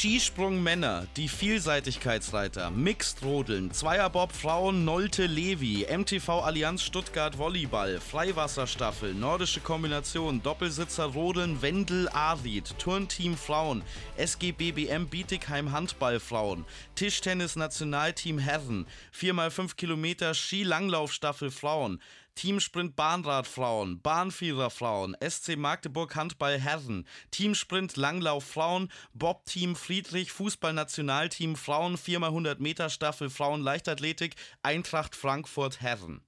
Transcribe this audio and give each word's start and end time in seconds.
Skisprung 0.00 0.62
Männer, 0.62 1.06
die 1.18 1.28
Vielseitigkeitsreiter, 1.28 2.70
Mixed 2.70 3.22
Rodeln, 3.22 3.70
Zweierbob 3.70 4.32
Frauen 4.32 4.86
Nolte 4.86 5.26
Levi, 5.26 5.86
MTV 5.94 6.40
Allianz 6.40 6.82
Stuttgart 6.82 7.36
Volleyball, 7.36 8.00
Freiwasserstaffel, 8.00 9.12
Nordische 9.12 9.60
Kombination, 9.60 10.42
Doppelsitzer 10.42 11.04
Rodeln 11.04 11.60
Wendel 11.60 12.08
Arid, 12.08 12.78
Turnteam 12.78 13.36
Frauen, 13.36 13.82
SGBBM 14.16 15.06
Bietigheim 15.06 15.70
Handball 15.70 16.18
Frauen, 16.18 16.64
Tischtennis 16.94 17.56
Nationalteam 17.56 18.38
Herren, 18.38 18.86
4x5 19.14 19.76
Kilometer 19.76 20.32
Skilanglaufstaffel 20.32 21.50
Frauen, 21.50 22.00
Teamsprint 22.40 22.96
Bahnrad 22.96 23.46
Frauen, 23.46 24.00
Bahnvierer 24.00 24.70
Frauen, 24.70 25.14
SC 25.22 25.58
Magdeburg 25.58 26.16
Handball 26.16 26.58
Herren, 26.58 27.06
Teamsprint 27.30 27.98
Langlauf 27.98 28.44
Frauen, 28.44 28.90
Bob-Team 29.12 29.76
Friedrich, 29.76 30.32
Fußballnationalteam 30.32 31.54
Frauen, 31.54 31.98
4x100 31.98 32.58
Meter 32.58 32.88
Staffel 32.88 33.28
Frauen 33.28 33.60
Leichtathletik, 33.60 34.36
Eintracht 34.62 35.14
Frankfurt 35.14 35.82
Herren. 35.82 36.22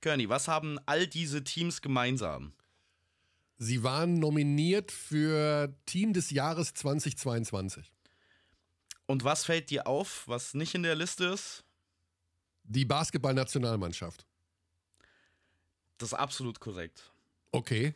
Körny, 0.00 0.30
was 0.30 0.48
haben 0.48 0.78
all 0.86 1.06
diese 1.06 1.44
Teams 1.44 1.82
gemeinsam? 1.82 2.54
Sie 3.58 3.82
waren 3.82 4.14
nominiert 4.14 4.90
für 4.90 5.76
Team 5.84 6.14
des 6.14 6.30
Jahres 6.30 6.72
2022. 6.72 7.92
Und 9.04 9.24
was 9.24 9.44
fällt 9.44 9.68
dir 9.68 9.86
auf, 9.86 10.26
was 10.26 10.54
nicht 10.54 10.74
in 10.74 10.84
der 10.84 10.94
Liste 10.94 11.26
ist? 11.26 11.64
Die 12.64 12.86
Basketballnationalmannschaft. 12.86 14.24
Das 16.00 16.12
ist 16.12 16.18
absolut 16.18 16.60
korrekt. 16.60 17.12
Okay. 17.52 17.94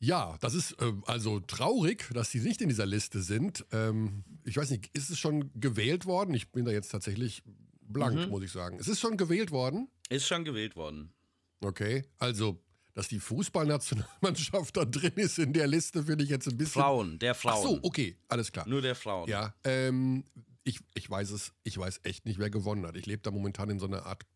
Ja, 0.00 0.36
das 0.40 0.54
ist 0.54 0.72
äh, 0.82 0.92
also 1.06 1.38
traurig, 1.38 2.10
dass 2.12 2.30
die 2.30 2.40
nicht 2.40 2.60
in 2.60 2.68
dieser 2.68 2.84
Liste 2.86 3.22
sind. 3.22 3.64
Ähm, 3.70 4.24
ich 4.44 4.56
weiß 4.56 4.70
nicht, 4.70 4.90
ist 4.92 5.10
es 5.10 5.18
schon 5.20 5.52
gewählt 5.54 6.04
worden? 6.04 6.34
Ich 6.34 6.50
bin 6.50 6.64
da 6.64 6.72
jetzt 6.72 6.90
tatsächlich 6.90 7.44
blank, 7.80 8.16
mhm. 8.16 8.28
muss 8.28 8.42
ich 8.42 8.50
sagen. 8.50 8.76
Es 8.80 8.88
ist 8.88 8.98
schon 8.98 9.16
gewählt 9.16 9.52
worden? 9.52 9.88
Ist 10.08 10.26
schon 10.26 10.44
gewählt 10.44 10.74
worden. 10.74 11.12
Okay, 11.60 12.04
also, 12.18 12.60
dass 12.94 13.06
die 13.06 13.20
Fußballnationalmannschaft 13.20 14.76
da 14.76 14.84
drin 14.84 15.12
ist 15.14 15.38
in 15.38 15.52
der 15.52 15.68
Liste, 15.68 16.02
finde 16.02 16.24
ich 16.24 16.30
jetzt 16.30 16.48
ein 16.48 16.56
bisschen. 16.56 16.82
Frauen, 16.82 17.20
der 17.20 17.36
Frauen. 17.36 17.54
Ach 17.56 17.62
so, 17.62 17.78
okay, 17.84 18.16
alles 18.26 18.50
klar. 18.50 18.66
Nur 18.66 18.82
der 18.82 18.96
Frauen. 18.96 19.28
Ja, 19.28 19.54
ähm, 19.62 20.24
ich, 20.64 20.80
ich 20.94 21.08
weiß 21.08 21.30
es, 21.30 21.52
ich 21.62 21.78
weiß 21.78 22.00
echt 22.02 22.26
nicht, 22.26 22.40
wer 22.40 22.50
gewonnen 22.50 22.84
hat. 22.84 22.96
Ich 22.96 23.06
lebe 23.06 23.22
da 23.22 23.30
momentan 23.30 23.70
in 23.70 23.78
so 23.78 23.86
einer 23.86 24.04
Art 24.04 24.26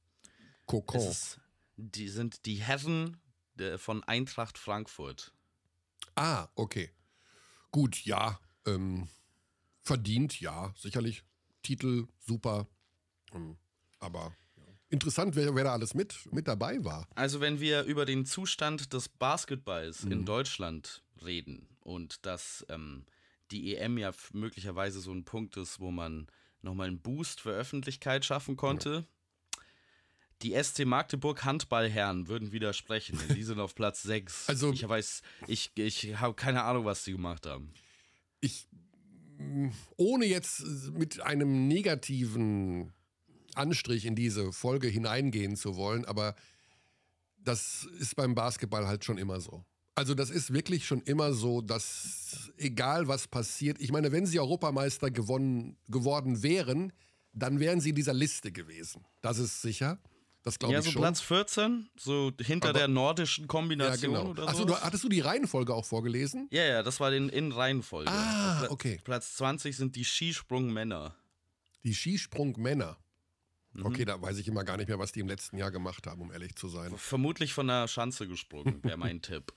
Kokon. 0.67 1.01
Es 1.01 1.09
ist 1.09 1.41
die 1.77 2.09
sind 2.09 2.47
die 2.47 2.57
Herren 2.57 3.21
von 3.77 4.03
Eintracht 4.05 4.59
Frankfurt. 4.59 5.33
Ah, 6.15 6.49
okay. 6.55 6.91
Gut, 7.71 8.05
ja. 8.05 8.39
Ähm, 8.67 9.09
verdient, 9.83 10.41
ja, 10.41 10.75
sicherlich. 10.77 11.25
Titel, 11.63 12.07
super. 12.21 12.67
Ähm, 13.33 13.57
aber 13.99 14.35
interessant, 14.89 15.37
wer, 15.37 15.55
wer, 15.55 15.65
da 15.65 15.73
alles 15.73 15.95
mit, 15.95 16.15
mit 16.33 16.49
dabei 16.49 16.85
war. 16.85 17.09
Also, 17.15 17.41
wenn 17.41 17.61
wir 17.61 17.85
über 17.85 18.05
den 18.05 18.25
Zustand 18.25 18.93
des 18.93 19.09
Basketballs 19.09 20.05
mhm. 20.05 20.13
in 20.13 20.25
Deutschland 20.25 21.03
reden 21.25 21.69
und 21.81 22.25
dass 22.27 22.65
ähm, 22.69 23.07
die 23.51 23.77
EM 23.77 23.99
ja 23.99 24.13
möglicherweise 24.33 25.01
so 25.01 25.13
ein 25.13 25.25
Punkt 25.25 25.57
ist, 25.57 25.81
wo 25.81 25.91
man 25.91 26.27
nochmal 26.63 26.89
einen 26.89 27.01
Boost 27.01 27.41
für 27.41 27.51
Öffentlichkeit 27.51 28.25
schaffen 28.25 28.57
konnte. 28.57 29.07
Die 30.43 30.55
SC 30.63 30.85
Magdeburg 30.85 31.45
Handballherren 31.45 32.29
würden 32.29 32.53
widersprechen. 32.53 33.19
Die 33.35 33.43
sind 33.43 33.59
auf 33.59 33.75
Platz 33.75 34.03
6. 34.05 34.49
Also, 34.49 34.73
ich 34.73 34.87
weiß, 34.87 35.23
ich, 35.47 35.71
ich 35.77 36.19
habe 36.19 36.35
keine 36.35 36.63
Ahnung, 36.65 36.85
was 36.85 37.05
sie 37.05 37.13
gemacht 37.13 37.47
haben. 37.47 37.73
Ich, 38.41 38.69
ohne 39.97 40.27
jetzt 40.27 40.63
mit 40.93 41.21
einem 41.21 41.69
negativen 41.69 42.93
Anstrich 43.55 44.05
in 44.05 44.15
diese 44.15 44.53
Folge 44.53 44.89
hineingehen 44.89 45.57
zu 45.57 45.77
wollen, 45.77 46.05
aber 46.05 46.35
das 47.39 47.89
ist 47.99 48.17
beim 48.17 48.35
Basketball 48.35 48.87
halt 48.87 49.05
schon 49.05 49.19
immer 49.19 49.41
so. 49.41 49.65
Also 49.95 50.15
das 50.15 50.29
ist 50.29 50.53
wirklich 50.53 50.87
schon 50.87 51.01
immer 51.03 51.33
so, 51.33 51.63
dass 51.63 52.53
egal 52.59 53.09
was 53.09 53.29
passiert, 53.29 53.81
ich 53.81 53.93
meine, 53.93 54.13
wenn 54.13 54.27
sie 54.27 54.39
Europameister 54.39 55.11
gewonnen, 55.11 55.79
geworden 55.89 56.43
wären, 56.43 56.93
dann 57.33 57.61
wären 57.61 57.81
sie 57.81 57.91
in 57.91 57.95
dieser 57.95 58.13
Liste 58.13 58.53
gewesen. 58.53 59.07
Das 59.23 59.39
ist 59.39 59.63
sicher. 59.63 59.99
Das 60.47 60.61
glaube 60.61 60.75
ja, 60.75 60.79
ich 60.79 60.85
so 60.85 60.93
schon. 60.93 61.03
Platz 61.03 61.21
14, 61.23 61.91
so 61.99 62.31
hinter 62.41 62.69
Aber, 62.69 62.79
der 62.79 62.87
nordischen 62.87 63.49
Kombination 63.49 64.13
ja, 64.13 64.19
genau. 64.21 64.31
oder 64.31 64.45
so. 64.55 64.63
Achso, 64.63 64.81
hattest 64.81 65.03
du 65.03 65.09
die 65.09 65.19
Reihenfolge 65.19 65.75
auch 65.75 65.85
vorgelesen? 65.85 66.47
Ja, 66.53 66.63
ja, 66.63 66.83
das 66.85 67.01
war 67.01 67.13
in, 67.13 67.29
in 67.31 67.51
Reihenfolge. 67.51 68.09
Ah, 68.09 68.69
okay. 68.71 69.01
Platz 69.03 69.35
20 69.35 69.77
sind 69.77 69.97
die 69.97 70.05
Skisprungmänner. 70.05 71.17
Die 71.83 71.93
Skisprungmänner. 71.93 72.97
Mhm. 73.73 73.87
Okay, 73.87 74.05
da 74.05 74.23
weiß 74.23 74.39
ich 74.39 74.47
immer 74.47 74.63
gar 74.63 74.77
nicht 74.77 74.87
mehr, 74.87 75.01
was 75.01 75.11
die 75.11 75.19
im 75.19 75.27
letzten 75.27 75.57
Jahr 75.57 75.73
gemacht 75.73 76.07
haben, 76.07 76.23
um 76.23 76.31
ehrlich 76.31 76.55
zu 76.55 76.69
sein. 76.69 76.97
Vermutlich 76.97 77.53
von 77.53 77.67
der 77.67 77.89
Schanze 77.89 78.29
gesprungen, 78.29 78.79
wäre 78.85 78.99
mein 78.99 79.21
Tipp. 79.23 79.53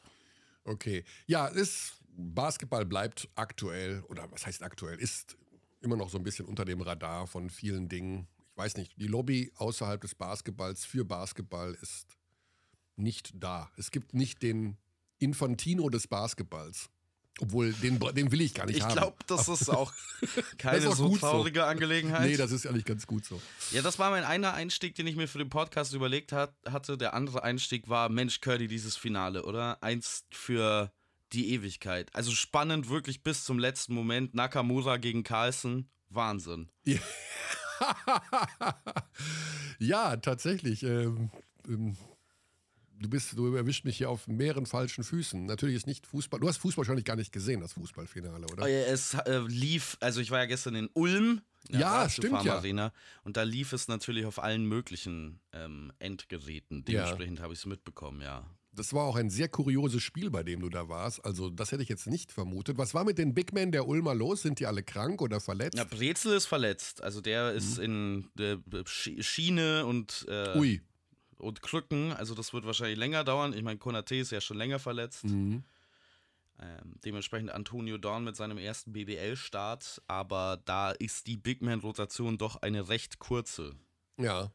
Okay. 0.63 1.03
Ja, 1.27 1.45
ist, 1.45 1.99
Basketball 2.17 2.87
bleibt 2.87 3.29
aktuell, 3.35 4.03
oder 4.09 4.25
was 4.31 4.47
heißt 4.47 4.63
aktuell, 4.63 4.97
ist 4.97 5.37
immer 5.81 5.97
noch 5.97 6.09
so 6.09 6.17
ein 6.17 6.23
bisschen 6.23 6.47
unter 6.47 6.65
dem 6.65 6.81
Radar 6.81 7.27
von 7.27 7.51
vielen 7.51 7.89
Dingen 7.89 8.27
weiß 8.59 8.75
nicht, 8.75 8.91
die 8.97 9.07
Lobby 9.07 9.51
außerhalb 9.55 10.01
des 10.01 10.15
Basketballs 10.15 10.83
für 10.83 11.05
Basketball 11.05 11.75
ist 11.81 12.17
nicht 12.97 13.31
da. 13.33 13.71
Es 13.77 13.89
gibt 13.89 14.13
nicht 14.13 14.43
den 14.43 14.77
Infantino 15.17 15.89
des 15.89 16.07
Basketballs. 16.07 16.89
Obwohl, 17.41 17.71
den, 17.71 17.99
den 17.99 18.33
will 18.33 18.41
ich 18.41 18.53
gar 18.53 18.65
nicht 18.65 18.75
ich 18.75 18.83
haben. 18.83 18.89
Ich 18.89 18.97
glaube, 18.97 19.17
das 19.27 19.47
ist 19.47 19.69
auch 19.69 19.93
keine 20.57 20.79
ist 20.79 20.87
auch 20.87 20.95
so 20.95 21.15
traurige 21.15 21.61
so. 21.61 21.65
Angelegenheit. 21.65 22.29
Nee, 22.29 22.35
das 22.35 22.51
ist 22.51 22.67
eigentlich 22.67 22.83
ganz 22.83 23.07
gut 23.07 23.23
so. 23.23 23.41
Ja, 23.71 23.81
das 23.81 23.97
war 23.97 24.09
mein 24.09 24.25
einer 24.25 24.53
Einstieg, 24.53 24.93
den 24.95 25.07
ich 25.07 25.15
mir 25.15 25.29
für 25.29 25.37
den 25.37 25.49
Podcast 25.49 25.93
überlegt 25.93 26.33
hat, 26.33 26.53
hatte. 26.69 26.97
Der 26.97 27.13
andere 27.13 27.43
Einstieg 27.43 27.87
war, 27.87 28.09
Mensch, 28.09 28.41
Curdy, 28.41 28.67
dieses 28.67 28.97
Finale, 28.97 29.45
oder? 29.45 29.81
Eins 29.81 30.25
für 30.31 30.91
die 31.31 31.53
Ewigkeit. 31.53 32.13
Also 32.13 32.31
spannend 32.31 32.89
wirklich 32.89 33.23
bis 33.23 33.45
zum 33.45 33.57
letzten 33.57 33.93
Moment. 33.93 34.33
Nakamura 34.33 34.97
gegen 34.97 35.23
Carlsen. 35.23 35.89
Wahnsinn. 36.09 36.69
Ja. 36.83 36.99
ja, 39.79 40.17
tatsächlich. 40.17 40.83
Ähm, 40.83 41.29
ähm, 41.67 41.97
du 42.99 43.09
bist, 43.09 43.37
du 43.37 43.55
erwischt 43.55 43.85
mich 43.85 43.97
hier 43.97 44.09
auf 44.09 44.27
mehreren 44.27 44.65
falschen 44.65 45.03
Füßen. 45.03 45.45
Natürlich 45.45 45.75
ist 45.75 45.87
nicht 45.87 46.05
Fußball. 46.05 46.39
Du 46.39 46.47
hast 46.47 46.57
Fußball 46.57 46.83
wahrscheinlich 46.83 47.05
gar 47.05 47.15
nicht 47.15 47.31
gesehen, 47.31 47.61
das 47.61 47.73
Fußballfinale, 47.73 48.45
oder? 48.51 48.67
Es 48.67 49.13
äh, 49.13 49.39
lief, 49.47 49.97
also 49.99 50.21
ich 50.21 50.31
war 50.31 50.39
ja 50.39 50.45
gestern 50.45 50.75
in 50.75 50.89
Ulm. 50.93 51.41
In 51.67 51.79
ja, 51.79 52.09
stimmt 52.09 52.45
ja. 52.45 52.55
Arena, 52.55 52.93
und 53.23 53.35
da 53.35 53.43
lief 53.43 53.73
es 53.73 53.89
natürlich 53.89 54.25
auf 54.25 54.41
allen 54.41 54.65
möglichen 54.65 55.41
ähm, 55.51 55.91
Endgeräten. 55.99 56.85
Dementsprechend 56.85 57.39
ja. 57.39 57.43
habe 57.43 57.53
ich 57.53 57.59
es 57.59 57.65
mitbekommen, 57.65 58.21
ja. 58.21 58.49
Das 58.79 58.93
war 58.93 59.03
auch 59.03 59.17
ein 59.17 59.29
sehr 59.29 59.49
kurioses 59.49 60.01
Spiel, 60.01 60.31
bei 60.31 60.41
dem 60.41 60.61
du 60.61 60.69
da 60.69 60.87
warst. 60.87 61.25
Also, 61.25 61.49
das 61.49 61.73
hätte 61.73 61.83
ich 61.83 61.89
jetzt 61.89 62.07
nicht 62.07 62.31
vermutet. 62.31 62.77
Was 62.77 62.93
war 62.93 63.03
mit 63.03 63.17
den 63.17 63.33
Big 63.33 63.51
Men 63.51 63.73
der 63.73 63.85
Ulmer 63.89 64.15
los? 64.15 64.41
Sind 64.41 64.61
die 64.61 64.67
alle 64.67 64.83
krank 64.83 65.21
oder 65.21 65.41
verletzt? 65.41 65.77
Ja, 65.77 65.83
Brezel 65.83 66.33
ist 66.33 66.45
verletzt. 66.45 67.03
Also, 67.03 67.19
der 67.19 67.51
ist 67.51 67.77
mhm. 67.77 67.83
in 67.83 68.29
der 68.35 68.85
Schiene 68.85 69.85
und, 69.85 70.25
äh, 70.29 70.57
Ui. 70.57 70.81
und 71.39 71.61
Krücken. 71.61 72.13
Also, 72.13 72.35
das 72.35 72.53
wird 72.53 72.65
wahrscheinlich 72.65 72.97
länger 72.97 73.25
dauern. 73.25 73.51
Ich 73.51 73.63
meine, 73.63 73.79
Konate 73.79 74.15
ist 74.15 74.31
ja 74.31 74.39
schon 74.39 74.57
länger 74.57 74.79
verletzt. 74.79 75.25
Mhm. 75.25 75.65
Ähm, 76.61 76.95
dementsprechend 77.03 77.51
Antonio 77.51 77.97
Dorn 77.97 78.23
mit 78.23 78.37
seinem 78.37 78.57
ersten 78.57 78.93
BBL-Start. 78.93 80.01
Aber 80.07 80.61
da 80.63 80.91
ist 80.91 81.27
die 81.27 81.35
Big 81.35 81.61
Man-Rotation 81.61 82.37
doch 82.37 82.61
eine 82.61 82.87
recht 82.87 83.19
kurze. 83.19 83.75
Ja. 84.19 84.51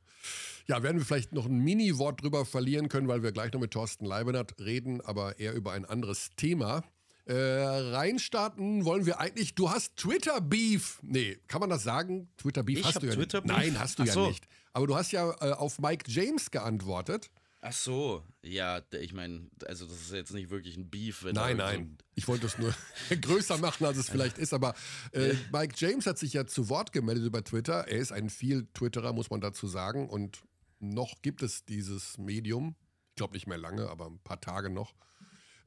Ja, 0.66 0.82
werden 0.82 0.98
wir 0.98 1.04
vielleicht 1.04 1.32
noch 1.32 1.46
ein 1.46 1.58
Mini-Wort 1.58 2.22
drüber 2.22 2.46
verlieren 2.46 2.88
können, 2.88 3.06
weil 3.06 3.22
wir 3.22 3.32
gleich 3.32 3.52
noch 3.52 3.60
mit 3.60 3.72
Thorsten 3.72 4.06
Leibenert 4.06 4.58
reden, 4.60 5.00
aber 5.02 5.38
eher 5.38 5.52
über 5.52 5.72
ein 5.72 5.84
anderes 5.84 6.30
Thema. 6.36 6.82
Äh, 7.26 7.34
reinstarten 7.34 8.84
wollen 8.84 9.06
wir 9.06 9.18
eigentlich. 9.20 9.54
Du 9.54 9.70
hast 9.70 9.96
Twitter-Beef. 9.96 11.00
Nee, 11.02 11.38
kann 11.48 11.60
man 11.60 11.70
das 11.70 11.82
sagen? 11.82 12.28
Twitter-Beef 12.36 12.84
hast 12.84 13.02
du 13.02 13.06
ja 13.06 13.14
Twitter 13.14 13.40
nicht. 13.40 13.50
Nein, 13.50 13.78
hast 13.78 13.98
du 13.98 14.02
Ach 14.02 14.06
ja 14.06 14.26
nicht. 14.26 14.46
Aber 14.72 14.86
du 14.86 14.94
hast 14.94 15.12
ja 15.12 15.30
äh, 15.40 15.52
auf 15.52 15.78
Mike 15.78 16.10
James 16.10 16.50
geantwortet. 16.50 17.30
Ach 17.66 17.72
so, 17.72 18.22
ja, 18.42 18.82
ich 19.00 19.14
meine, 19.14 19.48
also 19.64 19.86
das 19.86 19.98
ist 20.02 20.12
jetzt 20.12 20.34
nicht 20.34 20.50
wirklich 20.50 20.76
ein 20.76 20.90
Beef. 20.90 21.24
nein, 21.32 21.56
nein, 21.56 21.96
so 21.98 22.04
ich 22.14 22.28
wollte 22.28 22.44
es 22.44 22.58
nur 22.58 22.74
größer 23.22 23.56
machen, 23.56 23.86
als 23.86 23.96
es 23.96 24.10
vielleicht 24.10 24.36
ist, 24.36 24.52
aber 24.52 24.74
äh, 25.12 25.32
Mike 25.50 25.72
James 25.78 26.04
hat 26.04 26.18
sich 26.18 26.34
ja 26.34 26.44
zu 26.44 26.68
Wort 26.68 26.92
gemeldet 26.92 27.24
über 27.24 27.42
Twitter. 27.42 27.88
Er 27.88 28.00
ist 28.00 28.12
ein 28.12 28.28
viel 28.28 28.66
Twitterer, 28.74 29.14
muss 29.14 29.30
man 29.30 29.40
dazu 29.40 29.66
sagen, 29.66 30.10
und 30.10 30.42
noch 30.78 31.22
gibt 31.22 31.42
es 31.42 31.64
dieses 31.64 32.18
Medium. 32.18 32.76
Ich 33.08 33.16
glaube 33.16 33.32
nicht 33.32 33.46
mehr 33.46 33.56
lange, 33.56 33.88
aber 33.88 34.08
ein 34.08 34.18
paar 34.18 34.42
Tage 34.42 34.68
noch. 34.68 34.94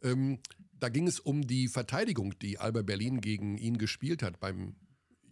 Ähm, 0.03 0.39
da 0.73 0.89
ging 0.89 1.07
es 1.07 1.19
um 1.19 1.47
die 1.47 1.67
Verteidigung, 1.67 2.38
die 2.38 2.59
Alba 2.59 2.83
Berlin 2.83 3.21
gegen 3.21 3.57
ihn 3.57 3.79
gespielt 3.79 4.21
hat. 4.21 4.39
Beim 4.39 4.75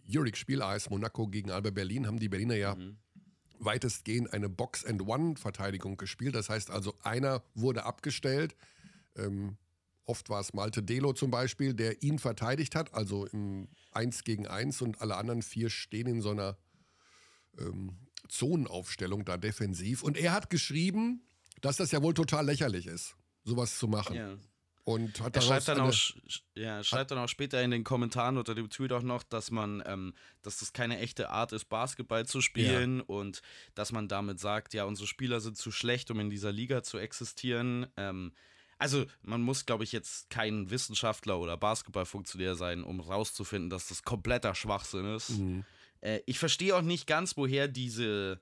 Jurik-Spiel 0.02 0.62
AS 0.62 0.90
Monaco 0.90 1.28
gegen 1.28 1.52
Alba 1.52 1.70
Berlin 1.70 2.08
haben 2.08 2.18
die 2.18 2.28
Berliner 2.28 2.56
ja 2.56 2.74
mhm 2.74 2.96
weitestgehend 3.58 4.32
eine 4.32 4.48
Box-and-One-Verteidigung 4.48 5.96
gespielt. 5.96 6.34
Das 6.34 6.48
heißt 6.48 6.70
also, 6.70 6.94
einer 7.02 7.42
wurde 7.54 7.84
abgestellt 7.84 8.56
ähm, 9.16 9.56
Oft 10.06 10.30
war 10.30 10.40
es 10.40 10.54
Malte 10.54 10.84
Delo 10.84 11.12
zum 11.12 11.32
Beispiel, 11.32 11.74
der 11.74 12.02
ihn 12.02 12.20
verteidigt 12.20 12.76
hat, 12.76 12.94
also 12.94 13.26
im 13.26 13.68
1 13.90 14.22
gegen 14.22 14.46
1 14.46 14.80
und 14.82 15.00
alle 15.00 15.16
anderen 15.16 15.42
vier 15.42 15.68
stehen 15.68 16.06
in 16.06 16.20
so 16.20 16.30
einer 16.30 16.56
ähm, 17.58 17.96
Zonenaufstellung 18.28 19.24
da 19.24 19.36
defensiv. 19.36 20.04
Und 20.04 20.16
er 20.16 20.32
hat 20.32 20.48
geschrieben, 20.48 21.26
dass 21.60 21.76
das 21.76 21.90
ja 21.90 22.02
wohl 22.02 22.14
total 22.14 22.46
lächerlich 22.46 22.86
ist, 22.86 23.16
sowas 23.42 23.78
zu 23.78 23.88
machen. 23.88 24.14
Ja. 24.14 24.38
Und 24.86 25.20
hat 25.20 25.34
er 25.34 25.42
schreibt 25.42 25.66
dann, 25.66 25.80
auch, 25.80 25.92
ja, 26.54 26.84
schreibt 26.84 27.10
dann 27.10 27.18
auch 27.18 27.28
später 27.28 27.60
in 27.60 27.72
den 27.72 27.82
Kommentaren 27.82 28.38
unter 28.38 28.54
dem 28.54 28.70
Tweet 28.70 28.92
auch 28.92 29.02
noch, 29.02 29.24
dass 29.24 29.50
man, 29.50 29.82
ähm, 29.84 30.14
dass 30.42 30.58
das 30.60 30.72
keine 30.72 31.00
echte 31.00 31.28
Art 31.28 31.50
ist, 31.50 31.64
Basketball 31.64 32.24
zu 32.24 32.40
spielen 32.40 32.98
ja. 32.98 33.04
und 33.08 33.42
dass 33.74 33.90
man 33.90 34.06
damit 34.06 34.38
sagt, 34.38 34.74
ja, 34.74 34.84
unsere 34.84 35.08
Spieler 35.08 35.40
sind 35.40 35.56
zu 35.56 35.72
schlecht, 35.72 36.12
um 36.12 36.20
in 36.20 36.30
dieser 36.30 36.52
Liga 36.52 36.84
zu 36.84 36.98
existieren. 36.98 37.88
Ähm, 37.96 38.32
also 38.78 39.06
man 39.22 39.42
muss, 39.42 39.66
glaube 39.66 39.82
ich, 39.82 39.90
jetzt 39.90 40.30
kein 40.30 40.70
Wissenschaftler 40.70 41.40
oder 41.40 41.56
Basketballfunktionär 41.56 42.54
sein, 42.54 42.84
um 42.84 43.00
rauszufinden, 43.00 43.70
dass 43.70 43.88
das 43.88 44.04
kompletter 44.04 44.54
Schwachsinn 44.54 45.16
ist. 45.16 45.30
Mhm. 45.30 45.64
Äh, 46.00 46.20
ich 46.26 46.38
verstehe 46.38 46.76
auch 46.76 46.82
nicht 46.82 47.08
ganz, 47.08 47.36
woher 47.36 47.66
diese, 47.66 48.40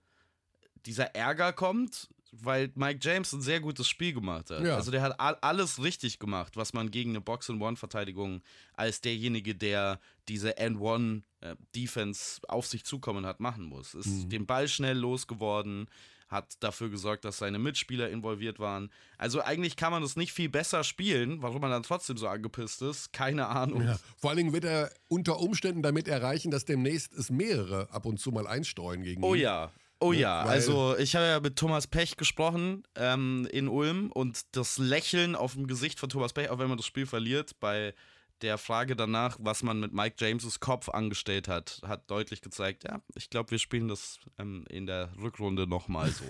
dieser 0.85 1.14
Ärger 1.14 1.55
kommt 1.55 2.11
weil 2.41 2.71
Mike 2.75 3.01
James 3.03 3.33
ein 3.33 3.41
sehr 3.41 3.61
gutes 3.61 3.89
Spiel 3.89 4.13
gemacht 4.13 4.51
hat. 4.51 4.65
Ja. 4.65 4.77
Also 4.77 4.91
der 4.91 5.03
hat 5.03 5.15
alles 5.19 5.83
richtig 5.83 6.19
gemacht, 6.19 6.57
was 6.57 6.73
man 6.73 6.91
gegen 6.91 7.11
eine 7.11 7.21
Box-and-One-Verteidigung 7.21 8.43
als 8.75 9.01
derjenige, 9.01 9.55
der 9.55 10.01
diese 10.29 10.57
N-One-Defense 10.57 12.41
auf 12.49 12.67
sich 12.67 12.85
zukommen 12.85 13.27
hat, 13.27 13.41
machen 13.41 13.65
muss. 13.65 13.95
Ist 13.95 14.07
mhm. 14.07 14.29
den 14.31 14.47
Ball 14.47 14.69
schnell 14.69 14.97
losgeworden, 14.97 15.89
hat 16.29 16.57
dafür 16.61 16.91
gesorgt, 16.91 17.25
dass 17.25 17.39
seine 17.39 17.59
Mitspieler 17.59 18.11
involviert 18.11 18.59
waren. 18.59 18.91
Also 19.19 19.43
eigentlich 19.43 19.77
kann 19.77 19.93
man 19.93 20.03
das 20.03 20.17
nicht 20.17 20.33
viel 20.33 20.49
besser 20.49 20.83
spielen, 20.83 21.43
warum 21.43 21.61
man 21.61 21.71
dann 21.71 21.83
trotzdem 21.83 22.17
so 22.17 22.27
angepisst 22.29 22.83
ist, 22.83 23.13
keine 23.13 23.47
Ahnung. 23.47 23.83
Ja. 23.83 23.99
Vor 24.17 24.31
allen 24.31 24.39
Dingen 24.39 24.53
wird 24.53 24.65
er 24.65 24.91
unter 25.09 25.39
Umständen 25.39 25.83
damit 25.83 26.09
erreichen, 26.09 26.51
dass 26.51 26.65
demnächst 26.65 27.13
es 27.15 27.31
mehrere 27.31 27.91
ab 27.91 28.07
und 28.07 28.19
zu 28.19 28.33
mal 28.33 28.47
einstreuen 28.47 29.03
gegen 29.03 29.23
oh 29.23 29.35
ihn. 29.35 29.41
Oh 29.41 29.43
ja, 29.43 29.71
Oh 30.00 30.12
ja, 30.12 30.44
Weil 30.44 30.52
also 30.52 30.96
ich 30.99 31.17
habe 31.17 31.26
ja 31.26 31.41
mit 31.41 31.56
Thomas 31.56 31.87
Pech 31.87 32.17
gesprochen 32.17 32.82
ähm, 32.94 33.49
in 33.50 33.69
Ulm 33.69 34.11
und 34.12 34.56
das 34.56 34.79
Lächeln 34.79 35.35
auf 35.35 35.55
dem 35.55 35.67
Gesicht 35.67 35.99
von 35.99 36.08
Thomas 36.08 36.32
Pech, 36.32 36.50
auch 36.50 36.58
wenn 36.58 36.69
man 36.69 36.76
das 36.76 36.87
Spiel 36.87 37.06
verliert, 37.06 37.58
bei 37.61 37.94
der 38.43 38.58
Frage 38.58 38.96
danach, 38.96 39.38
was 39.41 39.62
man 39.62 39.81
mit 39.81 39.93
Mike 39.93 40.17
James' 40.19 40.61
Kopf 40.61 40.88
angestellt 40.88 41.49
hat, 41.49 41.81
hat 41.87 42.11
deutlich 42.11 42.43
gezeigt, 42.43 42.85
ja, 42.85 43.00
ich 43.14 43.31
glaube, 43.31 43.52
wir 43.52 43.58
spielen 43.58 43.88
das 43.88 44.19
ähm, 44.38 44.64
in 44.69 44.87
der 44.87 45.11
Rückrunde 45.20 45.67
nochmal 45.67 46.11
so. 46.11 46.25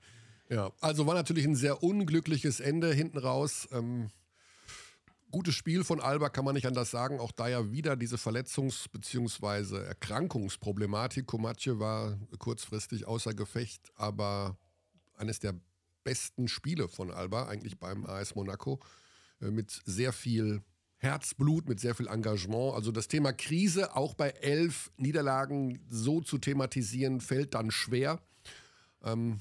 ja, 0.48 0.72
also 0.80 1.06
war 1.06 1.14
natürlich 1.14 1.44
ein 1.44 1.54
sehr 1.54 1.82
unglückliches 1.82 2.60
Ende 2.60 2.92
hinten 2.92 3.18
raus. 3.18 3.68
Ähm, 3.72 4.10
gutes 5.30 5.54
Spiel 5.54 5.84
von 5.84 6.00
Alba, 6.00 6.28
kann 6.28 6.44
man 6.44 6.54
nicht 6.54 6.66
anders 6.66 6.90
sagen. 6.90 7.20
Auch 7.20 7.32
da 7.32 7.48
ja 7.48 7.70
wieder 7.70 7.96
diese 7.96 8.16
Verletzungs- 8.16 8.88
bzw. 8.90 9.84
Erkrankungsproblematik. 9.84 11.26
Komatje 11.26 11.78
war 11.78 12.18
kurzfristig 12.38 13.06
außer 13.06 13.34
Gefecht, 13.34 13.90
aber 13.94 14.58
eines 15.16 15.38
der 15.38 15.54
besten 16.04 16.48
Spiele 16.48 16.88
von 16.88 17.10
Alba, 17.10 17.46
eigentlich 17.46 17.78
beim 17.78 18.06
AS 18.06 18.34
Monaco, 18.34 18.80
äh, 19.40 19.50
mit 19.50 19.70
sehr 19.84 20.12
viel 20.12 20.62
Herzblut, 20.96 21.68
mit 21.68 21.80
sehr 21.80 21.94
viel 21.94 22.08
Engagement. 22.08 22.74
Also 22.74 22.92
das 22.92 23.08
Thema 23.08 23.32
Krise 23.32 23.96
auch 23.96 24.14
bei 24.14 24.30
elf 24.30 24.90
Niederlagen 24.96 25.80
so 25.88 26.20
zu 26.20 26.38
thematisieren, 26.38 27.20
fällt 27.20 27.54
dann 27.54 27.70
schwer. 27.70 28.20
Ähm, 29.02 29.40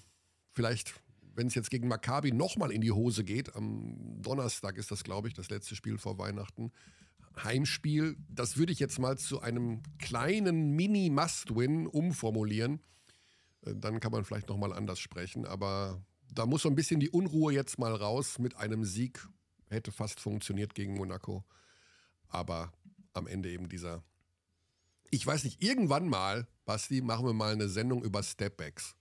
vielleicht 0.51 0.94
wenn 1.39 1.47
es 1.47 1.56
jetzt 1.56 1.71
gegen 1.71 1.88
Maccabi 1.88 2.33
nochmal 2.33 2.69
in 2.69 2.81
die 2.81 2.91
Hose 2.91 3.24
geht, 3.24 3.56
am 3.56 4.21
Donnerstag 4.21 4.77
ist 4.77 4.91
das, 4.91 5.06
glaube 5.06 5.30
ich, 5.30 5.33
das 5.33 5.50
letzte 5.50 5.74
Spiel 5.74 5.97
vor 5.97 6.18
Weihnachten, 6.18 6.74
Heimspiel, 7.41 8.18
das 8.27 8.57
würde 8.57 8.74
ich 8.74 8.80
jetzt 8.80 9.00
mal 9.00 9.18
zu 9.18 9.39
einem 9.39 9.81
kleinen 10.00 10.71
Mini-Must-Win 10.71 11.88
umformulieren. 11.88 12.81
Äh, 13.62 13.74
dann 13.74 14.01
kann 14.01 14.12
man 14.12 14.25
vielleicht 14.25 14.50
nochmal 14.50 14.74
anders 14.74 15.00
sprechen, 15.00 15.45
aber 15.45 16.03
da 16.30 16.45
muss 16.45 16.63
so 16.63 16.69
ein 16.69 16.75
bisschen 16.75 17.00
die 17.00 17.09
Unruhe 17.09 17.53
jetzt 17.53 17.80
mal 17.80 17.95
raus 17.95 18.38
mit 18.38 18.57
einem 18.57 18.83
Sieg. 18.83 19.25
Hätte 19.69 19.94
fast 19.94 20.19
funktioniert 20.19 20.75
gegen 20.75 20.95
Monaco. 20.95 21.45
Aber 22.27 22.74
am 23.13 23.27
Ende 23.27 23.50
eben 23.50 23.69
dieser. 23.69 24.03
Ich 25.09 25.25
weiß 25.25 25.45
nicht, 25.45 25.63
irgendwann 25.63 26.09
mal, 26.09 26.50
Basti, 26.65 27.01
machen 27.01 27.25
wir 27.25 27.33
mal 27.33 27.53
eine 27.53 27.69
Sendung 27.69 28.03
über 28.03 28.24
Stepbacks. 28.24 28.97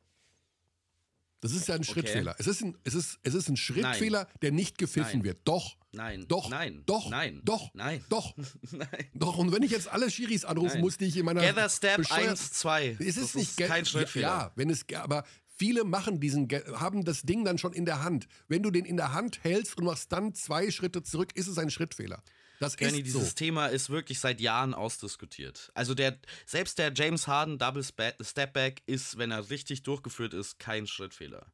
Das 1.40 1.52
ist 1.52 1.69
ja 1.69 1.76
ein 1.76 1.85
Schrittfehler. 1.85 2.32
Okay. 2.32 2.40
Es, 2.40 2.46
ist 2.49 2.62
ein, 2.62 2.76
es, 2.85 2.94
ist, 2.94 3.19
es 3.23 3.35
ist 3.35 3.49
ein 3.49 3.56
Schrittfehler, 3.56 4.25
Nein. 4.25 4.35
der 4.43 4.52
nicht 4.52 4.76
gepfiffen 4.76 5.20
Nein. 5.20 5.25
wird. 5.25 5.38
Doch. 5.44 5.76
Nein. 5.93 6.25
Doch. 6.26 6.50
Nein. 6.50 6.82
Doch. 6.85 7.11
Nein. 7.11 7.40
Doch. 7.44 7.70
Nein. 7.75 8.05
Doch. 8.08 8.35
Nein. 8.70 8.88
Doch. 9.14 9.38
Und 9.38 9.52
wenn 9.52 9.62
ich 9.62 9.70
jetzt 9.70 9.88
alle 9.88 10.11
Schiris 10.11 10.44
anrufen 10.44 10.81
muss, 10.81 10.99
die 10.99 11.06
ich 11.06 11.17
in 11.17 11.25
meiner. 11.25 11.40
Gather 11.40 11.69
Step 11.69 12.11
1, 12.11 12.52
2. 12.52 12.96
Es 12.99 13.00
ist 13.00 13.19
das 13.19 13.35
nicht 13.35 13.61
ist 13.61 13.69
kein 13.69 13.87
Schrittfehler. 13.87 14.26
Ja, 14.26 14.52
wenn 14.56 14.69
es. 14.69 14.85
Aber 14.94 15.25
viele 15.46 15.85
machen 15.85 16.20
diesen, 16.20 16.49
haben 16.75 17.05
das 17.05 17.23
Ding 17.23 17.44
dann 17.44 17.58
schon 17.58 17.73
in 17.73 17.84
der 17.84 18.02
Hand. 18.02 18.26
Wenn 18.49 18.62
du 18.62 18.70
den 18.70 18.84
in 18.84 18.96
der 18.96 19.12
Hand 19.12 19.43
hältst 19.43 19.79
und 19.79 19.84
machst 19.84 20.11
dann 20.12 20.34
zwei 20.34 20.70
Schritte 20.70 21.02
zurück, 21.02 21.31
ist 21.34 21.46
es 21.46 21.58
ein 21.58 21.70
Schrittfehler. 21.70 22.23
Das 22.60 22.76
Kenny, 22.76 22.99
ist 22.99 23.06
dieses 23.06 23.31
so. 23.31 23.34
Thema 23.34 23.66
ist 23.66 23.90
wirklich 23.90 24.19
seit 24.20 24.40
Jahren 24.40 24.75
ausdiskutiert. 24.75 25.70
Also 25.75 25.94
der, 25.94 26.19
selbst 26.46 26.78
der 26.78 26.93
James 26.94 27.26
Harden 27.26 27.58
Double 27.58 27.84
Stepback 27.84 28.82
ist, 28.87 29.19
wenn 29.19 29.31
er 29.31 29.50
richtig 29.50 29.82
durchgeführt 29.84 30.34
ist, 30.34 30.58
kein 30.58 30.87
Schrittfehler. 30.87 31.46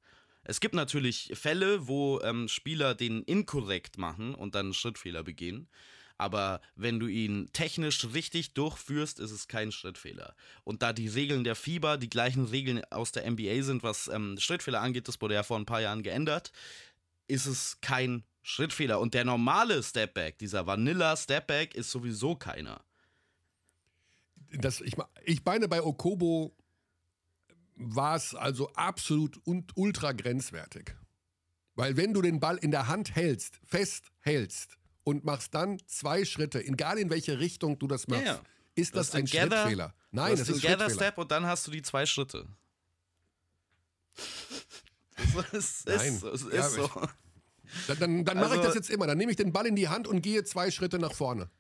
Es 0.45 0.61
gibt 0.61 0.75
natürlich 0.75 1.33
Fälle, 1.35 1.89
wo 1.89 2.21
ähm, 2.21 2.49
Spieler 2.49 2.95
den 2.95 3.23
inkorrekt 3.23 3.99
machen 3.99 4.35
und 4.35 4.55
dann 4.55 4.67
einen 4.67 4.75
Schrittfehler 4.75 5.23
begehen. 5.23 5.69
Aber 6.17 6.61
wenn 6.77 7.01
du 7.01 7.07
ihn 7.09 7.51
technisch 7.53 8.07
richtig 8.13 8.55
durchführst, 8.55 9.19
ist 9.19 9.33
es 9.33 9.49
kein 9.49 9.73
Schrittfehler. 9.73 10.37
Und 10.63 10.83
da 10.83 10.93
die 10.93 11.09
Regeln 11.09 11.45
der 11.45 11.57
FIBA 11.57 11.97
die 11.97 12.11
gleichen 12.11 12.45
Regeln 12.45 12.83
aus 12.91 13.11
der 13.11 13.29
NBA 13.29 13.63
sind, 13.63 13.83
was 13.83 14.09
ähm, 14.09 14.37
Schrittfehler 14.39 14.81
angeht, 14.81 15.09
das 15.09 15.21
wurde 15.21 15.35
ja 15.35 15.43
vor 15.43 15.59
ein 15.59 15.67
paar 15.67 15.81
Jahren 15.81 16.03
geändert, 16.03 16.53
ist 17.27 17.47
es 17.47 17.79
kein 17.81 18.23
Schrittfehler. 18.45 19.01
Und 19.01 19.15
der 19.15 19.25
normale 19.25 19.83
Stepback, 19.83 20.39
dieser 20.39 20.67
Vanilla 20.67 21.17
Stepback, 21.17 21.75
ist 21.75 21.91
sowieso 21.91 22.37
keiner. 22.37 22.85
Das, 24.53 24.83
ich, 24.83 24.95
ich 25.25 25.45
meine, 25.45 25.67
bei 25.67 25.83
Okobo 25.83 26.55
war 27.75 28.17
es 28.17 28.35
also 28.35 28.71
absolut 28.75 29.39
und 29.47 29.77
ultra 29.77 30.13
grenzwertig. 30.13 30.95
Weil 31.75 31.97
wenn 31.97 32.13
du 32.13 32.23
den 32.23 32.39
Ball 32.39 32.59
in 32.59 32.71
der 32.71 32.87
Hand 32.87 33.17
hältst, 33.17 33.59
fest 33.65 34.13
hältst 34.21 34.77
und 35.03 35.25
machst 35.25 35.55
dann 35.55 35.81
zwei 35.87 36.25
Schritte, 36.25 36.63
egal 36.65 36.99
in 36.99 37.11
welche 37.11 37.41
Richtung 37.41 37.79
du 37.79 37.89
das 37.89 38.07
machst, 38.07 38.27
ja, 38.27 38.35
ja. 38.35 38.43
ist 38.75 38.95
das, 38.95 39.09
das 39.09 39.17
ein 39.17 39.25
gather, 39.25 39.63
Schrittfehler. 39.63 39.95
Nein, 40.11 40.37
das 40.37 40.49
ist 40.51 40.63
ein 40.65 40.71
Gather 40.71 40.91
Step 40.91 41.17
und 41.17 41.31
dann 41.31 41.47
hast 41.47 41.67
du 41.67 41.71
die 41.71 41.83
zwei 41.83 42.05
Schritte. 42.07 42.47
Es 45.53 45.81
ist, 45.81 45.87
Nein. 45.87 46.19
So, 46.19 46.31
es 46.31 46.43
ist 46.43 46.53
ja, 46.53 46.69
so. 46.69 46.91
Dann, 47.87 47.99
dann, 47.99 48.25
dann 48.25 48.39
also, 48.39 48.51
mache 48.51 48.61
ich 48.61 48.67
das 48.67 48.75
jetzt 48.75 48.91
immer. 48.91 49.07
Dann 49.07 49.19
nehme 49.19 49.31
ich 49.31 49.37
den 49.37 49.53
Ball 49.53 49.67
in 49.67 49.77
die 49.77 49.89
Hand 49.89 50.07
und 50.07 50.23
gehe 50.23 50.45
zwei 50.45 50.71
Schritte 50.71 50.99
nach 50.99 51.13
vorne. 51.13 51.51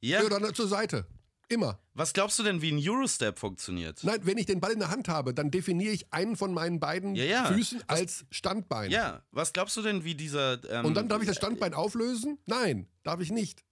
Ja. 0.00 0.22
Oder 0.22 0.54
zur 0.54 0.68
Seite. 0.68 1.06
Immer. 1.48 1.78
Was 1.94 2.12
glaubst 2.12 2.38
du 2.38 2.42
denn, 2.42 2.60
wie 2.60 2.72
ein 2.72 2.80
Eurostep 2.82 3.38
funktioniert? 3.38 4.02
Nein, 4.02 4.18
wenn 4.24 4.36
ich 4.36 4.46
den 4.46 4.60
Ball 4.60 4.72
in 4.72 4.80
der 4.80 4.90
Hand 4.90 5.08
habe, 5.08 5.32
dann 5.32 5.50
definiere 5.50 5.92
ich 5.92 6.12
einen 6.12 6.36
von 6.36 6.52
meinen 6.52 6.80
beiden 6.80 7.14
ja, 7.14 7.24
ja. 7.24 7.44
Füßen 7.46 7.82
was, 7.86 7.98
als 7.98 8.24
Standbein. 8.30 8.90
Ja, 8.90 9.22
was 9.30 9.52
glaubst 9.52 9.76
du 9.76 9.82
denn, 9.82 10.02
wie 10.02 10.14
dieser. 10.14 10.58
Ähm, 10.70 10.86
Und 10.86 10.94
dann 10.94 11.08
darf 11.08 11.22
ich 11.22 11.28
das 11.28 11.36
Standbein 11.36 11.72
auflösen? 11.72 12.38
Nein, 12.46 12.88
darf 13.04 13.20
ich 13.20 13.30
nicht. 13.30 13.64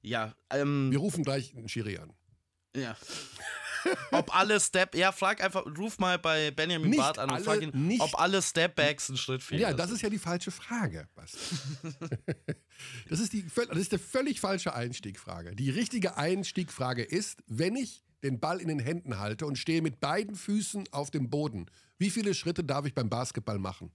Ja, 0.00 0.34
ähm. 0.50 0.92
Wir 0.92 0.98
rufen 0.98 1.24
gleich 1.24 1.56
einen 1.56 1.68
Schiri 1.68 1.98
an. 1.98 2.12
Ja. 2.76 2.96
ob 4.12 4.34
alle 4.36 4.60
Step, 4.60 4.94
ja, 4.94 5.12
frag 5.12 5.42
einfach, 5.42 5.64
ruf 5.78 5.98
mal 5.98 6.18
bei 6.18 6.50
Benjamin 6.50 6.90
nicht 6.90 6.98
Barth 6.98 7.18
an 7.18 7.30
und 7.30 7.40
frag 7.40 7.62
ihn, 7.62 8.00
ob 8.00 8.18
alle 8.20 8.42
Stepbacks 8.42 9.08
einen 9.08 9.18
Schritt 9.18 9.42
fehlen. 9.42 9.60
Ja, 9.60 9.72
das 9.72 9.90
ist 9.90 10.02
ja 10.02 10.10
die 10.10 10.18
falsche 10.18 10.50
Frage, 10.50 11.08
das, 13.08 13.20
ist 13.20 13.32
die, 13.32 13.44
das 13.54 13.78
ist 13.78 13.92
der 13.92 13.98
völlig 13.98 14.40
falsche 14.40 14.74
Einstiegfrage. 14.74 15.54
Die 15.54 15.70
richtige 15.70 16.16
Einstiegfrage 16.16 17.02
ist, 17.02 17.42
wenn 17.46 17.76
ich 17.76 18.04
den 18.22 18.40
Ball 18.40 18.60
in 18.60 18.68
den 18.68 18.78
Händen 18.80 19.18
halte 19.18 19.46
und 19.46 19.56
stehe 19.58 19.82
mit 19.82 20.00
beiden 20.00 20.36
Füßen 20.36 20.88
auf 20.92 21.10
dem 21.10 21.30
Boden, 21.30 21.66
wie 21.98 22.10
viele 22.10 22.34
Schritte 22.34 22.64
darf 22.64 22.86
ich 22.86 22.94
beim 22.94 23.08
Basketball 23.08 23.58
machen? 23.58 23.92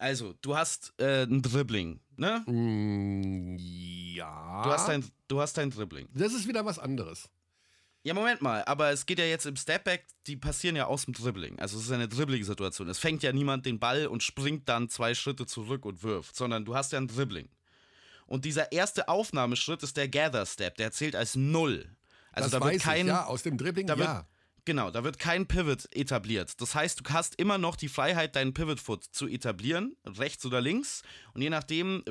Also, 0.00 0.32
du 0.40 0.56
hast 0.56 0.94
äh, 0.98 1.24
ein 1.24 1.42
Dribbling, 1.42 2.00
ne? 2.16 2.42
Mm, 2.46 3.58
ja. 3.58 4.62
Du 4.62 4.70
hast, 4.70 4.88
ein, 4.88 5.04
du 5.28 5.40
hast 5.42 5.58
ein 5.58 5.70
Dribbling. 5.70 6.08
Das 6.14 6.32
ist 6.32 6.48
wieder 6.48 6.64
was 6.64 6.78
anderes. 6.78 7.28
Ja, 8.02 8.14
Moment 8.14 8.40
mal, 8.40 8.64
aber 8.64 8.90
es 8.90 9.04
geht 9.04 9.18
ja 9.18 9.26
jetzt 9.26 9.44
im 9.44 9.56
Stepback, 9.56 10.06
die 10.26 10.36
passieren 10.36 10.74
ja 10.74 10.86
aus 10.86 11.04
dem 11.04 11.12
Dribbling. 11.12 11.58
Also 11.58 11.78
es 11.78 11.84
ist 11.84 11.92
eine 11.92 12.08
Dribbling-Situation. 12.08 12.88
Es 12.88 12.98
fängt 12.98 13.22
ja 13.22 13.32
niemand 13.32 13.66
den 13.66 13.78
Ball 13.78 14.06
und 14.06 14.22
springt 14.22 14.68
dann 14.70 14.88
zwei 14.88 15.14
Schritte 15.14 15.44
zurück 15.44 15.84
und 15.84 16.02
wirft, 16.02 16.34
sondern 16.34 16.64
du 16.64 16.74
hast 16.74 16.92
ja 16.92 16.98
ein 16.98 17.08
Dribbling. 17.08 17.50
Und 18.26 18.46
dieser 18.46 18.72
erste 18.72 19.08
Aufnahmeschritt 19.08 19.82
ist 19.82 19.96
der 19.98 20.08
Gather 20.08 20.46
Step, 20.46 20.76
der 20.76 20.92
zählt 20.92 21.14
als 21.14 21.34
Null. 21.34 21.94
Also 22.32 22.48
das 22.48 22.60
da 22.60 22.66
wird 22.66 22.80
kein, 22.80 23.06
ich, 23.06 23.12
ja, 23.12 23.26
aus 23.26 23.42
dem 23.42 23.58
Dribbling, 23.58 23.86
da 23.86 23.98
wird, 23.98 24.08
ja. 24.08 24.26
Genau, 24.64 24.90
da 24.90 25.04
wird 25.04 25.18
kein 25.18 25.46
Pivot 25.46 25.88
etabliert. 25.94 26.60
Das 26.60 26.74
heißt, 26.74 27.00
du 27.00 27.10
hast 27.10 27.36
immer 27.36 27.58
noch 27.58 27.76
die 27.76 27.88
Freiheit, 27.88 28.36
deinen 28.36 28.52
Pivot-Foot 28.52 29.04
zu 29.04 29.26
etablieren, 29.26 29.96
rechts 30.06 30.44
oder 30.44 30.60
links. 30.60 31.02
Und 31.32 31.42
je 31.42 31.50
nachdem, 31.50 32.04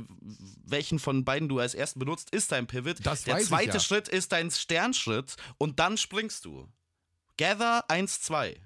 welchen 0.65 0.99
von 0.99 1.25
beiden 1.25 1.47
du 1.47 1.59
als 1.59 1.75
ersten 1.75 1.99
benutzt, 1.99 2.33
ist 2.33 2.51
dein 2.51 2.67
Pivot. 2.67 2.97
Das 3.03 3.23
Der 3.23 3.39
zweite 3.39 3.73
ja. 3.73 3.79
Schritt 3.79 4.07
ist 4.07 4.31
dein 4.31 4.51
Sternschritt 4.51 5.35
und 5.57 5.79
dann 5.79 5.97
springst 5.97 6.45
du. 6.45 6.67
Gather 7.37 7.89
1, 7.89 8.21
2. 8.21 8.59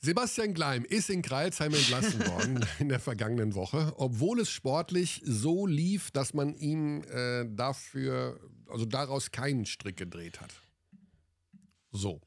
Sebastian 0.00 0.54
Gleim 0.54 0.84
ist 0.84 1.10
in 1.10 1.22
Kreilsheim 1.22 1.74
entlassen 1.74 2.20
worden 2.26 2.64
in 2.78 2.88
der 2.88 3.00
vergangenen 3.00 3.54
Woche, 3.54 3.92
obwohl 3.96 4.40
es 4.40 4.50
sportlich 4.50 5.20
so 5.24 5.66
lief, 5.66 6.12
dass 6.12 6.34
man 6.34 6.54
ihm 6.54 7.02
äh, 7.02 7.44
dafür, 7.48 8.38
also 8.68 8.84
daraus 8.84 9.32
keinen 9.32 9.66
Strick 9.66 9.96
gedreht 9.96 10.40
hat. 10.40 10.50
So. 11.98 12.20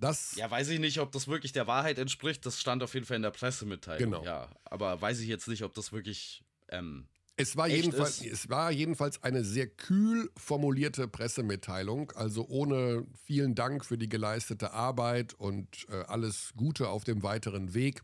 Das 0.00 0.34
Ja, 0.36 0.50
weiß 0.50 0.68
ich 0.68 0.80
nicht, 0.80 0.98
ob 1.00 1.12
das 1.12 1.28
wirklich 1.28 1.52
der 1.52 1.66
Wahrheit 1.66 1.98
entspricht. 1.98 2.44
Das 2.44 2.60
stand 2.60 2.82
auf 2.82 2.94
jeden 2.94 3.06
Fall 3.06 3.16
in 3.16 3.22
der 3.22 3.30
Pressemitteilung. 3.30 4.10
Genau. 4.10 4.24
Ja, 4.24 4.50
aber 4.64 5.00
weiß 5.00 5.20
ich 5.20 5.28
jetzt 5.28 5.48
nicht, 5.48 5.62
ob 5.62 5.74
das 5.74 5.92
wirklich. 5.92 6.44
Ähm, 6.68 7.06
Es 7.36 7.56
war, 7.56 7.68
jedenfalls, 7.68 8.20
ist. 8.20 8.32
es 8.32 8.48
war 8.48 8.70
jedenfalls 8.70 9.22
eine 9.22 9.44
sehr 9.44 9.66
kühl 9.66 10.30
formulierte 10.36 11.08
Pressemitteilung, 11.08 12.12
also 12.12 12.46
ohne 12.48 13.06
vielen 13.24 13.54
Dank 13.54 13.84
für 13.84 13.98
die 13.98 14.08
geleistete 14.08 14.72
Arbeit 14.72 15.34
und 15.34 15.86
äh, 15.88 16.02
alles 16.06 16.52
Gute 16.56 16.88
auf 16.88 17.04
dem 17.04 17.22
weiteren 17.22 17.74
Weg 17.74 18.02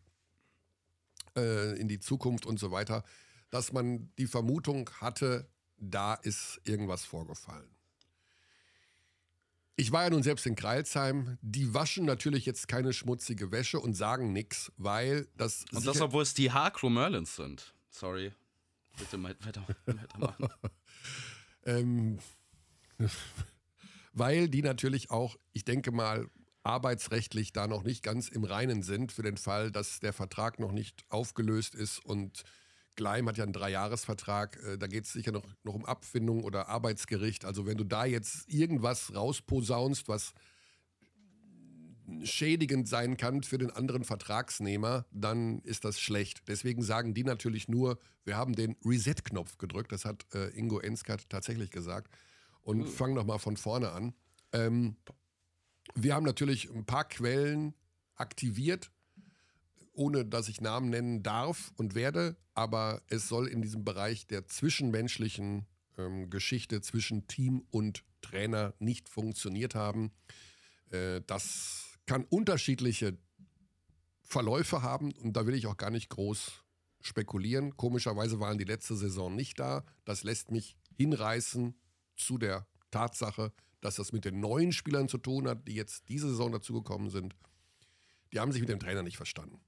äh, 1.36 1.78
in 1.78 1.88
die 1.88 2.00
Zukunft 2.00 2.46
und 2.46 2.58
so 2.58 2.70
weiter, 2.70 3.04
dass 3.50 3.72
man 3.72 4.10
die 4.18 4.26
Vermutung 4.26 4.90
hatte, 5.00 5.48
da 5.76 6.14
ist 6.14 6.60
irgendwas 6.64 7.04
vorgefallen. 7.04 7.68
Ich 9.80 9.92
war 9.92 10.04
ja 10.04 10.10
nun 10.10 10.22
selbst 10.22 10.44
in 10.44 10.56
Kreilsheim. 10.56 11.38
Die 11.40 11.72
waschen 11.72 12.04
natürlich 12.04 12.44
jetzt 12.44 12.68
keine 12.68 12.92
schmutzige 12.92 13.50
Wäsche 13.50 13.80
und 13.80 13.94
sagen 13.94 14.30
nichts, 14.30 14.70
weil 14.76 15.26
das. 15.38 15.64
und 15.72 15.86
das, 15.86 16.02
obwohl 16.02 16.22
es 16.22 16.34
die 16.34 16.52
Hakro 16.52 16.90
Merlins 16.90 17.34
sind. 17.34 17.72
Sorry. 17.88 18.30
Bitte 18.98 19.22
weiter, 19.22 19.66
weitermachen. 19.86 20.48
Ähm, 21.66 22.18
weil 24.14 24.48
die 24.48 24.62
natürlich 24.62 25.10
auch, 25.10 25.36
ich 25.52 25.66
denke 25.66 25.92
mal, 25.92 26.26
arbeitsrechtlich 26.62 27.52
da 27.52 27.66
noch 27.66 27.82
nicht 27.82 28.02
ganz 28.02 28.28
im 28.28 28.44
Reinen 28.44 28.82
sind 28.82 29.12
für 29.12 29.22
den 29.22 29.36
Fall, 29.36 29.70
dass 29.70 30.00
der 30.00 30.14
Vertrag 30.14 30.58
noch 30.58 30.72
nicht 30.72 31.04
aufgelöst 31.10 31.74
ist 31.74 32.02
und 32.02 32.44
Gleim 33.00 33.26
hat 33.28 33.38
ja 33.38 33.44
einen 33.44 33.54
Dreijahresvertrag, 33.54 34.62
äh, 34.62 34.76
da 34.76 34.86
geht 34.86 35.06
es 35.06 35.12
sicher 35.14 35.32
noch, 35.32 35.46
noch 35.64 35.74
um 35.74 35.86
Abfindung 35.86 36.44
oder 36.44 36.68
Arbeitsgericht. 36.68 37.46
Also 37.46 37.64
wenn 37.64 37.78
du 37.78 37.84
da 37.84 38.04
jetzt 38.04 38.46
irgendwas 38.46 39.14
rausposaunst, 39.14 40.06
was 40.06 40.34
schädigend 42.24 42.88
sein 42.88 43.16
kann 43.16 43.42
für 43.42 43.56
den 43.56 43.70
anderen 43.70 44.04
Vertragsnehmer, 44.04 45.06
dann 45.12 45.60
ist 45.60 45.86
das 45.86 45.98
schlecht. 45.98 46.42
Deswegen 46.46 46.82
sagen 46.82 47.14
die 47.14 47.24
natürlich 47.24 47.68
nur, 47.68 47.98
wir 48.24 48.36
haben 48.36 48.54
den 48.54 48.76
Reset-Knopf 48.84 49.56
gedrückt. 49.56 49.92
Das 49.92 50.04
hat 50.04 50.26
äh, 50.34 50.50
Ingo 50.50 50.78
Enskat 50.78 51.30
tatsächlich 51.30 51.70
gesagt. 51.70 52.14
Und 52.60 52.86
fangen 52.86 53.14
nochmal 53.14 53.38
von 53.38 53.56
vorne 53.56 53.92
an. 53.92 54.12
Ähm, 54.52 54.96
wir 55.94 56.14
haben 56.14 56.26
natürlich 56.26 56.68
ein 56.68 56.84
paar 56.84 57.08
Quellen 57.08 57.74
aktiviert, 58.16 58.90
ohne 60.00 60.24
dass 60.24 60.48
ich 60.48 60.62
Namen 60.62 60.88
nennen 60.88 61.22
darf 61.22 61.74
und 61.76 61.94
werde, 61.94 62.34
aber 62.54 63.02
es 63.08 63.28
soll 63.28 63.46
in 63.46 63.60
diesem 63.60 63.84
Bereich 63.84 64.26
der 64.26 64.46
zwischenmenschlichen 64.46 65.66
ähm, 65.98 66.30
Geschichte 66.30 66.80
zwischen 66.80 67.26
Team 67.26 67.66
und 67.70 68.02
Trainer 68.22 68.72
nicht 68.78 69.10
funktioniert 69.10 69.74
haben. 69.74 70.10
Äh, 70.88 71.20
das 71.26 71.98
kann 72.06 72.24
unterschiedliche 72.24 73.18
Verläufe 74.22 74.80
haben 74.80 75.12
und 75.12 75.34
da 75.34 75.46
will 75.46 75.54
ich 75.54 75.66
auch 75.66 75.76
gar 75.76 75.90
nicht 75.90 76.08
groß 76.08 76.64
spekulieren. 77.02 77.76
Komischerweise 77.76 78.40
waren 78.40 78.56
die 78.56 78.64
letzte 78.64 78.96
Saison 78.96 79.36
nicht 79.36 79.60
da. 79.60 79.84
Das 80.06 80.24
lässt 80.24 80.50
mich 80.50 80.78
hinreißen 80.96 81.74
zu 82.16 82.38
der 82.38 82.66
Tatsache, 82.90 83.52
dass 83.82 83.96
das 83.96 84.12
mit 84.12 84.24
den 84.24 84.40
neuen 84.40 84.72
Spielern 84.72 85.08
zu 85.08 85.18
tun 85.18 85.46
hat, 85.46 85.68
die 85.68 85.74
jetzt 85.74 86.08
diese 86.08 86.30
Saison 86.30 86.52
dazugekommen 86.52 87.10
sind. 87.10 87.36
Die 88.32 88.40
haben 88.40 88.52
sich 88.52 88.62
mit 88.62 88.70
dem 88.70 88.80
Trainer 88.80 89.02
nicht 89.02 89.18
verstanden. 89.18 89.60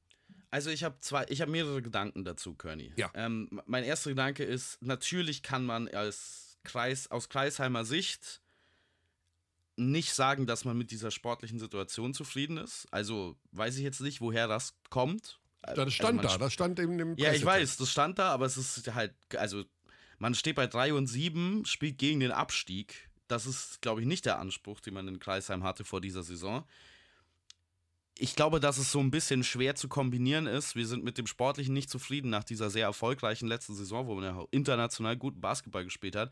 Also 0.52 0.68
ich 0.68 0.84
habe 0.84 0.96
zwei, 1.00 1.24
ich 1.30 1.40
habe 1.40 1.50
mehrere 1.50 1.80
Gedanken 1.80 2.24
dazu, 2.24 2.54
Körny. 2.54 2.92
Ja. 2.96 3.10
Ähm, 3.14 3.62
mein 3.64 3.84
erster 3.84 4.10
Gedanke 4.10 4.44
ist, 4.44 4.82
natürlich 4.82 5.42
kann 5.42 5.64
man 5.64 5.88
als 5.88 6.58
Kreis, 6.62 7.10
aus 7.10 7.30
Kreisheimer 7.30 7.86
Sicht 7.86 8.42
nicht 9.76 10.12
sagen, 10.12 10.46
dass 10.46 10.66
man 10.66 10.76
mit 10.76 10.90
dieser 10.90 11.10
sportlichen 11.10 11.58
Situation 11.58 12.12
zufrieden 12.12 12.58
ist. 12.58 12.86
Also 12.90 13.34
weiß 13.52 13.78
ich 13.78 13.82
jetzt 13.82 14.02
nicht, 14.02 14.20
woher 14.20 14.46
das 14.46 14.74
kommt. 14.90 15.40
Das 15.62 15.90
stand 15.94 16.20
also 16.20 16.36
da, 16.36 16.44
das 16.44 16.52
stand 16.52 16.78
in 16.78 16.98
dem 16.98 17.16
Ja, 17.16 17.32
ich 17.32 17.44
weiß, 17.44 17.78
das 17.78 17.90
stand 17.90 18.18
da, 18.18 18.28
aber 18.28 18.44
es 18.44 18.58
ist 18.58 18.94
halt, 18.94 19.14
also 19.38 19.64
man 20.18 20.34
steht 20.34 20.56
bei 20.56 20.66
3 20.66 20.92
und 20.92 21.06
7, 21.06 21.64
spielt 21.64 21.96
gegen 21.96 22.20
den 22.20 22.30
Abstieg. 22.30 23.08
Das 23.26 23.46
ist, 23.46 23.80
glaube 23.80 24.02
ich, 24.02 24.06
nicht 24.06 24.26
der 24.26 24.38
Anspruch, 24.38 24.80
den 24.80 24.92
man 24.92 25.08
in 25.08 25.18
Kreisheim 25.18 25.64
hatte 25.64 25.84
vor 25.84 26.02
dieser 26.02 26.22
Saison. 26.22 26.66
Ich 28.18 28.36
glaube, 28.36 28.60
dass 28.60 28.76
es 28.76 28.92
so 28.92 29.00
ein 29.00 29.10
bisschen 29.10 29.42
schwer 29.42 29.74
zu 29.74 29.88
kombinieren 29.88 30.46
ist. 30.46 30.76
Wir 30.76 30.86
sind 30.86 31.02
mit 31.02 31.18
dem 31.18 31.26
Sportlichen 31.26 31.72
nicht 31.72 31.90
zufrieden 31.90 32.30
nach 32.30 32.44
dieser 32.44 32.70
sehr 32.70 32.86
erfolgreichen 32.86 33.48
letzten 33.48 33.74
Saison, 33.74 34.06
wo 34.06 34.14
man 34.14 34.24
ja 34.24 34.44
international 34.50 35.16
guten 35.16 35.40
Basketball 35.40 35.84
gespielt 35.84 36.14
hat. 36.14 36.30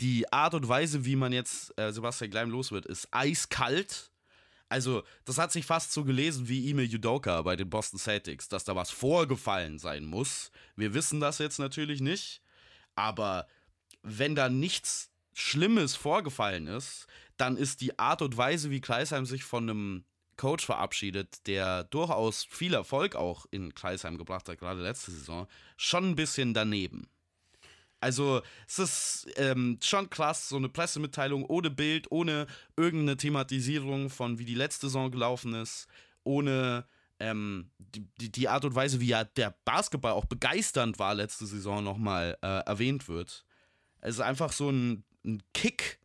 Die 0.00 0.32
Art 0.32 0.54
und 0.54 0.66
Weise, 0.68 1.04
wie 1.04 1.16
man 1.16 1.32
jetzt 1.32 1.76
äh, 1.78 1.92
Sebastian 1.92 2.30
Gleim 2.30 2.50
los 2.50 2.72
wird, 2.72 2.86
ist 2.86 3.08
eiskalt. 3.10 4.10
Also, 4.68 5.02
das 5.24 5.36
hat 5.36 5.50
sich 5.50 5.66
fast 5.66 5.92
so 5.92 6.04
gelesen 6.04 6.48
wie 6.48 6.70
Emil 6.70 6.86
Judoka 6.86 7.42
bei 7.42 7.56
den 7.56 7.68
Boston 7.68 7.98
Celtics, 7.98 8.48
dass 8.48 8.64
da 8.64 8.76
was 8.76 8.90
vorgefallen 8.90 9.78
sein 9.80 10.04
muss. 10.04 10.52
Wir 10.76 10.94
wissen 10.94 11.18
das 11.18 11.38
jetzt 11.38 11.58
natürlich 11.58 12.00
nicht, 12.00 12.40
aber 12.94 13.48
wenn 14.02 14.36
da 14.36 14.48
nichts 14.48 15.10
Schlimmes 15.34 15.96
vorgefallen 15.96 16.68
ist, 16.68 17.06
dann 17.36 17.56
ist 17.56 17.80
die 17.80 17.98
Art 17.98 18.22
und 18.22 18.36
Weise, 18.36 18.70
wie 18.70 18.80
Kreisheim 18.80 19.26
sich 19.26 19.42
von 19.42 19.68
einem 19.68 20.04
Coach 20.40 20.64
verabschiedet, 20.64 21.46
der 21.46 21.84
durchaus 21.84 22.46
viel 22.48 22.72
Erfolg 22.72 23.14
auch 23.14 23.44
in 23.50 23.74
Kreisheim 23.74 24.16
gebracht 24.16 24.48
hat, 24.48 24.58
gerade 24.58 24.80
letzte 24.80 25.10
Saison, 25.10 25.46
schon 25.76 26.10
ein 26.10 26.16
bisschen 26.16 26.54
daneben. 26.54 27.10
Also 28.00 28.40
es 28.66 28.78
ist 28.78 29.26
ähm, 29.36 29.78
schon 29.82 30.08
krass, 30.08 30.48
so 30.48 30.56
eine 30.56 30.70
Pressemitteilung 30.70 31.44
ohne 31.44 31.68
Bild, 31.68 32.10
ohne 32.10 32.46
irgendeine 32.74 33.18
Thematisierung 33.18 34.08
von 34.08 34.38
wie 34.38 34.46
die 34.46 34.54
letzte 34.54 34.86
Saison 34.86 35.10
gelaufen 35.10 35.52
ist, 35.52 35.86
ohne 36.24 36.86
ähm, 37.18 37.70
die, 37.78 38.32
die, 38.32 38.48
Art 38.48 38.64
und 38.64 38.74
Weise, 38.74 38.98
wie 38.98 39.08
ja 39.08 39.24
der 39.24 39.54
Basketball 39.66 40.12
auch 40.12 40.24
begeisternd 40.24 40.98
war 40.98 41.14
letzte 41.14 41.44
Saison 41.44 41.84
nochmal 41.84 42.38
äh, 42.40 42.64
erwähnt 42.64 43.08
wird. 43.08 43.44
Es 44.00 44.14
ist 44.14 44.22
einfach 44.22 44.52
so 44.52 44.70
ein, 44.70 45.04
ein 45.22 45.42
Kick 45.52 46.00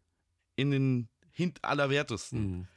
in 0.57 0.71
den 0.71 1.07
Hint 1.31 1.63
allerwertesten. 1.63 2.67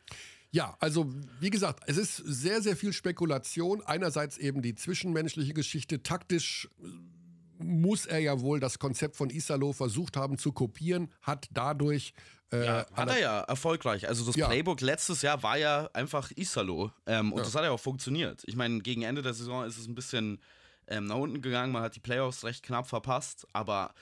Ja, 0.50 0.76
also 0.80 1.12
wie 1.40 1.50
gesagt, 1.50 1.84
es 1.86 1.96
ist 1.98 2.16
sehr, 2.16 2.62
sehr 2.62 2.76
viel 2.76 2.92
Spekulation. 2.92 3.82
Einerseits 3.84 4.38
eben 4.38 4.62
die 4.62 4.74
zwischenmenschliche 4.74 5.52
Geschichte. 5.52 6.02
Taktisch 6.02 6.68
äh, 6.82 7.62
muss 7.62 8.06
er 8.06 8.18
ja 8.20 8.40
wohl 8.40 8.60
das 8.60 8.78
Konzept 8.78 9.16
von 9.16 9.30
Isalo 9.30 9.72
versucht 9.72 10.16
haben 10.16 10.38
zu 10.38 10.52
kopieren, 10.52 11.12
hat 11.22 11.48
dadurch. 11.52 12.14
Äh, 12.50 12.64
Ja, 12.64 12.86
hat 12.94 13.08
er 13.10 13.20
ja 13.20 13.40
erfolgreich. 13.40 14.08
Also 14.08 14.24
das 14.24 14.36
Ja. 14.36 14.46
Playbook 14.46 14.80
letztes 14.80 15.20
Jahr 15.20 15.42
war 15.42 15.58
ja 15.58 15.90
einfach 15.92 16.30
Isalo. 16.34 16.92
Ähm, 17.06 17.32
und 17.34 17.40
das 17.44 17.54
hat 17.54 17.64
ja 17.64 17.70
auch 17.70 17.80
funktioniert. 17.80 18.42
Ich 18.46 18.56
meine, 18.56 18.80
gegen 18.80 19.02
Ende 19.02 19.20
der 19.20 19.34
Saison 19.34 19.66
ist 19.66 19.76
es 19.76 19.86
ein 19.86 19.94
bisschen 19.94 20.40
ähm, 20.86 21.04
nach 21.04 21.16
unten 21.16 21.42
gegangen. 21.42 21.72
Man 21.72 21.82
hat 21.82 21.94
die 21.94 22.00
Playoffs 22.00 22.44
recht 22.44 22.62
knapp 22.62 22.86
verpasst. 22.88 23.46
Aber 23.52 23.92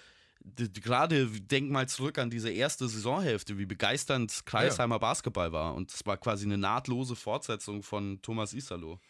gerade 0.45 1.27
denk 1.27 1.71
mal 1.71 1.89
zurück 1.89 2.19
an 2.19 2.31
diese 2.31 2.51
erste 2.51 2.89
Saisonhälfte, 2.89 3.59
wie 3.59 3.67
begeisternd 3.67 4.47
Kreisheimer 4.47 4.99
Basketball 4.99 5.53
war. 5.53 5.75
Und 5.75 5.93
das 5.93 6.05
war 6.07 6.17
quasi 6.17 6.45
eine 6.45 6.59
nahtlose 6.59 7.17
Fortsetzung 7.17 7.83
von 7.83 8.21
Thomas 8.23 8.53
Isalo. 8.53 9.01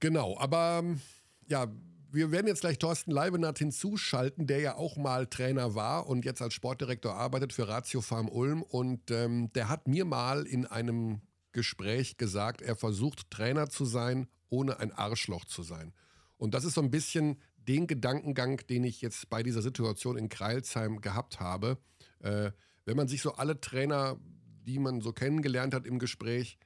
Genau, 0.00 0.38
aber 0.38 0.80
ähm, 0.82 1.00
ja, 1.48 1.66
wir 2.10 2.30
werden 2.30 2.46
jetzt 2.46 2.60
gleich 2.60 2.78
Thorsten 2.78 3.10
Leibenhardt 3.10 3.58
hinzuschalten, 3.58 4.46
der 4.46 4.60
ja 4.60 4.76
auch 4.76 4.96
mal 4.96 5.26
Trainer 5.26 5.74
war 5.74 6.06
und 6.06 6.24
jetzt 6.24 6.40
als 6.40 6.54
Sportdirektor 6.54 7.14
arbeitet 7.14 7.52
für 7.52 7.68
Ratio 7.68 8.00
Farm 8.00 8.28
Ulm. 8.28 8.62
Und 8.62 9.10
ähm, 9.10 9.52
der 9.52 9.68
hat 9.68 9.88
mir 9.88 10.04
mal 10.04 10.46
in 10.46 10.66
einem 10.66 11.20
Gespräch 11.52 12.16
gesagt, 12.16 12.62
er 12.62 12.76
versucht 12.76 13.30
Trainer 13.30 13.68
zu 13.68 13.84
sein, 13.84 14.28
ohne 14.48 14.78
ein 14.78 14.92
Arschloch 14.92 15.44
zu 15.44 15.62
sein. 15.62 15.92
Und 16.38 16.54
das 16.54 16.64
ist 16.64 16.74
so 16.74 16.80
ein 16.80 16.90
bisschen 16.90 17.40
den 17.68 17.86
Gedankengang, 17.86 18.66
den 18.68 18.84
ich 18.84 19.00
jetzt 19.00 19.28
bei 19.28 19.42
dieser 19.42 19.62
Situation 19.62 20.16
in 20.16 20.28
Kreilsheim 20.28 21.00
gehabt 21.00 21.38
habe. 21.38 21.78
Äh, 22.20 22.50
wenn 22.84 22.96
man 22.96 23.08
sich 23.08 23.20
so 23.20 23.34
alle 23.34 23.60
Trainer, 23.60 24.18
die 24.66 24.78
man 24.78 25.00
so 25.00 25.12
kennengelernt 25.12 25.74
hat 25.74 25.86
im 25.86 25.98
Gespräch, 25.98 26.58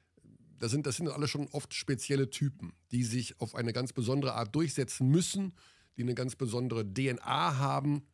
das 0.58 0.70
sind, 0.70 0.86
das 0.86 0.96
sind 0.96 1.08
alle 1.08 1.26
schon 1.26 1.48
oft 1.48 1.74
spezielle 1.74 2.30
Typen, 2.30 2.72
die 2.92 3.02
sich 3.02 3.40
auf 3.40 3.56
eine 3.56 3.72
ganz 3.72 3.92
besondere 3.92 4.34
Art 4.34 4.54
durchsetzen 4.54 5.08
müssen, 5.08 5.54
die 5.96 6.02
eine 6.02 6.14
ganz 6.14 6.36
besondere 6.36 6.84
DNA 6.84 7.58
haben 7.58 8.06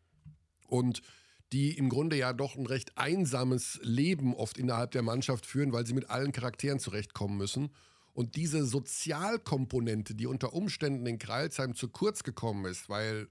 und 0.67 1.03
die 1.53 1.77
im 1.77 1.91
Grunde 1.91 2.17
ja 2.17 2.33
doch 2.33 2.57
ein 2.57 2.67
recht 2.67 2.97
einsames 2.97 3.79
Leben 3.83 4.35
oft 4.35 4.57
innerhalb 4.57 4.93
der 4.93 5.03
Mannschaft 5.03 5.45
führen, 5.45 5.73
weil 5.73 5.87
sie 5.87 5.95
mit 5.95 6.09
allen 6.11 6.33
Charakteren 6.33 6.79
zurechtkommen 6.79 7.37
müssen. 7.37 7.71
Und 8.19 8.35
diese 8.35 8.67
Sozialkomponente, 8.67 10.17
die 10.17 10.27
unter 10.27 10.53
Umständen 10.53 11.07
in 11.07 11.21
Kreilsheim 11.21 11.77
zu 11.77 11.89
kurz 11.89 12.25
gekommen 12.25 12.65
ist, 12.65 12.89
weil 12.89 13.29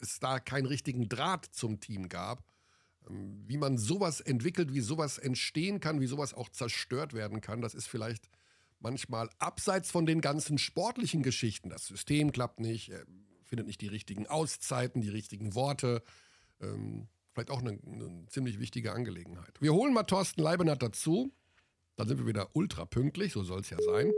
es 0.00 0.20
da 0.20 0.40
keinen 0.40 0.64
richtigen 0.64 1.10
Draht 1.10 1.44
zum 1.52 1.80
Team 1.80 2.08
gab, 2.08 2.42
ähm, 3.10 3.42
wie 3.46 3.58
man 3.58 3.76
sowas 3.76 4.22
entwickelt, 4.22 4.72
wie 4.72 4.80
sowas 4.80 5.18
entstehen 5.18 5.80
kann, 5.80 6.00
wie 6.00 6.06
sowas 6.06 6.32
auch 6.32 6.48
zerstört 6.48 7.12
werden 7.12 7.42
kann, 7.42 7.60
das 7.60 7.74
ist 7.74 7.88
vielleicht 7.88 8.30
manchmal 8.80 9.28
abseits 9.38 9.90
von 9.90 10.06
den 10.06 10.22
ganzen 10.22 10.56
sportlichen 10.56 11.22
Geschichten. 11.22 11.68
Das 11.68 11.86
System 11.86 12.32
klappt 12.32 12.58
nicht, 12.58 12.90
findet 13.44 13.66
nicht 13.66 13.82
die 13.82 13.88
richtigen 13.88 14.26
Auszeiten, 14.26 15.02
die 15.02 15.10
richtigen 15.10 15.54
Worte. 15.54 16.02
Ähm, 16.62 17.06
vielleicht 17.34 17.50
auch 17.50 17.60
eine, 17.60 17.78
eine, 17.84 18.24
ziemlich 18.30 18.58
wichtige 18.60 18.94
Angelegenheit. 18.94 19.60
Wir 19.60 19.74
holen 19.74 19.92
mal 19.92 20.04
Thorsten 20.04 20.40
Leibenhardt 20.40 20.82
dazu. 20.82 21.34
Dann 21.96 22.08
sind 22.08 22.16
wir 22.16 22.26
wieder 22.26 22.48
ultra 22.54 22.86
pünktlich, 22.86 23.34
so 23.34 23.44
soll 23.44 23.60
es 23.60 23.68
ja 23.68 23.76
sein. 23.78 24.10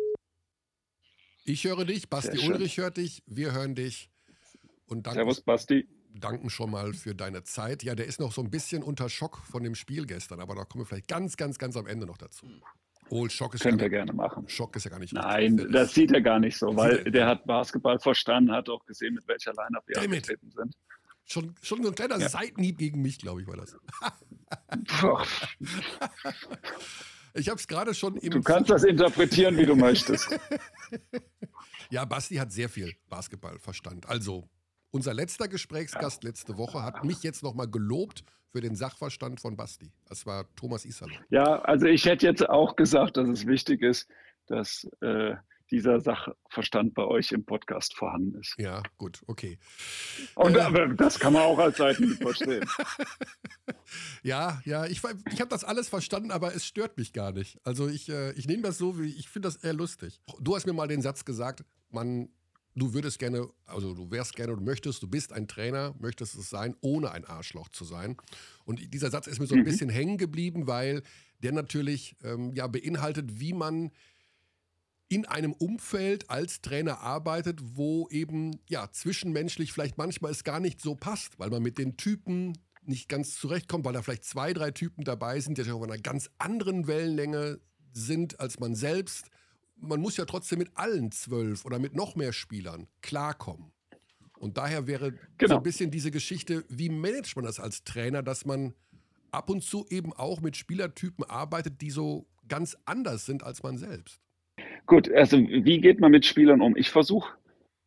Ich 1.44 1.64
höre 1.64 1.84
dich, 1.84 2.08
Basti 2.08 2.48
Ulrich 2.48 2.78
hört 2.78 2.96
dich, 2.96 3.22
wir 3.26 3.52
hören 3.52 3.74
dich. 3.74 4.10
Und 4.86 5.06
danken, 5.06 5.18
Servus, 5.18 5.40
Basti. 5.42 5.86
Danken 6.14 6.48
schon 6.48 6.70
mal 6.70 6.94
für 6.94 7.14
deine 7.14 7.44
Zeit. 7.44 7.82
Ja, 7.82 7.94
der 7.94 8.06
ist 8.06 8.18
noch 8.18 8.32
so 8.32 8.42
ein 8.42 8.50
bisschen 8.50 8.82
unter 8.82 9.10
Schock 9.10 9.38
von 9.38 9.62
dem 9.62 9.74
Spiel 9.74 10.06
gestern, 10.06 10.40
aber 10.40 10.54
da 10.54 10.64
kommen 10.64 10.84
wir 10.84 10.86
vielleicht 10.86 11.08
ganz, 11.08 11.36
ganz, 11.36 11.58
ganz 11.58 11.76
am 11.76 11.86
Ende 11.86 12.06
noch 12.06 12.16
dazu. 12.16 12.46
Oh, 13.10 13.28
Schock 13.28 13.54
ist 13.54 13.62
Könnt 13.62 13.80
ja, 13.80 13.86
ihr 13.86 13.90
gerne 13.90 14.14
machen. 14.14 14.48
Schock 14.48 14.74
ist 14.76 14.84
ja 14.84 14.90
gar 14.90 14.98
nicht 14.98 15.12
Nein, 15.12 15.56
richtig. 15.56 15.72
das 15.72 15.92
sieht 15.92 16.12
er 16.12 16.22
gar 16.22 16.40
nicht 16.40 16.56
so, 16.56 16.74
weil 16.74 17.04
der 17.04 17.26
hat 17.26 17.44
Basketball 17.44 17.98
verstanden, 17.98 18.50
hat 18.50 18.70
auch 18.70 18.84
gesehen, 18.86 19.14
mit 19.14 19.28
welcher 19.28 19.52
Line-Up 19.52 19.84
wir 19.86 20.00
angetreten 20.00 20.50
sind. 20.50 20.74
Schon, 21.26 21.54
schon 21.62 21.82
so 21.82 21.90
ein 21.90 21.94
kleiner 21.94 22.18
ja. 22.18 22.28
Seitenhieb 22.28 22.78
gegen 22.78 23.02
mich, 23.02 23.18
glaube 23.18 23.42
ich, 23.42 23.46
war 23.46 23.56
das. 23.56 23.76
ich 27.34 27.48
habe 27.48 27.58
es 27.58 27.66
gerade 27.66 27.94
schon 27.94 28.16
im. 28.16 28.30
Du 28.30 28.42
kannst 28.42 28.70
das 28.70 28.84
interpretieren, 28.84 29.56
wie 29.56 29.66
du 29.66 29.74
möchtest. 29.74 30.38
ja, 31.90 32.04
Basti 32.04 32.36
hat 32.36 32.52
sehr 32.52 32.68
viel 32.68 32.94
Basketballverstand. 33.08 34.08
Also, 34.08 34.48
unser 34.90 35.12
letzter 35.12 35.48
Gesprächsgast 35.48 36.22
letzte 36.22 36.56
Woche 36.56 36.82
hat 36.82 37.04
mich 37.04 37.22
jetzt 37.22 37.42
nochmal 37.42 37.68
gelobt 37.68 38.24
für 38.50 38.60
den 38.60 38.76
Sachverstand 38.76 39.40
von 39.40 39.56
Basti. 39.56 39.90
Das 40.06 40.26
war 40.26 40.46
Thomas 40.54 40.84
Isalo. 40.84 41.12
Ja, 41.30 41.60
also 41.62 41.86
ich 41.86 42.04
hätte 42.04 42.26
jetzt 42.26 42.48
auch 42.48 42.76
gesagt, 42.76 43.16
dass 43.16 43.28
es 43.28 43.46
wichtig 43.46 43.82
ist, 43.82 44.08
dass 44.46 44.88
äh, 45.00 45.34
dieser 45.74 46.00
Sachverstand 46.00 46.94
bei 46.94 47.04
euch 47.04 47.32
im 47.32 47.44
Podcast 47.44 47.96
vorhanden 47.96 48.38
ist. 48.38 48.54
Ja, 48.58 48.80
gut, 48.96 49.22
okay. 49.26 49.58
Und 50.36 50.56
äh, 50.56 50.94
das 50.94 51.18
kann 51.18 51.32
man 51.32 51.42
auch 51.42 51.58
als 51.58 51.78
Seiten 51.78 52.10
verstehen. 52.16 52.64
ja, 54.22 54.62
ja, 54.64 54.86
ich, 54.86 55.02
ich 55.32 55.40
habe 55.40 55.50
das 55.50 55.64
alles 55.64 55.88
verstanden, 55.88 56.30
aber 56.30 56.54
es 56.54 56.64
stört 56.64 56.96
mich 56.96 57.12
gar 57.12 57.32
nicht. 57.32 57.58
Also 57.64 57.88
ich, 57.88 58.08
äh, 58.08 58.32
ich 58.34 58.46
nehme 58.46 58.62
das 58.62 58.78
so, 58.78 59.00
wie 59.00 59.08
ich 59.08 59.28
finde 59.28 59.48
das 59.48 59.56
eher 59.56 59.72
lustig. 59.72 60.20
Du 60.38 60.54
hast 60.54 60.64
mir 60.64 60.72
mal 60.72 60.86
den 60.86 61.02
Satz 61.02 61.24
gesagt, 61.24 61.64
man 61.90 62.28
du 62.76 62.92
würdest 62.92 63.18
gerne, 63.18 63.48
also 63.66 63.94
du 63.94 64.10
wärst 64.10 64.36
gerne, 64.36 64.54
du 64.54 64.62
möchtest, 64.62 65.02
du 65.02 65.08
bist 65.08 65.32
ein 65.32 65.46
Trainer, 65.48 65.94
möchtest 66.00 66.34
es 66.34 66.50
sein, 66.50 66.74
ohne 66.80 67.10
ein 67.12 67.24
Arschloch 67.24 67.68
zu 67.68 67.84
sein. 67.84 68.16
Und 68.64 68.92
dieser 68.92 69.10
Satz 69.10 69.26
ist 69.26 69.40
mir 69.40 69.46
so 69.46 69.54
ein 69.54 69.60
mhm. 69.60 69.64
bisschen 69.64 69.90
hängen 69.90 70.18
geblieben, 70.18 70.66
weil 70.66 71.02
der 71.42 71.52
natürlich 71.52 72.16
ähm, 72.24 72.52
ja 72.54 72.66
beinhaltet, 72.66 73.38
wie 73.38 73.52
man 73.52 73.90
in 75.14 75.26
einem 75.26 75.52
Umfeld 75.52 76.30
als 76.30 76.60
Trainer 76.60 77.00
arbeitet, 77.00 77.60
wo 77.62 78.08
eben 78.10 78.58
ja 78.68 78.90
zwischenmenschlich 78.90 79.72
vielleicht 79.72 79.98
manchmal 79.98 80.32
es 80.32 80.44
gar 80.44 80.60
nicht 80.60 80.80
so 80.80 80.94
passt, 80.94 81.38
weil 81.38 81.50
man 81.50 81.62
mit 81.62 81.78
den 81.78 81.96
Typen 81.96 82.58
nicht 82.82 83.08
ganz 83.08 83.36
zurechtkommt, 83.36 83.84
weil 83.84 83.92
da 83.94 84.02
vielleicht 84.02 84.24
zwei, 84.24 84.52
drei 84.52 84.70
Typen 84.70 85.04
dabei 85.04 85.40
sind, 85.40 85.58
die 85.58 85.70
auf 85.70 85.82
einer 85.82 85.98
ganz 85.98 86.30
anderen 86.38 86.86
Wellenlänge 86.86 87.60
sind 87.92 88.40
als 88.40 88.58
man 88.60 88.74
selbst 88.74 89.30
man 89.76 90.00
muss 90.00 90.16
ja 90.16 90.24
trotzdem 90.24 90.58
mit 90.58 90.70
allen 90.74 91.12
zwölf 91.12 91.64
oder 91.64 91.78
mit 91.78 91.94
noch 91.94 92.16
mehr 92.16 92.32
Spielern 92.32 92.88
klarkommen. 93.02 93.72
Und 94.38 94.58
daher 94.58 94.86
wäre 94.86 95.12
genau. 95.38 95.54
so 95.54 95.56
ein 95.58 95.62
bisschen 95.62 95.90
diese 95.90 96.10
Geschichte, 96.10 96.64
wie 96.68 96.88
managt 96.88 97.36
man 97.36 97.44
das 97.44 97.60
als 97.60 97.84
Trainer, 97.84 98.22
dass 98.22 98.44
man 98.44 98.74
ab 99.30 99.48
und 99.48 99.62
zu 99.62 99.86
eben 99.88 100.12
auch 100.12 100.40
mit 100.40 100.56
Spielertypen 100.56 101.24
arbeitet, 101.24 101.80
die 101.80 101.90
so 101.90 102.26
ganz 102.48 102.76
anders 102.84 103.26
sind 103.26 103.42
als 103.42 103.62
man 103.62 103.78
selbst. 103.78 104.20
Gut, 104.86 105.10
also 105.12 105.38
wie 105.38 105.80
geht 105.80 106.00
man 106.00 106.10
mit 106.10 106.26
Spielern 106.26 106.60
um? 106.60 106.76
Ich 106.76 106.90
versuche 106.90 107.34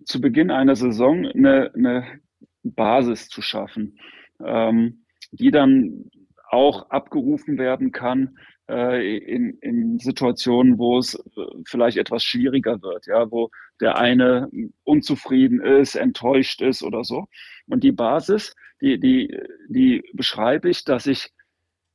zu 0.06 0.20
Beginn 0.20 0.52
einer 0.52 0.76
Saison 0.76 1.26
eine, 1.28 1.72
eine 1.74 2.22
Basis 2.64 3.30
zu 3.30 3.42
schaffen, 3.42 4.00
ähm, 4.44 5.06
die 5.32 5.52
dann 5.52 6.10
auch 6.50 6.90
abgerufen 6.90 7.58
werden 7.58 7.92
kann 7.92 8.38
äh, 8.70 9.18
in, 9.18 9.58
in 9.60 10.00
Situationen, 10.00 10.78
wo 10.78 10.98
es 10.98 11.16
äh, 11.16 11.42
vielleicht 11.66 11.98
etwas 11.98 12.24
schwieriger 12.24 12.82
wird, 12.82 13.06
ja, 13.06 13.30
wo 13.30 13.50
der 13.80 13.98
eine 13.98 14.50
unzufrieden 14.84 15.62
ist, 15.62 15.96
enttäuscht 15.96 16.62
ist 16.62 16.84
oder 16.84 17.04
so. 17.04 17.28
Und 17.68 17.84
die 17.84 17.92
Basis, 17.92 18.56
die, 18.82 19.00
die, 19.00 19.38
die 19.70 20.04
beschreibe 20.14 20.70
ich, 20.70 20.84
dass 20.84 21.06
ich 21.06 21.30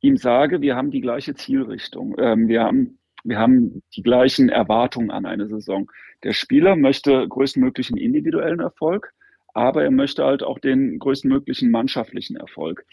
ihm 0.01 0.17
sage, 0.17 0.61
wir 0.61 0.77
haben 0.77 0.91
die 0.91 1.01
gleiche 1.01 1.35
Zielrichtung. 1.35 2.15
Ähm, 2.19 2.49
wir 2.49 2.63
haben 2.63 2.99
wir 3.25 3.39
haben 3.39 3.83
die 3.95 4.03
gleichen 4.03 4.49
Erwartungen 4.49 5.11
an 5.11 5.27
eine 5.27 5.47
Saison. 5.49 5.91
Der 6.23 6.33
Spieler 6.33 6.77
möchte 6.77 7.27
größtmöglichen 7.29 7.97
individuellen 7.97 8.61
Erfolg, 8.61 9.13
aber 9.55 9.85
er 9.85 9.91
möchte 9.91 10.25
halt 10.25 10.43
auch 10.43 10.59
den 10.59 10.99
größtmöglichen 10.99 11.71
mannschaftlichen 11.71 12.37
Erfolg. 12.37 12.85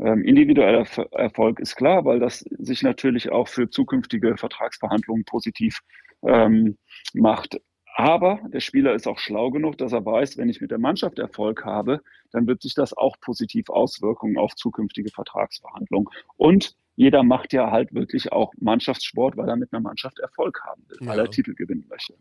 Ähm, 0.00 0.24
individueller 0.24 0.86
Erfolg 1.12 1.60
ist 1.60 1.76
klar, 1.76 2.04
weil 2.04 2.18
das 2.18 2.40
sich 2.40 2.82
natürlich 2.82 3.30
auch 3.30 3.48
für 3.48 3.70
zukünftige 3.70 4.36
Vertragsverhandlungen 4.36 5.24
positiv 5.24 5.80
ähm, 6.26 6.78
macht. 7.12 7.60
Aber 7.96 8.40
der 8.52 8.58
Spieler 8.58 8.94
ist 8.94 9.06
auch 9.06 9.18
schlau 9.18 9.52
genug, 9.52 9.78
dass 9.78 9.92
er 9.92 10.04
weiß, 10.04 10.36
wenn 10.36 10.48
ich 10.48 10.60
mit 10.60 10.72
der 10.72 10.78
Mannschaft 10.78 11.20
Erfolg 11.20 11.64
habe, 11.64 12.00
dann 12.32 12.48
wird 12.48 12.60
sich 12.60 12.74
das 12.74 12.96
auch 12.96 13.16
positiv 13.20 13.68
auswirken 13.68 14.36
auf 14.36 14.56
zukünftige 14.56 15.10
Vertragsverhandlungen. 15.10 16.08
Und 16.36 16.74
jeder 16.96 17.22
macht 17.22 17.52
ja 17.52 17.70
halt 17.70 17.94
wirklich 17.94 18.32
auch 18.32 18.52
Mannschaftssport, 18.58 19.36
weil 19.36 19.48
er 19.48 19.56
mit 19.56 19.72
einer 19.72 19.80
Mannschaft 19.80 20.18
Erfolg 20.18 20.60
haben 20.64 20.84
will, 20.88 20.98
ja. 21.00 21.06
weil 21.08 21.18
er 21.18 21.30
Titel 21.30 21.54
gewinnen 21.54 21.86
möchte. 21.88 22.14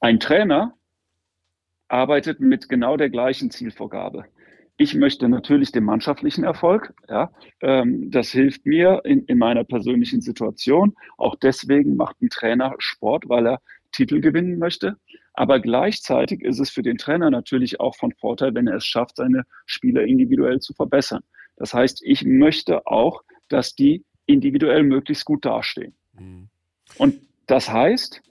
Ein 0.00 0.20
Trainer 0.20 0.74
arbeitet 1.88 2.40
mit 2.40 2.68
genau 2.68 2.96
der 2.96 3.10
gleichen 3.10 3.50
Zielvorgabe. 3.50 4.24
Ich 4.76 4.94
möchte 4.94 5.28
natürlich 5.28 5.72
den 5.72 5.84
mannschaftlichen 5.84 6.44
Erfolg. 6.44 6.94
Ja, 7.08 7.32
ähm, 7.60 8.10
das 8.10 8.30
hilft 8.30 8.64
mir 8.64 9.02
in, 9.04 9.24
in 9.26 9.36
meiner 9.36 9.64
persönlichen 9.64 10.22
Situation. 10.22 10.94
Auch 11.18 11.34
deswegen 11.34 11.96
macht 11.96 12.22
ein 12.22 12.30
Trainer 12.30 12.74
Sport, 12.78 13.28
weil 13.28 13.46
er 13.46 13.60
Titel 13.92 14.20
gewinnen 14.20 14.58
möchte. 14.58 14.96
Aber 15.34 15.60
gleichzeitig 15.60 16.42
ist 16.42 16.60
es 16.60 16.70
für 16.70 16.82
den 16.82 16.96
Trainer 16.96 17.30
natürlich 17.30 17.78
auch 17.78 17.96
von 17.96 18.12
Vorteil, 18.12 18.54
wenn 18.54 18.68
er 18.68 18.76
es 18.76 18.86
schafft, 18.86 19.16
seine 19.16 19.44
Spieler 19.66 20.04
individuell 20.04 20.60
zu 20.60 20.72
verbessern. 20.72 21.22
Das 21.56 21.74
heißt, 21.74 22.00
ich 22.02 22.24
möchte 22.24 22.86
auch, 22.86 23.22
dass 23.50 23.74
die 23.74 24.04
individuell 24.26 24.82
möglichst 24.82 25.24
gut 25.24 25.44
dastehen. 25.44 25.94
Mhm. 26.18 26.48
Und 26.96 27.20
das 27.46 27.70
heißt, 27.70 28.22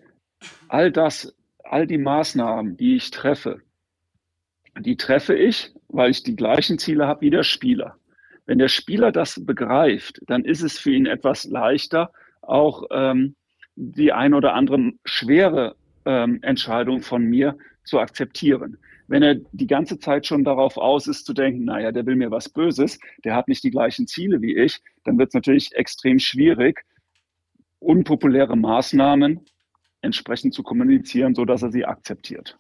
all 0.68 0.92
das, 0.92 1.36
all 1.64 1.86
die 1.88 1.98
Maßnahmen, 1.98 2.78
die 2.78 2.96
ich 2.96 3.12
treffe, 3.12 3.62
die 4.80 4.98
treffe 4.98 5.36
ich, 5.36 5.72
weil 5.90 6.12
ich 6.12 6.24
die 6.24 6.36
gleichen 6.36 6.78
Ziele 6.80 7.08
habe 7.08 7.22
wie 7.22 7.30
der 7.30 7.44
Spieler. 7.44 7.98
Wenn 8.46 8.60
der 8.60 8.70
Spieler 8.70 9.12
das 9.12 9.44
begreift, 9.46 10.22
dann 10.26 10.46
ist 10.46 10.62
es 10.62 10.80
für 10.80 10.92
ihn 10.92 11.06
etwas 11.06 11.46
leichter, 11.46 12.12
auch 12.42 12.84
ähm, 12.92 13.36
die 13.76 14.12
ein 14.12 14.34
oder 14.34 14.54
andere 14.54 14.94
schwere 15.06 15.76
ähm, 16.06 16.40
Entscheidung 16.42 17.02
von 17.02 17.24
mir 17.24 17.58
zu 17.84 18.00
akzeptieren. 18.00 18.78
Wenn 19.10 19.24
er 19.24 19.36
die 19.54 19.66
ganze 19.66 19.98
Zeit 19.98 20.28
schon 20.28 20.44
darauf 20.44 20.78
aus 20.78 21.08
ist 21.08 21.26
zu 21.26 21.34
denken, 21.34 21.66
naja, 21.66 21.92
der 21.92 22.06
will 22.06 22.16
mir 22.16 22.30
was 22.30 22.48
Böses, 22.48 23.00
der 23.26 23.36
hat 23.36 23.48
nicht 23.48 23.64
die 23.64 23.72
gleichen 23.72 24.06
Ziele 24.06 24.40
wie 24.40 24.56
ich, 24.56 24.84
dann 25.04 25.18
wird 25.18 25.30
es 25.30 25.34
natürlich 25.34 25.74
extrem 25.74 26.20
schwierig, 26.20 26.86
unpopuläre 27.80 28.56
Maßnahmen 28.56 29.40
entsprechend 30.02 30.54
zu 30.54 30.62
kommunizieren, 30.62 31.34
sodass 31.34 31.64
er 31.64 31.72
sie 31.72 31.86
akzeptiert. 31.86 32.60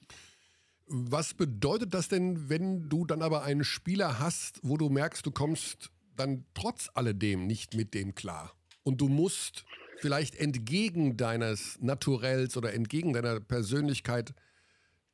Was 0.88 1.36
bedeutet 1.36 1.94
das 1.94 2.08
denn, 2.08 2.50
wenn 2.50 2.90
du 2.90 3.06
dann 3.06 3.22
aber 3.22 3.44
einen 3.44 3.64
Spieler 3.64 4.18
hast, 4.18 4.60
wo 4.64 4.76
du 4.76 4.90
merkst, 4.90 5.24
du 5.24 5.30
kommst 5.30 5.92
dann 6.16 6.46
trotz 6.56 6.90
alledem 6.96 7.46
nicht 7.46 7.76
mit 7.76 7.94
dem 7.94 8.16
klar? 8.16 8.54
Und 8.82 9.02
du 9.02 9.08
musst 9.08 9.66
vielleicht 9.98 10.36
entgegen 10.36 11.16
deines 11.16 11.78
Naturells 11.80 12.58
oder 12.58 12.74
entgegen 12.74 13.14
deiner 13.14 13.40
Persönlichkeit 13.40 14.34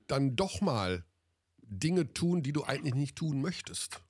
dann 0.07 0.37
doch 0.37 0.61
mal 0.61 1.03
Dinge 1.69 2.13
tun, 2.13 2.41
die 2.41 2.53
du 2.53 2.63
eigentlich 2.63 2.95
nicht 2.95 3.15
tun 3.15 3.41
möchtest. 3.41 4.01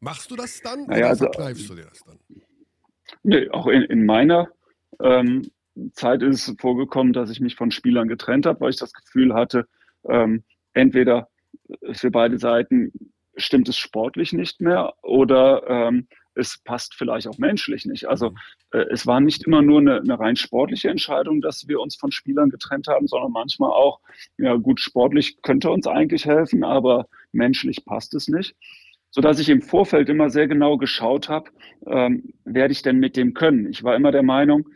Machst 0.00 0.30
du 0.30 0.36
das 0.36 0.60
dann 0.62 0.86
naja, 0.86 0.98
oder 0.98 1.08
also, 1.08 1.24
verkneifst 1.24 1.70
du 1.70 1.74
dir 1.74 1.84
das 1.84 2.00
dann? 2.04 2.18
Nee, 3.22 3.48
auch 3.50 3.66
in, 3.66 3.82
in 3.82 4.04
meiner 4.04 4.48
ähm, 5.00 5.50
Zeit 5.92 6.22
ist 6.22 6.48
es 6.48 6.56
vorgekommen, 6.58 7.12
dass 7.12 7.30
ich 7.30 7.40
mich 7.40 7.56
von 7.56 7.70
Spielern 7.70 8.08
getrennt 8.08 8.46
habe, 8.46 8.60
weil 8.60 8.70
ich 8.70 8.76
das 8.76 8.92
Gefühl 8.92 9.34
hatte, 9.34 9.68
ähm, 10.08 10.42
entweder 10.72 11.28
für 11.92 12.10
beide 12.10 12.38
Seiten 12.38 12.92
stimmt 13.36 13.68
es 13.68 13.76
sportlich 13.76 14.32
nicht 14.32 14.60
mehr 14.60 14.94
oder 15.02 15.62
ähm, 15.68 16.08
es 16.34 16.58
passt 16.64 16.94
vielleicht 16.94 17.28
auch 17.28 17.38
menschlich 17.38 17.86
nicht. 17.86 18.06
Also 18.08 18.30
mhm. 18.30 18.36
äh, 18.72 18.86
es 18.90 19.06
war 19.06 19.20
nicht 19.20 19.44
immer 19.44 19.62
nur 19.62 19.80
eine, 19.80 20.00
eine, 20.00 20.18
rein 20.18 20.36
sportliche 20.36 20.88
Entscheidung, 20.88 21.40
dass 21.40 21.68
wir 21.68 21.80
uns 21.80 21.96
von 21.96 22.12
Spielern 22.12 22.50
getrennt 22.50 22.86
haben, 22.88 23.06
sondern 23.06 23.32
manchmal 23.32 23.70
auch, 23.70 24.00
ja 24.38 24.54
gut, 24.56 24.80
sportlich 24.80 25.40
könnte 25.42 25.70
uns 25.70 25.86
eigentlich 25.86 26.26
helfen, 26.26 26.64
aber 26.64 27.06
menschlich 27.32 27.84
passt 27.84 28.14
es 28.14 28.28
nicht. 28.28 28.54
Sodass 29.10 29.38
ich 29.38 29.50
im 29.50 29.60
Vorfeld 29.60 30.08
immer 30.08 30.30
sehr 30.30 30.48
genau 30.48 30.78
geschaut 30.78 31.28
habe, 31.28 31.50
ähm, 31.86 32.32
werde 32.44 32.72
ich 32.72 32.82
denn 32.82 32.98
mit 32.98 33.16
dem 33.16 33.34
können. 33.34 33.68
Ich 33.70 33.84
war 33.84 33.94
immer 33.94 34.10
der 34.10 34.22
Meinung, 34.22 34.68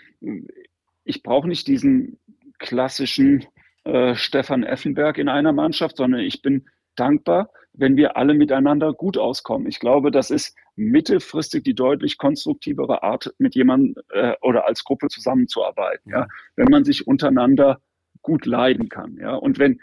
ich 1.05 1.23
brauche 1.23 1.49
nicht 1.49 1.67
diesen 1.69 2.19
klassischen 2.59 3.47
äh, 3.85 4.15
Stefan 4.15 4.63
Effenberg 4.63 5.17
in 5.17 5.29
einer 5.29 5.53
Mannschaft, 5.53 5.97
sondern 5.97 6.21
ich 6.21 6.43
bin 6.43 6.67
dankbar, 6.97 7.51
wenn 7.77 7.97
wir 7.97 8.17
alle 8.17 8.35
miteinander 8.35 8.93
gut 8.93 9.19
auskommen. 9.19 9.67
Ich 9.69 9.81
glaube, 9.81 10.11
das 10.11 10.31
ist 10.31 10.57
mittelfristig 10.77 11.65
die 11.65 11.75
deutlich 11.75 12.19
konstruktivere 12.19 13.03
Art, 13.03 13.35
mit 13.39 13.55
jemandem 13.55 14.03
äh, 14.11 14.35
oder 14.41 14.67
als 14.67 14.85
Gruppe 14.85 15.09
zusammenzuarbeiten. 15.09 16.11
Ja? 16.11 16.27
Wenn 16.57 16.69
man 16.69 16.85
sich 16.85 17.07
untereinander 17.07 17.81
gut 18.23 18.47
leiden 18.47 18.89
kann. 18.89 19.17
Ja? 19.21 19.35
Und 19.35 19.59
wenn, 19.59 19.81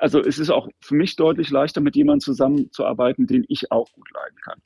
also 0.00 0.20
es 0.20 0.38
ist 0.38 0.50
auch 0.50 0.68
für 0.80 0.94
mich 0.94 1.16
deutlich 1.16 1.50
leichter, 1.50 1.80
mit 1.80 1.96
jemandem 1.96 2.20
zusammenzuarbeiten, 2.20 3.26
den 3.26 3.44
ich 3.48 3.70
auch 3.70 3.92
gut 3.92 4.10
leiden 4.12 4.38
kann. 4.42 4.60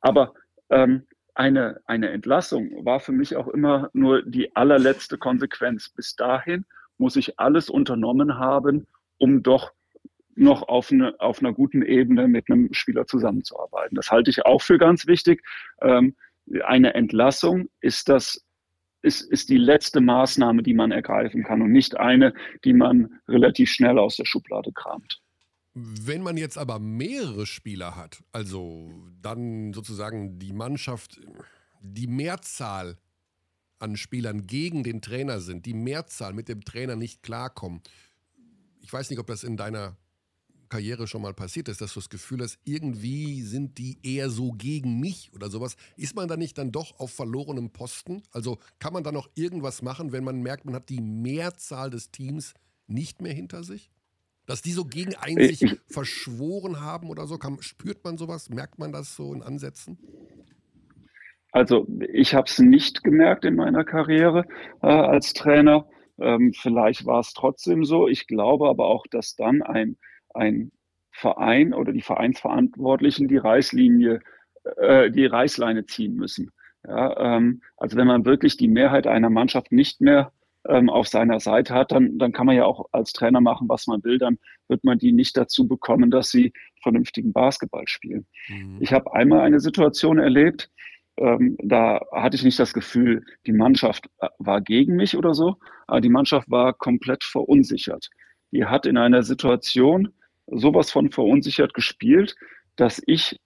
Aber 0.00 0.34
ähm, 0.70 1.06
eine, 1.34 1.80
eine 1.86 2.10
Entlassung 2.10 2.84
war 2.84 3.00
für 3.00 3.12
mich 3.12 3.36
auch 3.36 3.48
immer 3.48 3.90
nur 3.92 4.22
die 4.22 4.54
allerletzte 4.56 5.18
Konsequenz. 5.18 5.90
Bis 5.90 6.16
dahin 6.16 6.64
muss 6.98 7.16
ich 7.16 7.38
alles 7.38 7.68
unternommen 7.68 8.38
haben, 8.38 8.86
um 9.18 9.42
doch 9.42 9.72
noch 10.36 10.68
auf, 10.68 10.92
eine, 10.92 11.18
auf 11.20 11.40
einer 11.40 11.52
guten 11.52 11.82
Ebene 11.82 12.28
mit 12.28 12.50
einem 12.50 12.72
Spieler 12.72 13.06
zusammenzuarbeiten. 13.06 13.96
Das 13.96 14.10
halte 14.10 14.30
ich 14.30 14.44
auch 14.44 14.62
für 14.62 14.78
ganz 14.78 15.06
wichtig. 15.06 15.42
Ähm, 15.80 16.14
eine 16.64 16.94
Entlassung 16.94 17.68
ist 17.80 18.08
das 18.08 18.46
ist, 19.02 19.20
ist 19.20 19.48
die 19.48 19.58
letzte 19.58 20.00
Maßnahme, 20.00 20.62
die 20.62 20.74
man 20.74 20.90
ergreifen 20.90 21.44
kann 21.44 21.62
und 21.62 21.70
nicht 21.70 21.96
eine, 21.96 22.34
die 22.64 22.72
man 22.72 23.20
relativ 23.28 23.70
schnell 23.70 23.98
aus 23.98 24.16
der 24.16 24.24
Schublade 24.24 24.72
kramt. 24.72 25.22
Wenn 25.74 26.22
man 26.22 26.36
jetzt 26.36 26.58
aber 26.58 26.78
mehrere 26.78 27.46
Spieler 27.46 27.94
hat, 27.94 28.22
also 28.32 28.92
dann 29.20 29.72
sozusagen 29.74 30.38
die 30.38 30.52
Mannschaft, 30.52 31.20
die 31.82 32.06
Mehrzahl 32.08 32.96
an 33.78 33.96
Spielern 33.96 34.46
gegen 34.46 34.82
den 34.82 35.02
Trainer 35.02 35.40
sind, 35.40 35.66
die 35.66 35.74
Mehrzahl 35.74 36.32
mit 36.32 36.48
dem 36.48 36.62
Trainer 36.62 36.96
nicht 36.96 37.22
klarkommen. 37.22 37.82
Ich 38.80 38.92
weiß 38.92 39.10
nicht, 39.10 39.18
ob 39.18 39.26
das 39.26 39.44
in 39.44 39.56
deiner 39.56 39.96
Karriere 40.68 41.06
schon 41.06 41.22
mal 41.22 41.34
passiert 41.34 41.68
ist, 41.68 41.80
dass 41.80 41.94
du 41.94 42.00
das 42.00 42.08
Gefühl 42.08 42.42
hast, 42.42 42.58
irgendwie 42.64 43.42
sind 43.42 43.78
die 43.78 43.98
eher 44.02 44.30
so 44.30 44.52
gegen 44.52 45.00
mich 45.00 45.30
oder 45.34 45.50
sowas. 45.50 45.76
Ist 45.96 46.16
man 46.16 46.28
da 46.28 46.36
nicht 46.36 46.58
dann 46.58 46.72
doch 46.72 46.98
auf 46.98 47.12
verlorenem 47.12 47.70
Posten? 47.70 48.22
Also 48.32 48.58
kann 48.78 48.92
man 48.92 49.04
da 49.04 49.12
noch 49.12 49.28
irgendwas 49.34 49.82
machen, 49.82 50.12
wenn 50.12 50.24
man 50.24 50.40
merkt, 50.40 50.64
man 50.64 50.74
hat 50.74 50.88
die 50.88 51.00
Mehrzahl 51.00 51.90
des 51.90 52.10
Teams 52.10 52.54
nicht 52.86 53.20
mehr 53.22 53.32
hinter 53.32 53.64
sich? 53.64 53.90
Dass 54.46 54.62
die 54.62 54.72
so 54.72 54.84
gegen 54.84 55.14
einen 55.16 55.48
sich 55.48 55.76
verschworen 55.88 56.80
haben 56.80 57.10
oder 57.10 57.26
so, 57.26 57.36
kann, 57.36 57.60
spürt 57.60 58.04
man 58.04 58.16
sowas? 58.16 58.48
Merkt 58.48 58.78
man 58.78 58.92
das 58.92 59.16
so 59.16 59.34
in 59.34 59.42
Ansätzen? 59.42 59.98
Also 61.50 61.86
ich 62.12 62.34
habe 62.34 62.46
es 62.48 62.58
nicht 62.58 63.02
gemerkt 63.02 63.44
in 63.44 63.56
meiner 63.56 63.84
Karriere 63.84 64.44
äh, 64.82 64.88
als 64.88 65.32
Trainer. 65.32 65.88
Ähm, 66.18 66.52
vielleicht 66.52 67.06
war 67.06 67.20
es 67.20 67.32
trotzdem 67.32 67.84
so. 67.84 68.08
Ich 68.08 68.26
glaube 68.26 68.68
aber 68.68 68.86
auch, 68.86 69.06
dass 69.06 69.36
dann 69.36 69.62
ein 69.62 69.96
ein 70.36 70.72
Verein 71.10 71.72
oder 71.72 71.92
die 71.92 72.02
Vereinsverantwortlichen 72.02 73.28
die 73.28 73.38
Reißlinie, 73.38 74.20
äh, 74.76 75.10
die 75.10 75.26
Reißleine 75.26 75.86
ziehen 75.86 76.14
müssen. 76.14 76.50
Ja, 76.86 77.36
ähm, 77.36 77.62
also 77.76 77.96
wenn 77.96 78.06
man 78.06 78.24
wirklich 78.24 78.56
die 78.56 78.68
Mehrheit 78.68 79.06
einer 79.06 79.30
Mannschaft 79.30 79.72
nicht 79.72 80.00
mehr 80.00 80.32
ähm, 80.68 80.88
auf 80.90 81.08
seiner 81.08 81.40
Seite 81.40 81.74
hat, 81.74 81.92
dann, 81.92 82.18
dann 82.18 82.32
kann 82.32 82.46
man 82.46 82.56
ja 82.56 82.64
auch 82.64 82.86
als 82.92 83.12
Trainer 83.12 83.40
machen, 83.40 83.68
was 83.68 83.86
man 83.86 84.04
will. 84.04 84.18
Dann 84.18 84.38
wird 84.68 84.84
man 84.84 84.98
die 84.98 85.12
nicht 85.12 85.36
dazu 85.36 85.66
bekommen, 85.66 86.10
dass 86.10 86.30
sie 86.30 86.52
vernünftigen 86.82 87.32
Basketball 87.32 87.88
spielen. 87.88 88.26
Mhm. 88.48 88.76
Ich 88.80 88.92
habe 88.92 89.12
einmal 89.14 89.40
eine 89.40 89.60
Situation 89.60 90.18
erlebt, 90.18 90.70
ähm, 91.18 91.56
da 91.62 92.00
hatte 92.12 92.36
ich 92.36 92.44
nicht 92.44 92.58
das 92.58 92.74
Gefühl, 92.74 93.24
die 93.46 93.52
Mannschaft 93.52 94.08
äh, 94.18 94.28
war 94.38 94.60
gegen 94.60 94.96
mich 94.96 95.16
oder 95.16 95.34
so, 95.34 95.56
aber 95.86 96.00
die 96.00 96.10
Mannschaft 96.10 96.50
war 96.50 96.74
komplett 96.74 97.24
verunsichert. 97.24 98.10
Die 98.52 98.66
hat 98.66 98.86
in 98.86 98.98
einer 98.98 99.22
Situation, 99.22 100.12
sowas 100.46 100.90
von 100.90 101.10
verunsichert 101.10 101.74
gespielt, 101.74 102.36
dass 102.76 103.02
ich 103.06 103.38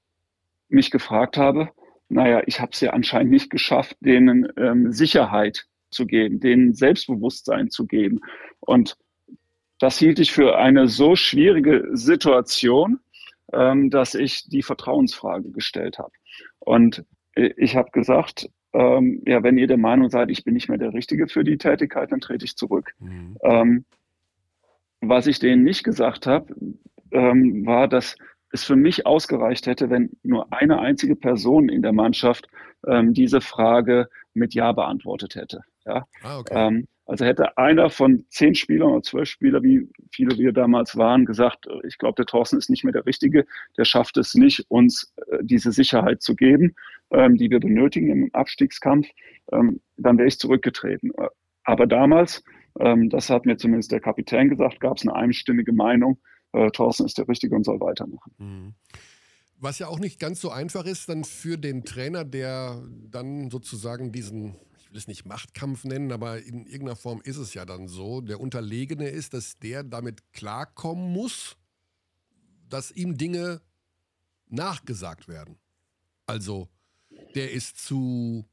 mich 0.69 0.91
gefragt 0.91 1.37
habe, 1.37 1.71
naja, 2.09 2.43
ich 2.47 2.61
habe 2.61 2.73
es 2.73 2.81
ja 2.81 2.91
anscheinend 2.91 3.31
nicht 3.31 3.51
geschafft, 3.51 3.97
denen 4.01 4.49
ähm, 4.57 4.93
Sicherheit 4.93 5.67
zu 5.91 6.07
geben, 6.07 6.41
denen 6.41 6.75
Selbstbewusstsein 6.75 7.71
zu 7.71 7.87
geben. 7.87 8.21
Und 8.61 8.97
das 9.79 9.99
hielt 9.99 10.19
ich 10.19 10.33
für 10.33 10.59
eine 10.59 10.89
so 10.89 11.17
schwierige 11.17 11.89
Situation, 11.93 13.01
ähm, 13.53 13.91
dass 13.91 14.15
ich 14.15 14.49
die 14.49 14.63
Vertrauensfrage 14.63 15.51
gestellt 15.51 15.99
habe. 15.99 16.13
Und 16.59 17.05
äh, 17.35 17.53
ich 17.57 17.77
habe 17.77 17.91
gesagt, 17.91 18.49
ähm, 18.73 19.23
ja, 19.27 19.43
wenn 19.43 19.59
ihr 19.59 19.67
der 19.67 19.79
Meinung 19.79 20.11
seid, 20.11 20.31
ich 20.31 20.45
bin 20.45 20.55
nicht 20.55 20.69
mehr 20.69 20.79
der 20.79 20.95
Richtige 20.95 21.29
für 21.29 21.45
die 21.45 21.59
Tätigkeit, 21.59 22.13
dann 22.13 22.21
trete 22.21 22.45
ich 22.45 22.57
zurück. 22.57 22.95
Mhm. 23.01 23.37
Ähm, 23.43 23.85
was 25.01 25.27
ich 25.27 25.39
denen 25.39 25.65
nicht 25.65 25.83
gesagt 25.83 26.27
habe, 26.27 26.55
ähm, 27.13 27.67
war, 27.67 27.89
dass 27.89 28.17
es 28.53 28.65
für 28.65 28.77
mich 28.77 29.07
ausgereicht 29.07 29.67
hätte, 29.67 29.91
wenn 29.91 30.11
nur 30.23 30.53
eine 30.53 30.81
einzige 30.81 31.17
Person 31.17 31.69
in 31.69 31.83
der 31.83 31.93
Mannschaft 31.93 32.49
ähm, 32.87 33.15
diese 33.15 33.41
Frage 33.41 34.09
mit 34.35 34.55
Ja 34.55 34.73
beantwortet 34.73 35.35
hätte. 35.35 35.63
Ja? 35.85 36.07
Ah, 36.23 36.39
okay. 36.39 36.55
ähm, 36.55 36.87
also 37.11 37.25
hätte 37.25 37.59
einer 37.59 37.91
von 37.91 38.25
zehn 38.29 38.55
Spielern 38.55 38.91
oder 38.91 39.03
zwölf 39.03 39.29
Spielern, 39.29 39.65
wie 39.65 39.89
viele 40.13 40.39
wir 40.39 40.53
damals 40.53 40.97
waren, 40.97 41.27
gesagt, 41.27 41.67
äh, 41.67 41.87
ich 41.87 41.99
glaube, 41.99 42.15
der 42.17 42.27
Thorsten 42.27 42.57
ist 42.57 42.71
nicht 42.71 42.85
mehr 42.85 42.93
der 42.93 43.07
Richtige, 43.07 43.47
der 43.77 43.85
schafft 43.85 44.17
es 44.17 44.35
nicht, 44.35 44.65
uns 44.69 45.13
äh, 45.17 45.39
diese 45.43 45.73
Sicherheit 45.73 46.23
zu 46.23 46.37
geben, 46.37 46.75
ähm, 47.11 47.37
die 47.37 47.51
wir 47.51 47.59
benötigen 47.59 48.11
im 48.11 48.31
Abstiegskampf, 48.33 49.09
ähm, 49.53 49.81
dann 49.97 50.19
wäre 50.19 50.29
ich 50.29 50.39
zurückgetreten. 50.39 51.11
Aber 51.65 51.87
damals, 51.87 52.45
ähm, 52.79 53.11
das 53.11 53.29
hat 53.29 53.45
mir 53.45 53.57
zumindest 53.57 53.91
der 53.91 54.01
Kapitän 54.01 54.49
gesagt, 54.49 54.79
gab 54.79 54.97
es 54.97 55.03
eine 55.03 55.17
einstimmige 55.17 55.73
Meinung, 55.73 56.19
äh, 56.53 56.71
Thorsten 56.71 57.07
ist 57.07 57.19
der 57.19 57.29
Richtige 57.29 57.55
und 57.55 57.65
soll 57.65 57.81
weitermachen. 57.81 58.33
Mhm. 58.39 58.75
Was 59.59 59.79
ja 59.79 59.89
auch 59.89 59.99
nicht 59.99 60.19
ganz 60.19 60.41
so 60.41 60.51
einfach 60.51 60.87
ist, 60.87 61.09
dann 61.09 61.25
für 61.25 61.59
den 61.59 61.85
Trainer, 61.85 62.25
der 62.25 62.83
dann 63.11 63.51
sozusagen 63.51 64.11
diesen, 64.11 64.57
ich 64.79 64.91
will 64.91 64.97
es 64.97 65.07
nicht 65.07 65.27
Machtkampf 65.27 65.85
nennen, 65.85 66.13
aber 66.13 66.43
in 66.43 66.65
irgendeiner 66.65 66.97
Form 66.97 67.21
ist 67.23 67.37
es 67.37 67.53
ja 67.53 67.67
dann 67.67 67.87
so, 67.87 68.23
der 68.23 68.41
Unterlegene 68.41 69.09
ist, 69.09 69.35
dass 69.35 69.59
der 69.59 69.85
damit 69.85 70.33
klarkommen 70.33 71.13
muss, 71.13 71.57
dass 72.69 72.91
ihm 72.91 73.19
Dinge 73.19 73.61
nachgesagt 74.49 75.29
werden. 75.29 75.59
Also, 76.25 76.69
der 77.35 77.53
ist 77.53 77.77
zu, 77.77 78.47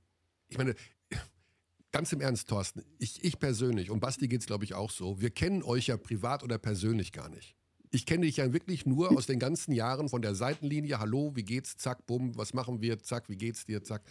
ich 0.49 0.57
meine, 0.57 0.75
ganz 1.93 2.11
im 2.11 2.19
Ernst, 2.19 2.49
Thorsten, 2.49 2.83
ich, 2.99 3.23
ich 3.23 3.39
persönlich, 3.39 3.91
und 3.91 4.01
Basti 4.01 4.27
geht 4.27 4.41
es 4.41 4.47
glaube 4.47 4.65
ich 4.65 4.73
auch 4.73 4.91
so, 4.91 5.21
wir 5.21 5.29
kennen 5.29 5.63
euch 5.63 5.87
ja 5.87 5.95
privat 5.95 6.43
oder 6.43 6.57
persönlich 6.57 7.13
gar 7.13 7.29
nicht 7.29 7.55
ich 7.91 8.05
kenne 8.05 8.25
dich 8.25 8.37
ja 8.37 8.53
wirklich 8.53 8.85
nur 8.85 9.11
aus 9.11 9.25
den 9.25 9.39
ganzen 9.39 9.71
Jahren 9.71 10.09
von 10.09 10.21
der 10.21 10.35
Seitenlinie. 10.35 10.99
Hallo, 10.99 11.35
wie 11.35 11.43
geht's? 11.43 11.77
Zack, 11.77 12.05
bumm, 12.05 12.35
was 12.37 12.53
machen 12.53 12.81
wir? 12.81 13.01
Zack, 13.01 13.29
wie 13.29 13.37
geht's 13.37 13.65
dir? 13.65 13.83
Zack. 13.83 14.03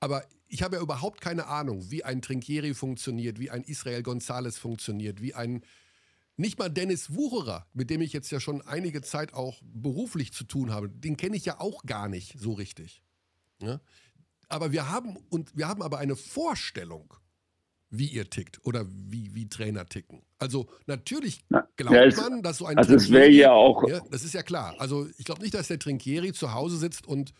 Aber 0.00 0.24
ich 0.48 0.62
habe 0.62 0.76
ja 0.76 0.82
überhaupt 0.82 1.20
keine 1.20 1.46
Ahnung, 1.46 1.90
wie 1.90 2.04
ein 2.04 2.22
Trinkieri 2.22 2.74
funktioniert, 2.74 3.38
wie 3.38 3.50
ein 3.50 3.62
Israel 3.64 4.00
González 4.00 4.58
funktioniert, 4.58 5.20
wie 5.20 5.34
ein 5.34 5.62
nicht 6.36 6.58
mal 6.58 6.70
Dennis 6.70 7.14
Wucherer, 7.14 7.66
mit 7.74 7.90
dem 7.90 8.00
ich 8.00 8.14
jetzt 8.14 8.30
ja 8.30 8.40
schon 8.40 8.62
einige 8.62 9.02
Zeit 9.02 9.34
auch 9.34 9.60
beruflich 9.62 10.32
zu 10.32 10.44
tun 10.44 10.70
habe, 10.70 10.88
den 10.88 11.18
kenne 11.18 11.36
ich 11.36 11.44
ja 11.44 11.60
auch 11.60 11.82
gar 11.82 12.08
nicht 12.08 12.38
so 12.38 12.54
richtig. 12.54 13.02
Ja? 13.60 13.80
Aber 14.48 14.72
wir 14.72 14.88
haben 14.88 15.16
und 15.28 15.54
wir 15.56 15.68
haben 15.68 15.82
aber 15.82 15.98
eine 15.98 16.16
Vorstellung 16.16 17.12
wie 17.90 18.06
ihr 18.06 18.30
tickt 18.30 18.64
oder 18.64 18.86
wie, 18.88 19.34
wie 19.34 19.48
Trainer 19.48 19.86
ticken. 19.86 20.22
Also 20.38 20.68
natürlich 20.86 21.44
glaubt 21.76 21.94
ja, 21.94 22.04
es, 22.04 22.16
man, 22.16 22.42
dass 22.42 22.58
so 22.58 22.66
ein 22.66 22.78
Also 22.78 22.94
es 22.94 23.10
wäre 23.10 23.28
ja 23.28 23.52
auch. 23.52 23.86
Ja, 23.88 24.00
das 24.10 24.24
ist 24.24 24.32
ja 24.32 24.42
klar. 24.42 24.76
Also 24.78 25.08
ich 25.18 25.24
glaube 25.24 25.42
nicht, 25.42 25.54
dass 25.54 25.68
der 25.68 25.78
Trinkieri 25.78 26.32
zu 26.32 26.54
Hause 26.54 26.76
sitzt 26.76 27.06
und 27.06 27.32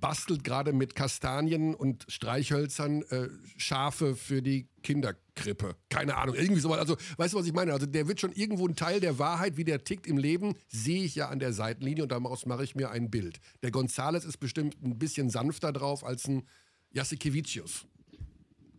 bastelt 0.00 0.44
gerade 0.44 0.72
mit 0.72 0.94
Kastanien 0.94 1.74
und 1.74 2.04
Streichhölzern 2.08 3.02
äh, 3.10 3.28
Schafe 3.56 4.14
für 4.14 4.42
die 4.42 4.68
Kinderkrippe. 4.82 5.76
Keine 5.88 6.16
Ahnung, 6.16 6.34
irgendwie 6.34 6.60
sowas. 6.60 6.78
Also, 6.78 6.96
weißt 7.16 7.34
du, 7.34 7.38
was 7.38 7.46
ich 7.46 7.52
meine? 7.52 7.72
Also, 7.72 7.86
der 7.86 8.06
wird 8.08 8.20
schon 8.20 8.32
irgendwo 8.32 8.66
ein 8.66 8.76
Teil 8.76 9.00
der 9.00 9.18
Wahrheit, 9.18 9.56
wie 9.56 9.64
der 9.64 9.84
tickt 9.84 10.06
im 10.06 10.16
Leben, 10.16 10.54
sehe 10.68 11.02
ich 11.02 11.14
ja 11.14 11.28
an 11.28 11.38
der 11.38 11.52
Seitenlinie 11.52 12.04
und 12.04 12.12
daraus 12.12 12.46
mache 12.46 12.64
ich 12.64 12.74
mir 12.74 12.90
ein 12.90 13.10
Bild. 13.10 13.40
Der 13.62 13.70
Gonzales 13.70 14.24
ist 14.24 14.38
bestimmt 14.38 14.76
ein 14.82 14.98
bisschen 14.98 15.30
sanfter 15.30 15.72
drauf 15.72 16.04
als 16.04 16.28
ein 16.28 16.46
Jasikevicius. 16.90 17.86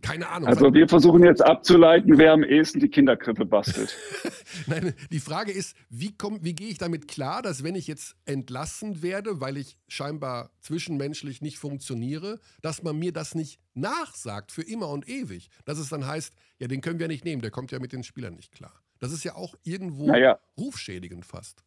Keine 0.01 0.29
Ahnung. 0.29 0.47
Also 0.47 0.73
wir 0.73 0.87
versuchen 0.87 1.23
jetzt 1.23 1.41
abzuleiten, 1.41 2.17
wer 2.17 2.31
am 2.31 2.43
ehesten 2.43 2.79
die 2.79 2.89
Kinderkrippe 2.89 3.45
bastelt. 3.45 3.97
Nein, 4.67 4.93
die 5.11 5.19
Frage 5.19 5.51
ist, 5.51 5.75
wie, 5.89 6.15
komm, 6.17 6.39
wie 6.41 6.55
gehe 6.55 6.69
ich 6.69 6.77
damit 6.77 7.07
klar, 7.07 7.41
dass 7.41 7.63
wenn 7.63 7.75
ich 7.75 7.87
jetzt 7.87 8.15
entlassen 8.25 9.01
werde, 9.01 9.41
weil 9.41 9.57
ich 9.57 9.77
scheinbar 9.87 10.51
zwischenmenschlich 10.61 11.41
nicht 11.41 11.57
funktioniere, 11.57 12.39
dass 12.61 12.81
man 12.81 12.97
mir 12.97 13.11
das 13.11 13.35
nicht 13.35 13.59
nachsagt 13.73 14.51
für 14.51 14.63
immer 14.63 14.89
und 14.89 15.07
ewig. 15.09 15.49
Dass 15.65 15.77
es 15.77 15.89
dann 15.89 16.07
heißt, 16.07 16.33
ja, 16.59 16.67
den 16.67 16.81
können 16.81 16.99
wir 16.99 17.07
nicht 17.07 17.25
nehmen, 17.25 17.41
der 17.41 17.51
kommt 17.51 17.71
ja 17.71 17.79
mit 17.79 17.91
den 17.91 18.03
Spielern 18.03 18.35
nicht 18.35 18.53
klar. 18.53 18.73
Das 18.99 19.11
ist 19.11 19.23
ja 19.23 19.35
auch 19.35 19.55
irgendwo 19.63 20.07
naja. 20.07 20.39
rufschädigend 20.57 21.25
fast. 21.25 21.63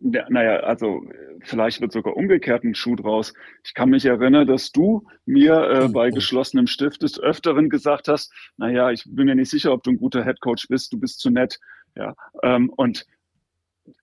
Ja, 0.00 0.26
naja, 0.28 0.56
also 0.60 1.04
vielleicht 1.42 1.80
wird 1.80 1.92
sogar 1.92 2.16
umgekehrt 2.16 2.64
ein 2.64 2.74
Schuh 2.74 2.96
draus. 2.96 3.32
Ich 3.64 3.72
kann 3.72 3.90
mich 3.90 4.04
erinnern, 4.04 4.46
dass 4.46 4.72
du 4.72 5.06
mir 5.26 5.70
äh, 5.70 5.88
bei 5.88 6.10
geschlossenem 6.10 6.66
Stift 6.66 7.02
des 7.02 7.20
Öfteren 7.20 7.70
gesagt 7.70 8.08
hast, 8.08 8.32
naja, 8.56 8.90
ich 8.90 9.04
bin 9.06 9.26
mir 9.26 9.36
nicht 9.36 9.50
sicher, 9.50 9.72
ob 9.72 9.84
du 9.84 9.90
ein 9.90 9.98
guter 9.98 10.24
Headcoach 10.24 10.66
bist, 10.68 10.92
du 10.92 10.98
bist 10.98 11.20
zu 11.20 11.30
nett. 11.30 11.60
Ja, 11.94 12.16
ähm, 12.42 12.70
und 12.76 13.06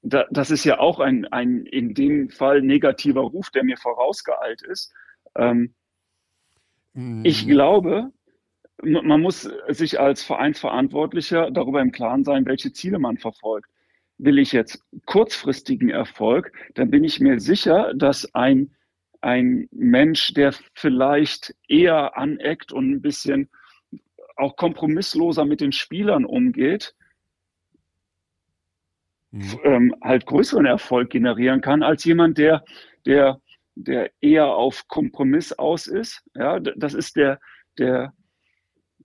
da, 0.02 0.26
das 0.32 0.52
ist 0.52 0.64
ja 0.64 0.80
auch 0.80 1.02
ein, 1.02 1.26
ein 1.26 1.66
in 1.66 1.94
dem 1.94 2.30
Fall 2.30 2.62
negativer 2.62 3.22
Ruf, 3.22 3.50
der 3.50 3.66
mir 3.66 3.78
vorausgeeilt 3.78 4.62
ist. 4.62 4.94
Ähm, 5.36 5.76
mm. 6.94 7.26
Ich 7.26 7.46
glaube, 7.46 8.12
man 8.82 9.22
muss 9.22 9.50
sich 9.68 10.00
als 10.00 10.24
Vereinsverantwortlicher 10.24 11.52
darüber 11.52 11.82
im 11.82 11.92
Klaren 11.92 12.24
sein, 12.24 12.46
welche 12.46 12.72
Ziele 12.72 13.00
man 13.00 13.18
verfolgt 13.18 13.70
will 14.18 14.40
ich 14.40 14.52
jetzt 14.52 14.84
kurzfristigen 15.06 15.90
Erfolg, 15.90 16.52
dann 16.76 16.90
bin 16.90 17.04
ich 17.04 17.20
mir 17.20 17.40
sicher, 17.40 17.94
dass 17.94 18.34
ein, 18.34 18.76
ein 19.22 19.68
Mensch, 19.72 20.34
der 20.34 20.54
vielleicht 20.74 21.56
eher 21.68 22.18
aneckt 22.18 22.72
und 22.72 22.92
ein 22.92 23.02
bisschen 23.02 23.50
auch 24.36 24.56
kompromissloser 24.56 25.46
mit 25.46 25.62
den 25.62 25.72
Spielern 25.72 26.26
umgeht, 26.26 26.96
mhm. 29.32 29.60
ähm, 29.64 29.96
halt 30.02 30.26
größeren 30.26 30.66
Erfolg 30.66 31.10
generieren 31.10 31.62
kann, 31.62 31.84
als 31.84 32.04
jemand, 32.04 32.38
der, 32.38 32.64
der, 33.06 33.42
der 33.76 34.12
eher 34.22 34.48
auf 34.48 34.88
Kompromiss 34.88 35.54
aus 35.54 35.88
ist. 35.88 36.24
Ja, 36.36 36.60
das 36.60 36.94
ist 36.94 37.16
der, 37.16 37.40
der, 37.78 38.14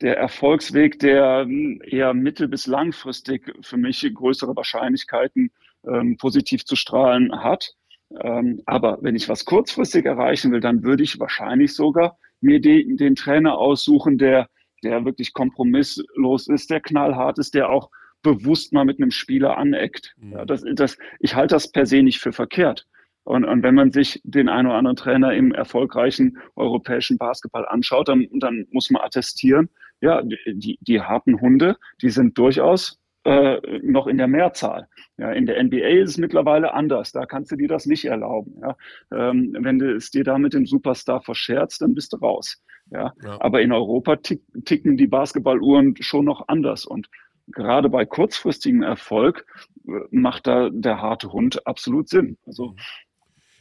der 0.01 0.17
Erfolgsweg, 0.17 0.99
der 0.99 1.43
hm, 1.43 1.81
eher 1.85 2.15
mittel- 2.15 2.49
bis 2.49 2.67
langfristig 2.67 3.53
für 3.63 3.77
mich 3.77 4.09
größere 4.13 4.55
Wahrscheinlichkeiten 4.57 5.51
ähm, 5.87 6.17
positiv 6.17 6.65
zu 6.65 6.77
strahlen 6.77 7.43
hat. 7.43 7.75
Ähm, 8.21 8.63
aber 8.67 8.99
wenn 9.03 9.17
ich 9.17 9.29
was 9.29 9.45
kurzfristig 9.45 10.07
erreichen 10.07 10.53
will, 10.53 10.61
dann 10.61 10.83
würde 10.83 11.03
ich 11.03 11.21
wahrscheinlich 11.21 11.75
sogar 11.75 12.19
mir 12.41 12.61
die, 12.61 12.97
den 12.97 13.17
Trainer 13.17 13.59
aussuchen, 13.59 14.19
der, 14.19 14.49
der 14.83 15.05
wirklich 15.05 15.33
kompromisslos 15.33 16.49
ist, 16.49 16.71
der 16.71 16.81
knallhart 16.81 17.39
ist, 17.39 17.55
der 17.55 17.69
auch 17.69 17.91
bewusst 18.23 18.73
mal 18.73 18.85
mit 18.85 19.01
einem 19.01 19.11
Spieler 19.11 19.59
aneckt. 19.59 20.15
Mhm. 20.19 20.33
Ja, 20.33 20.45
das, 20.45 20.65
das, 20.75 20.99
ich 21.21 21.35
halte 21.35 21.55
das 21.55 21.71
per 21.71 21.87
se 21.87 22.03
nicht 22.03 22.21
für 22.21 22.33
verkehrt. 22.33 22.87
Und, 23.25 23.45
und 23.45 23.63
wenn 23.63 23.75
man 23.75 23.93
sich 23.93 24.21
den 24.25 24.49
einen 24.49 24.69
oder 24.69 24.77
anderen 24.77 24.97
Trainer 24.97 25.35
im 25.35 25.53
erfolgreichen 25.53 26.39
europäischen 26.57 27.19
Basketball 27.19 27.67
anschaut, 27.69 28.09
dann, 28.09 28.27
dann 28.33 28.67
muss 28.71 28.91
man 28.91 29.03
attestieren, 29.03 29.69
ja, 30.01 30.23
die, 30.23 30.79
die 30.81 31.01
harten 31.01 31.41
Hunde, 31.41 31.77
die 32.03 32.11
sind 32.11 32.39
durchaus 32.39 32.99
äh, 33.25 33.61
noch 33.83 34.07
in 34.07 34.19
der 34.19 34.29
Mehrzahl. 34.29 34.89
Ja, 35.19 35.33
in 35.33 35.47
der 35.47 35.63
NBA 35.63 36.03
ist 36.03 36.11
es 36.11 36.19
mittlerweile 36.19 36.73
anders. 36.73 37.13
Da 37.13 37.27
kannst 37.27 37.51
du 37.51 37.57
dir 37.57 37.69
das 37.69 37.87
nicht 37.87 38.05
erlauben. 38.05 38.55
Ja. 38.63 38.77
Ähm, 39.13 39.57
wenn 39.61 39.79
du 39.79 39.95
es 39.95 40.11
dir 40.11 40.25
da 40.25 40.39
mit 40.39 40.55
dem 40.55 40.67
Superstar 40.67 41.21
verscherzt, 41.23 41.83
dann 41.83 41.95
bist 41.95 42.13
du 42.13 42.19
raus. 42.19 42.63
Ja. 42.91 43.13
ja. 43.23 43.41
Aber 43.41 43.61
in 43.61 43.73
Europa 43.73 44.17
tick, 44.17 44.43
ticken 44.65 44.97
die 44.97 45.09
Basketballuhren 45.09 45.95
schon 46.01 46.25
noch 46.25 46.49
anders. 46.49 46.87
Und 46.87 47.09
gerade 47.49 47.89
bei 47.89 48.07
kurzfristigem 48.07 48.83
Erfolg 48.83 49.45
äh, 49.87 49.91
macht 50.11 50.47
da 50.47 50.71
der 50.71 51.03
harte 51.03 51.33
Hund 51.33 51.67
absolut 51.67 52.09
Sinn. 52.09 52.39
Also 52.47 52.75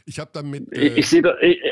ich 0.06 0.20
habe 0.20 0.32
damit. 0.34 0.72
Äh 0.72 0.88
ich, 0.88 0.98
ich 0.98 1.10
sehe, 1.10 1.22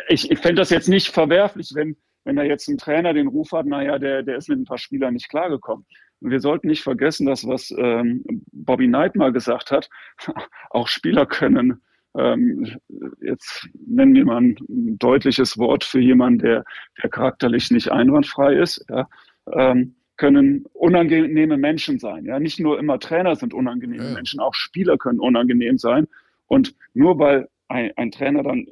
ich, 0.10 0.30
ich 0.30 0.40
fände 0.40 0.62
das 0.62 0.70
jetzt 0.70 0.90
nicht 0.90 1.08
verwerflich, 1.08 1.72
wenn 1.74 1.96
wenn 2.26 2.36
da 2.36 2.44
jetzt 2.44 2.68
ein 2.68 2.78
Trainer 2.78 3.14
den 3.14 3.28
Ruf 3.28 3.52
hat, 3.54 3.66
naja, 3.66 3.98
der, 3.98 4.24
der 4.24 4.38
ist 4.38 4.50
mit 4.50 4.60
ein 4.60 4.66
paar 4.66 4.78
Spielern 4.78 5.14
nicht 5.14 5.30
klargekommen. 5.30 5.86
Und 6.22 6.32
wir 6.32 6.40
sollten 6.40 6.68
nicht 6.68 6.84
vergessen, 6.84 7.26
dass 7.26 7.48
was 7.48 7.74
ähm, 7.78 8.24
Bobby 8.52 8.88
Knight 8.88 9.16
mal 9.16 9.32
gesagt 9.32 9.72
hat, 9.72 9.90
auch 10.72 10.88
Spieler 10.88 11.26
können, 11.26 11.82
ähm, 12.18 12.78
jetzt 13.22 13.68
nennen 13.86 14.16
wir 14.16 14.26
mal 14.26 14.42
ein 14.42 14.56
deutliches 14.98 15.58
Wort 15.58 15.84
für 15.84 16.00
jemanden, 16.00 16.40
der, 16.40 16.64
der 17.02 17.10
charakterlich 17.10 17.72
nicht 17.72 17.92
einwandfrei 17.92 18.56
ist, 18.56 18.86
ja, 18.90 19.08
ähm, 19.52 19.96
können 20.18 20.66
unangenehme 20.72 21.58
Menschen 21.58 22.00
sein. 22.00 22.24
Ja, 22.24 22.40
nicht 22.40 22.60
nur 22.60 22.80
immer 22.80 23.00
Trainer 23.00 23.36
sind 23.36 23.54
unangenehme 23.54 24.06
ja. 24.06 24.14
Menschen, 24.14 24.40
auch 24.40 24.54
Spieler 24.54 24.98
können 24.98 25.20
unangenehm 25.20 25.78
sein. 25.78 26.08
Und 26.48 26.74
nur 26.94 27.20
weil 27.20 27.50
ein, 27.68 27.92
ein 27.98 28.12
Trainer 28.12 28.44
dann 28.44 28.66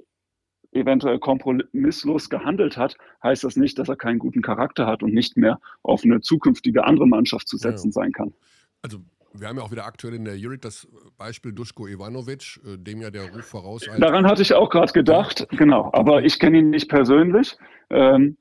eventuell 0.75 1.19
kompromisslos 1.19 2.29
gehandelt 2.29 2.77
hat, 2.77 2.97
heißt 3.23 3.43
das 3.43 3.55
nicht, 3.55 3.79
dass 3.79 3.89
er 3.89 3.95
keinen 3.95 4.19
guten 4.19 4.41
Charakter 4.41 4.85
hat 4.85 5.03
und 5.03 5.13
nicht 5.13 5.37
mehr 5.37 5.59
auf 5.83 6.03
eine 6.03 6.21
zukünftige 6.21 6.85
andere 6.85 7.07
Mannschaft 7.07 7.47
zu 7.47 7.57
setzen 7.57 7.87
ja. 7.87 7.93
sein 7.93 8.11
kann. 8.11 8.33
Also 8.81 8.99
wir 9.33 9.47
haben 9.47 9.57
ja 9.57 9.63
auch 9.63 9.71
wieder 9.71 9.85
aktuell 9.85 10.13
in 10.13 10.25
der 10.25 10.37
Jurik 10.37 10.61
das 10.61 10.87
Beispiel 11.17 11.53
Duschko 11.53 11.87
Ivanovic, 11.87 12.59
äh, 12.65 12.77
dem 12.77 13.01
ja 13.01 13.09
der 13.09 13.33
Ruf 13.33 13.45
voraus. 13.45 13.87
Daran 13.97 14.27
hatte 14.27 14.41
ich 14.41 14.53
auch 14.53 14.69
gerade 14.69 14.93
gedacht, 14.93 15.47
genau. 15.51 15.89
Aber 15.93 16.23
ich 16.23 16.39
kenne 16.39 16.59
ihn 16.59 16.69
nicht 16.69 16.87
persönlich. 16.87 17.57
Ähm, 17.89 18.37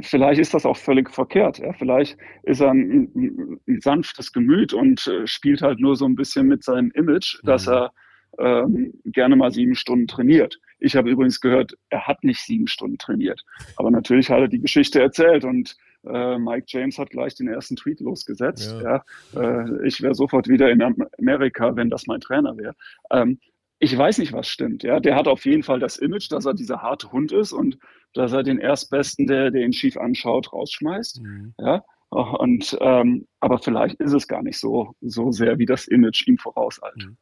vielleicht 0.00 0.40
ist 0.40 0.54
das 0.54 0.66
auch 0.66 0.76
völlig 0.76 1.10
verkehrt. 1.10 1.58
Ja? 1.58 1.72
Vielleicht 1.74 2.16
ist 2.42 2.60
er 2.60 2.70
ein, 2.70 3.60
ein, 3.66 3.80
sanftes 3.80 4.32
Gemüt 4.32 4.72
und 4.72 5.06
äh, 5.06 5.26
spielt 5.26 5.62
halt 5.62 5.80
nur 5.80 5.96
so 5.96 6.06
ein 6.06 6.16
bisschen 6.16 6.46
mit 6.46 6.64
seinem 6.64 6.90
Image, 6.92 7.38
mhm. 7.42 7.46
dass 7.46 7.68
er 7.68 7.92
ähm, 8.38 8.92
gerne 9.04 9.36
mal 9.36 9.52
sieben 9.52 9.74
Stunden 9.74 10.06
trainiert. 10.06 10.58
Ich 10.78 10.96
habe 10.96 11.10
übrigens 11.10 11.40
gehört, 11.40 11.76
er 11.90 12.06
hat 12.06 12.24
nicht 12.24 12.40
sieben 12.40 12.66
Stunden 12.66 12.98
trainiert. 12.98 13.44
Aber 13.76 13.90
natürlich 13.90 14.30
hat 14.30 14.40
er 14.40 14.48
die 14.48 14.60
Geschichte 14.60 15.00
erzählt 15.00 15.44
und 15.44 15.76
äh, 16.04 16.38
Mike 16.38 16.66
James 16.68 16.98
hat 16.98 17.10
gleich 17.10 17.34
den 17.34 17.48
ersten 17.48 17.76
Tweet 17.76 18.00
losgesetzt. 18.00 18.74
Ja. 18.82 19.04
ja 19.34 19.62
äh, 19.62 19.86
ich 19.86 20.00
wäre 20.00 20.14
sofort 20.14 20.48
wieder 20.48 20.70
in 20.70 20.82
Amerika, 20.82 21.76
wenn 21.76 21.90
das 21.90 22.06
mein 22.06 22.20
Trainer 22.20 22.56
wäre. 22.56 22.74
Ähm, 23.10 23.38
ich 23.78 23.96
weiß 23.96 24.18
nicht, 24.18 24.32
was 24.32 24.46
stimmt. 24.46 24.82
Ja, 24.82 25.00
der 25.00 25.16
hat 25.16 25.26
auf 25.26 25.44
jeden 25.46 25.62
Fall 25.62 25.80
das 25.80 25.96
Image, 25.96 26.30
dass 26.30 26.44
er 26.44 26.54
dieser 26.54 26.82
harte 26.82 27.12
Hund 27.12 27.32
ist 27.32 27.52
und 27.52 27.78
dass 28.12 28.32
er 28.32 28.42
den 28.42 28.58
Erstbesten, 28.58 29.26
der, 29.26 29.50
der 29.50 29.64
ihn 29.64 29.72
schief 29.72 29.96
anschaut, 29.96 30.52
rausschmeißt. 30.52 31.22
Mhm. 31.22 31.54
Ja, 31.58 31.82
und 32.10 32.76
ähm, 32.80 33.26
aber 33.38 33.58
vielleicht 33.58 34.00
ist 34.00 34.12
es 34.12 34.28
gar 34.28 34.42
nicht 34.42 34.58
so 34.58 34.94
so 35.00 35.30
sehr, 35.30 35.58
wie 35.58 35.66
das 35.66 35.86
Image 35.86 36.26
ihm 36.26 36.38
vorauseilt. 36.38 36.96
Mhm. 36.96 37.16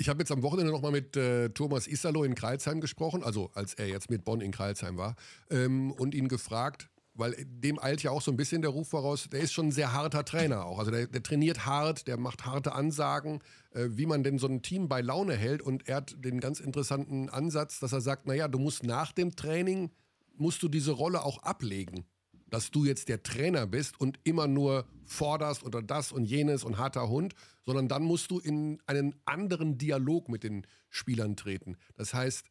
Ich 0.00 0.08
habe 0.08 0.20
jetzt 0.20 0.32
am 0.32 0.42
Wochenende 0.42 0.72
nochmal 0.72 0.92
mit 0.92 1.14
äh, 1.18 1.50
Thomas 1.50 1.86
Isalo 1.86 2.24
in 2.24 2.34
Kreilsheim 2.34 2.80
gesprochen, 2.80 3.22
also 3.22 3.50
als 3.52 3.74
er 3.74 3.86
jetzt 3.86 4.08
mit 4.08 4.24
Bonn 4.24 4.40
in 4.40 4.50
Kreilsheim 4.50 4.96
war, 4.96 5.14
ähm, 5.50 5.92
und 5.92 6.14
ihn 6.14 6.26
gefragt, 6.26 6.88
weil 7.12 7.36
dem 7.46 7.78
eilt 7.78 8.02
ja 8.02 8.10
auch 8.10 8.22
so 8.22 8.30
ein 8.30 8.38
bisschen 8.38 8.62
der 8.62 8.70
Ruf 8.70 8.88
voraus, 8.88 9.28
der 9.30 9.40
ist 9.40 9.52
schon 9.52 9.66
ein 9.66 9.72
sehr 9.72 9.92
harter 9.92 10.24
Trainer 10.24 10.64
auch. 10.64 10.78
Also 10.78 10.90
der, 10.90 11.06
der 11.06 11.22
trainiert 11.22 11.66
hart, 11.66 12.06
der 12.08 12.16
macht 12.16 12.46
harte 12.46 12.72
Ansagen, 12.72 13.40
äh, 13.72 13.88
wie 13.90 14.06
man 14.06 14.22
denn 14.22 14.38
so 14.38 14.46
ein 14.46 14.62
Team 14.62 14.88
bei 14.88 15.02
Laune 15.02 15.36
hält. 15.36 15.60
Und 15.60 15.86
er 15.86 15.96
hat 15.96 16.16
den 16.24 16.40
ganz 16.40 16.60
interessanten 16.60 17.28
Ansatz, 17.28 17.78
dass 17.78 17.92
er 17.92 18.00
sagt, 18.00 18.26
naja, 18.26 18.48
du 18.48 18.58
musst 18.58 18.84
nach 18.84 19.12
dem 19.12 19.36
Training, 19.36 19.90
musst 20.38 20.62
du 20.62 20.70
diese 20.70 20.92
Rolle 20.92 21.22
auch 21.22 21.42
ablegen 21.42 22.06
dass 22.50 22.70
du 22.70 22.84
jetzt 22.84 23.08
der 23.08 23.22
Trainer 23.22 23.66
bist 23.66 23.98
und 24.00 24.18
immer 24.24 24.46
nur 24.46 24.84
forderst 25.04 25.62
oder 25.62 25.82
das 25.82 26.12
und 26.12 26.24
jenes 26.24 26.64
und 26.64 26.78
harter 26.78 27.08
Hund, 27.08 27.34
sondern 27.70 27.86
dann 27.86 28.02
musst 28.02 28.32
du 28.32 28.40
in 28.40 28.82
einen 28.86 29.14
anderen 29.26 29.78
Dialog 29.78 30.28
mit 30.28 30.42
den 30.42 30.66
Spielern 30.88 31.36
treten. 31.36 31.76
Das 31.94 32.12
heißt, 32.12 32.44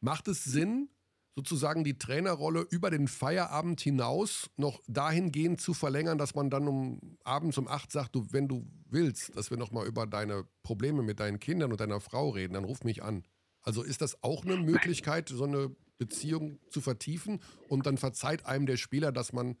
macht 0.00 0.28
es 0.28 0.44
Sinn, 0.44 0.88
sozusagen 1.34 1.84
die 1.84 1.98
Trainerrolle 1.98 2.62
über 2.70 2.88
den 2.88 3.06
Feierabend 3.06 3.82
hinaus 3.82 4.48
noch 4.56 4.80
dahingehend 4.88 5.60
zu 5.60 5.74
verlängern, 5.74 6.16
dass 6.16 6.34
man 6.34 6.48
dann 6.48 6.66
um 6.68 7.18
abends 7.22 7.58
um 7.58 7.68
acht 7.68 7.92
sagt, 7.92 8.14
du, 8.14 8.26
wenn 8.30 8.48
du 8.48 8.66
willst, 8.88 9.36
dass 9.36 9.50
wir 9.50 9.58
nochmal 9.58 9.86
über 9.86 10.06
deine 10.06 10.46
Probleme 10.62 11.02
mit 11.02 11.20
deinen 11.20 11.38
Kindern 11.38 11.70
und 11.70 11.78
deiner 11.78 12.00
Frau 12.00 12.30
reden, 12.30 12.54
dann 12.54 12.64
ruf 12.64 12.82
mich 12.82 13.02
an. 13.02 13.24
Also 13.60 13.82
ist 13.82 14.00
das 14.00 14.22
auch 14.22 14.42
eine 14.42 14.56
Möglichkeit, 14.56 15.28
so 15.28 15.44
eine 15.44 15.76
Beziehung 15.98 16.60
zu 16.70 16.80
vertiefen 16.80 17.40
und 17.68 17.84
dann 17.84 17.98
verzeiht 17.98 18.46
einem 18.46 18.64
der 18.64 18.78
Spieler, 18.78 19.12
dass 19.12 19.34
man 19.34 19.58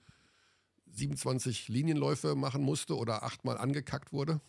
27 0.86 1.68
Linienläufe 1.68 2.34
machen 2.34 2.62
musste 2.62 2.96
oder 2.96 3.24
achtmal 3.24 3.58
angekackt 3.58 4.10
wurde? 4.14 4.40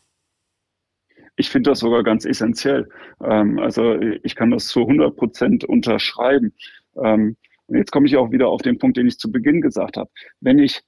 Ich 1.36 1.50
finde 1.50 1.72
das 1.72 1.80
sogar 1.80 2.04
ganz 2.04 2.26
essentiell. 2.26 2.90
Ähm, 3.24 3.60
also 3.60 4.00
ich 4.24 4.36
kann 4.36 4.52
das 4.52 4.68
zu 4.68 4.82
100 4.82 5.16
Prozent 5.16 5.64
unterschreiben. 5.64 6.54
Ähm, 6.96 7.38
und 7.68 7.78
jetzt 7.78 7.92
komme 7.92 8.08
ich 8.08 8.18
auch 8.18 8.32
wieder 8.32 8.50
auf 8.50 8.62
den 8.62 8.78
Punkt, 8.78 8.98
den 8.98 9.08
ich 9.08 9.18
zu 9.18 9.32
Beginn 9.32 9.62
gesagt 9.62 9.98
habe. 9.98 10.10
Wenn 10.42 10.60
ich 10.60 10.82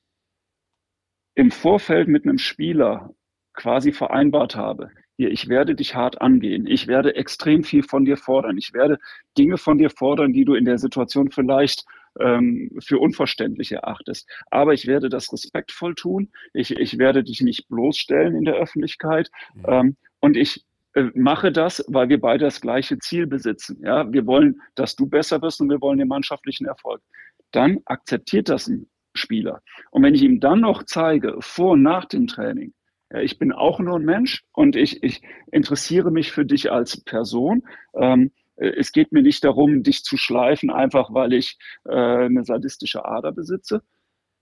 im 1.35 1.51
Vorfeld 1.51 2.07
mit 2.07 2.25
einem 2.25 2.37
Spieler 2.37 3.13
quasi 3.53 3.91
vereinbart 3.91 4.55
habe, 4.55 4.91
hier, 5.17 5.31
ich 5.31 5.47
werde 5.47 5.75
dich 5.75 5.95
hart 5.95 6.21
angehen, 6.21 6.67
ich 6.67 6.87
werde 6.87 7.15
extrem 7.15 7.63
viel 7.63 7.83
von 7.83 8.05
dir 8.05 8.17
fordern, 8.17 8.57
ich 8.57 8.73
werde 8.73 8.99
Dinge 9.37 9.57
von 9.57 9.77
dir 9.77 9.89
fordern, 9.89 10.33
die 10.33 10.45
du 10.45 10.55
in 10.55 10.65
der 10.65 10.77
Situation 10.77 11.31
vielleicht 11.31 11.85
ähm, 12.19 12.69
für 12.79 12.99
unverständlich 12.99 13.71
erachtest. 13.71 14.29
Aber 14.51 14.73
ich 14.73 14.87
werde 14.87 15.09
das 15.09 15.31
respektvoll 15.31 15.95
tun. 15.95 16.31
Ich, 16.53 16.71
ich 16.71 16.97
werde 16.97 17.23
dich 17.23 17.41
nicht 17.41 17.67
bloßstellen 17.69 18.35
in 18.35 18.45
der 18.45 18.55
Öffentlichkeit. 18.55 19.29
Mhm. 19.53 19.95
Und 20.25 20.37
ich 20.37 20.65
äh, 20.95 21.11
mache 21.13 21.51
das, 21.51 21.85
weil 21.87 22.09
wir 22.09 22.19
beide 22.19 22.45
das 22.45 22.59
gleiche 22.59 22.97
Ziel 22.97 23.27
besitzen. 23.27 23.79
Ja, 23.83 24.11
wir 24.11 24.25
wollen, 24.25 24.59
dass 24.73 24.95
du 24.95 25.05
besser 25.05 25.37
bist 25.37 25.61
und 25.61 25.69
wir 25.69 25.79
wollen 25.81 25.99
den 25.99 26.07
mannschaftlichen 26.07 26.65
Erfolg. 26.65 27.03
Dann 27.51 27.77
akzeptiert 27.85 28.49
das 28.49 28.67
ein 28.67 28.89
Spieler. 29.13 29.61
Und 29.91 30.01
wenn 30.01 30.15
ich 30.15 30.23
ihm 30.23 30.39
dann 30.39 30.61
noch 30.61 30.81
zeige, 30.81 31.35
vor 31.41 31.73
und 31.73 31.83
nach 31.83 32.05
dem 32.05 32.25
Training, 32.25 32.73
ja, 33.13 33.19
ich 33.19 33.37
bin 33.37 33.51
auch 33.51 33.77
nur 33.79 33.99
ein 33.99 34.05
Mensch 34.05 34.43
und 34.51 34.75
ich, 34.75 35.03
ich 35.03 35.21
interessiere 35.51 36.09
mich 36.09 36.31
für 36.31 36.43
dich 36.43 36.71
als 36.71 36.99
Person. 37.03 37.61
Ähm, 37.93 38.31
äh, 38.55 38.69
es 38.79 38.91
geht 38.91 39.11
mir 39.11 39.21
nicht 39.21 39.43
darum, 39.43 39.83
dich 39.83 40.03
zu 40.03 40.17
schleifen, 40.17 40.71
einfach 40.71 41.13
weil 41.13 41.33
ich 41.33 41.59
äh, 41.85 41.91
eine 41.93 42.43
sadistische 42.43 43.05
Ader 43.05 43.31
besitze. 43.31 43.83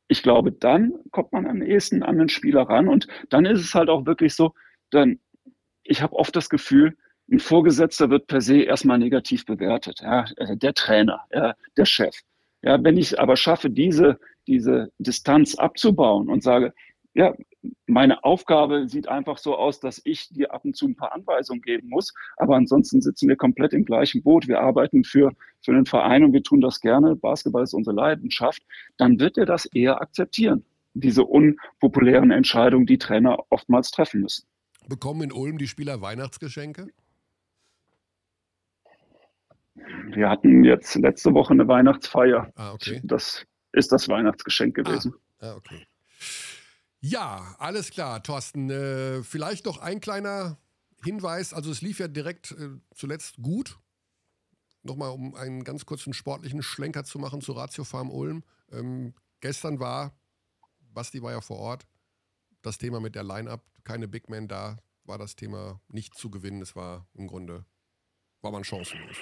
Ich 0.07 0.23
glaube, 0.23 0.53
dann 0.53 0.93
kommt 1.11 1.33
man 1.33 1.45
am 1.45 1.61
ehesten 1.61 2.03
an 2.03 2.19
den 2.19 2.29
Spieler 2.29 2.61
ran 2.69 2.87
und 2.87 3.09
dann 3.29 3.45
ist 3.45 3.59
es 3.59 3.75
halt 3.75 3.89
auch 3.89 4.05
wirklich 4.05 4.33
so, 4.33 4.53
dann, 4.89 5.19
ich 5.83 6.01
habe 6.01 6.15
oft 6.15 6.35
das 6.35 6.49
Gefühl, 6.49 6.95
ein 7.31 7.39
Vorgesetzter 7.39 8.09
wird 8.09 8.27
per 8.27 8.41
se 8.41 8.61
erstmal 8.63 8.99
negativ 8.99 9.45
bewertet. 9.45 10.01
Ja, 10.01 10.25
äh, 10.37 10.57
der 10.57 10.73
Trainer, 10.73 11.21
ja, 11.31 11.53
der 11.77 11.85
Chef. 11.85 12.15
Ja, 12.61 12.83
wenn 12.83 12.97
ich 12.97 13.07
es 13.07 13.13
aber 13.13 13.35
schaffe, 13.35 13.69
diese, 13.69 14.19
diese 14.47 14.91
Distanz 14.97 15.55
abzubauen 15.55 16.29
und 16.29 16.43
sage, 16.43 16.73
ja, 17.13 17.33
meine 17.85 18.23
Aufgabe 18.23 18.89
sieht 18.89 19.07
einfach 19.07 19.37
so 19.37 19.55
aus, 19.55 19.79
dass 19.79 20.01
ich 20.03 20.29
dir 20.29 20.53
ab 20.53 20.65
und 20.65 20.75
zu 20.75 20.87
ein 20.87 20.95
paar 20.95 21.13
Anweisungen 21.13 21.61
geben 21.61 21.89
muss. 21.89 22.13
Aber 22.37 22.55
ansonsten 22.55 23.01
sitzen 23.01 23.29
wir 23.29 23.35
komplett 23.35 23.73
im 23.73 23.85
gleichen 23.85 24.23
Boot. 24.23 24.47
Wir 24.47 24.59
arbeiten 24.59 25.03
für, 25.03 25.31
für 25.61 25.73
den 25.73 25.85
Verein 25.85 26.23
und 26.23 26.33
wir 26.33 26.43
tun 26.43 26.59
das 26.59 26.81
gerne. 26.81 27.15
Basketball 27.15 27.63
ist 27.63 27.73
unsere 27.73 27.95
Leidenschaft. 27.95 28.63
Dann 28.97 29.19
wird 29.19 29.37
er 29.37 29.45
das 29.45 29.65
eher 29.65 30.01
akzeptieren. 30.01 30.65
Diese 30.93 31.23
unpopulären 31.23 32.31
Entscheidungen, 32.31 32.85
die 32.85 32.97
Trainer 32.97 33.39
oftmals 33.49 33.91
treffen 33.91 34.21
müssen. 34.21 34.45
Bekommen 34.87 35.21
in 35.23 35.31
Ulm 35.31 35.57
die 35.57 35.67
Spieler 35.67 36.01
Weihnachtsgeschenke? 36.01 36.87
Wir 39.75 40.29
hatten 40.29 40.63
jetzt 40.63 40.95
letzte 40.95 41.33
Woche 41.33 41.53
eine 41.53 41.67
Weihnachtsfeier. 41.67 42.51
Ah, 42.55 42.73
okay. 42.73 43.01
Das 43.03 43.45
ist 43.71 43.91
das 43.91 44.07
Weihnachtsgeschenk 44.07 44.75
gewesen. 44.75 45.13
Ah, 45.39 45.51
ah 45.51 45.55
okay. 45.55 45.87
Ja, 47.01 47.55
alles 47.59 47.91
klar, 47.91 48.21
Thorsten. 48.23 48.69
Äh, 48.69 49.23
vielleicht 49.23 49.65
noch 49.65 49.79
ein 49.79 49.99
kleiner 49.99 50.57
Hinweis. 51.03 51.53
Also 51.53 51.71
es 51.71 51.81
lief 51.81 51.99
ja 51.99 52.07
direkt 52.07 52.51
äh, 52.51 52.69
zuletzt 52.93 53.37
gut. 53.41 53.77
Nochmal, 54.83 55.11
um 55.11 55.33
einen 55.35 55.63
ganz 55.63 55.85
kurzen 55.85 56.13
sportlichen 56.13 56.61
Schlenker 56.61 57.03
zu 57.03 57.19
machen 57.19 57.41
zu 57.41 57.53
Ratio 57.53 57.83
Farm 57.83 58.09
Ulm. 58.09 58.43
Ähm, 58.71 59.13
gestern 59.41 59.79
war, 59.79 60.13
Basti 60.93 61.21
war 61.21 61.31
ja 61.31 61.41
vor 61.41 61.57
Ort, 61.57 61.85
das 62.63 62.77
Thema 62.77 62.99
mit 62.99 63.15
der 63.15 63.23
Line-Up, 63.23 63.61
keine 63.83 64.07
Big 64.07 64.29
Man 64.29 64.47
da, 64.47 64.77
war 65.05 65.17
das 65.17 65.35
Thema 65.35 65.81
nicht 65.89 66.15
zu 66.15 66.31
gewinnen. 66.31 66.61
Es 66.61 66.75
war 66.75 67.07
im 67.13 67.27
Grunde, 67.27 67.65
war 68.41 68.51
man 68.51 68.63
chancenlos. 68.63 69.17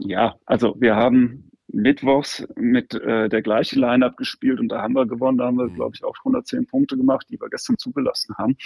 Ja, 0.00 0.36
also 0.44 0.74
wir 0.78 0.96
haben 0.96 1.50
mittwochs 1.68 2.46
mit 2.56 2.94
äh, 2.94 3.28
der 3.28 3.42
gleichen 3.42 3.80
Line-Up 3.80 4.16
gespielt 4.16 4.60
und 4.60 4.68
da 4.68 4.82
haben 4.82 4.94
wir 4.94 5.06
gewonnen. 5.06 5.38
Da 5.38 5.46
haben 5.46 5.56
wir, 5.56 5.68
mhm. 5.68 5.74
glaube 5.74 5.96
ich, 5.96 6.04
auch 6.04 6.16
110 6.18 6.66
Punkte 6.66 6.96
gemacht, 6.96 7.26
die 7.30 7.40
wir 7.40 7.48
gestern 7.48 7.78
zugelassen 7.78 8.36
haben. 8.36 8.56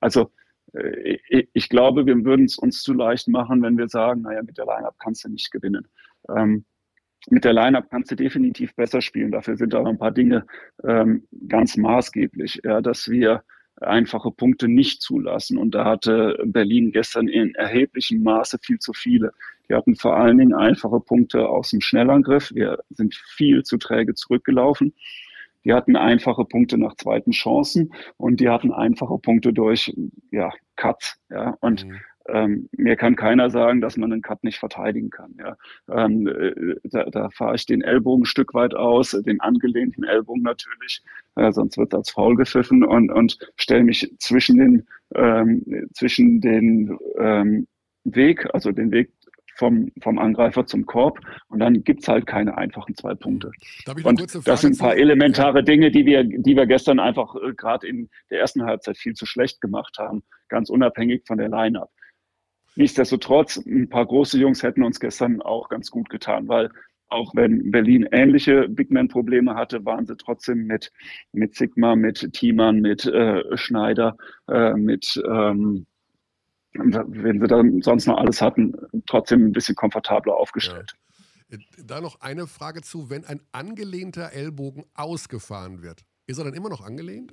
Also 0.00 0.30
äh, 0.72 1.18
ich 1.52 1.68
glaube, 1.68 2.06
wir 2.06 2.24
würden 2.24 2.44
es 2.46 2.58
uns 2.58 2.82
zu 2.82 2.92
leicht 2.92 3.28
machen, 3.28 3.62
wenn 3.62 3.78
wir 3.78 3.88
sagen, 3.88 4.22
naja, 4.22 4.42
mit 4.42 4.58
der 4.58 4.66
Line-Up 4.66 4.96
kannst 4.98 5.24
du 5.24 5.28
nicht 5.28 5.50
gewinnen. 5.50 5.88
Ähm, 6.28 6.64
mit 7.30 7.44
der 7.44 7.52
Line-Up 7.52 7.90
kannst 7.90 8.10
du 8.10 8.16
definitiv 8.16 8.74
besser 8.74 9.00
spielen. 9.00 9.32
Dafür 9.32 9.56
sind 9.56 9.74
aber 9.74 9.88
ein 9.88 9.98
paar 9.98 10.12
Dinge 10.12 10.46
ähm, 10.86 11.26
ganz 11.48 11.76
maßgeblich, 11.76 12.60
ja, 12.64 12.80
dass 12.80 13.08
wir 13.08 13.42
einfache 13.80 14.30
Punkte 14.30 14.68
nicht 14.68 15.02
zulassen. 15.02 15.58
Und 15.58 15.74
da 15.74 15.84
hatte 15.84 16.38
Berlin 16.44 16.92
gestern 16.92 17.28
in 17.28 17.54
erheblichem 17.54 18.22
Maße 18.22 18.58
viel 18.62 18.78
zu 18.78 18.92
viele. 18.92 19.32
Die 19.68 19.74
hatten 19.74 19.96
vor 19.96 20.16
allen 20.16 20.38
Dingen 20.38 20.54
einfache 20.54 21.00
Punkte 21.00 21.48
aus 21.48 21.70
dem 21.70 21.80
Schnellangriff. 21.80 22.52
Wir 22.54 22.78
sind 22.90 23.14
viel 23.14 23.62
zu 23.62 23.78
träge 23.78 24.14
zurückgelaufen. 24.14 24.94
Die 25.64 25.72
hatten 25.72 25.96
einfache 25.96 26.44
Punkte 26.44 26.76
nach 26.76 26.94
zweiten 26.96 27.30
Chancen 27.30 27.92
und 28.18 28.40
die 28.40 28.50
hatten 28.50 28.70
einfache 28.70 29.18
Punkte 29.18 29.52
durch 29.52 29.94
ja, 30.30 30.50
Cuts. 30.76 31.16
Ja. 31.30 31.56
Und 31.60 31.86
mhm. 31.86 32.00
Ähm, 32.28 32.68
mir 32.72 32.96
kann 32.96 33.16
keiner 33.16 33.50
sagen, 33.50 33.80
dass 33.80 33.96
man 33.96 34.12
einen 34.12 34.22
Cut 34.22 34.44
nicht 34.44 34.58
verteidigen 34.58 35.10
kann. 35.10 35.34
Ja. 35.38 35.56
Ähm, 35.90 36.26
äh, 36.26 36.76
da, 36.84 37.04
da 37.04 37.30
fahre 37.30 37.56
ich 37.56 37.66
den 37.66 37.82
Ellbogen 37.82 38.22
ein 38.22 38.26
Stück 38.26 38.54
weit 38.54 38.74
aus, 38.74 39.10
den 39.10 39.40
angelehnten 39.40 40.04
Ellbogen 40.04 40.42
natürlich, 40.42 41.02
äh, 41.36 41.52
sonst 41.52 41.76
wird 41.76 41.94
als 41.94 42.10
faul 42.10 42.36
gepfiffen 42.36 42.84
und, 42.84 43.10
und 43.10 43.38
stelle 43.56 43.84
mich 43.84 44.14
zwischen 44.18 44.58
den, 44.58 44.86
ähm, 45.14 45.88
zwischen 45.92 46.40
den 46.40 46.96
ähm, 47.18 47.66
Weg, 48.04 48.46
also 48.54 48.72
den 48.72 48.90
Weg 48.90 49.12
vom, 49.56 49.90
vom 50.00 50.18
Angreifer 50.18 50.66
zum 50.66 50.86
Korb 50.86 51.20
und 51.48 51.60
dann 51.60 51.84
gibt's 51.84 52.08
halt 52.08 52.26
keine 52.26 52.56
einfachen 52.56 52.94
zwei 52.96 53.14
Punkte. 53.14 53.50
Und 54.02 54.46
das 54.46 54.60
sind 54.60 54.74
ein 54.74 54.78
paar 54.78 54.96
elementare 54.96 55.62
Dinge, 55.62 55.90
die 55.90 56.06
wir, 56.06 56.24
die 56.24 56.56
wir 56.56 56.66
gestern 56.66 56.98
einfach 56.98 57.34
äh, 57.36 57.52
gerade 57.54 57.86
in 57.86 58.08
der 58.30 58.40
ersten 58.40 58.64
Halbzeit 58.64 58.96
viel 58.96 59.14
zu 59.14 59.26
schlecht 59.26 59.60
gemacht 59.60 59.96
haben, 59.98 60.22
ganz 60.48 60.70
unabhängig 60.70 61.22
von 61.26 61.38
der 61.38 61.48
Line-Up. 61.48 61.90
Nichtsdestotrotz, 62.76 63.56
ein 63.56 63.88
paar 63.88 64.06
große 64.06 64.38
Jungs 64.38 64.62
hätten 64.62 64.82
uns 64.82 64.98
gestern 64.98 65.40
auch 65.42 65.68
ganz 65.68 65.90
gut 65.90 66.08
getan, 66.10 66.48
weil 66.48 66.70
auch 67.08 67.32
wenn 67.34 67.70
Berlin 67.70 68.08
ähnliche 68.10 68.68
Big 68.68 68.90
Man-Probleme 68.90 69.54
hatte, 69.54 69.84
waren 69.84 70.06
sie 70.06 70.16
trotzdem 70.16 70.66
mit, 70.66 70.90
mit 71.32 71.54
Sigma, 71.54 71.94
mit 71.94 72.32
Thiemann, 72.32 72.80
mit 72.80 73.04
äh, 73.06 73.56
Schneider, 73.56 74.16
äh, 74.48 74.74
mit 74.74 75.22
ähm, 75.26 75.86
wenn 76.74 77.40
sie 77.40 77.46
dann 77.46 77.82
sonst 77.82 78.06
noch 78.06 78.18
alles 78.18 78.42
hatten, 78.42 78.74
trotzdem 79.06 79.46
ein 79.46 79.52
bisschen 79.52 79.76
komfortabler 79.76 80.34
aufgestellt. 80.34 80.94
Ja. 81.48 81.58
Da 81.84 82.00
noch 82.00 82.20
eine 82.20 82.48
Frage 82.48 82.82
zu, 82.82 83.10
wenn 83.10 83.24
ein 83.24 83.40
angelehnter 83.52 84.32
Ellbogen 84.32 84.84
ausgefahren 84.94 85.82
wird, 85.82 86.04
ist 86.26 86.38
er 86.38 86.44
dann 86.44 86.54
immer 86.54 86.70
noch 86.70 86.80
angelehnt? 86.80 87.32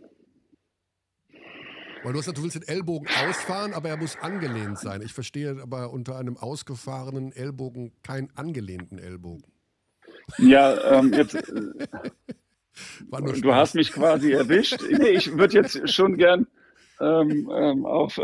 Weil 2.04 2.14
du 2.14 2.18
hast 2.20 2.26
gesagt, 2.26 2.38
du 2.40 2.44
willst 2.44 2.56
den 2.56 2.68
Ellbogen 2.68 3.08
ausfahren, 3.28 3.74
aber 3.74 3.90
er 3.90 3.98
muss 3.98 4.18
angelehnt 4.18 4.80
sein. 4.80 5.02
Ich 5.04 5.14
verstehe 5.14 5.62
aber 5.62 5.92
unter 5.92 6.18
einem 6.18 6.38
ausgefahrenen 6.38 7.32
Ellbogen 7.32 7.92
keinen 8.02 8.30
angelehnten 8.36 8.98
Ellbogen. 8.98 9.44
Ja, 10.38 11.00
ähm, 11.00 11.14
jetzt. 11.14 11.34
du 13.42 13.54
hast 13.54 13.76
mich 13.76 13.92
quasi 13.92 14.32
erwischt. 14.32 14.82
Nee, 14.90 15.10
ich 15.10 15.38
würde 15.38 15.56
jetzt 15.56 15.90
schon 15.90 16.18
gern 16.18 16.48
ähm, 17.00 17.50
ähm, 17.54 17.86
auf, 17.86 18.20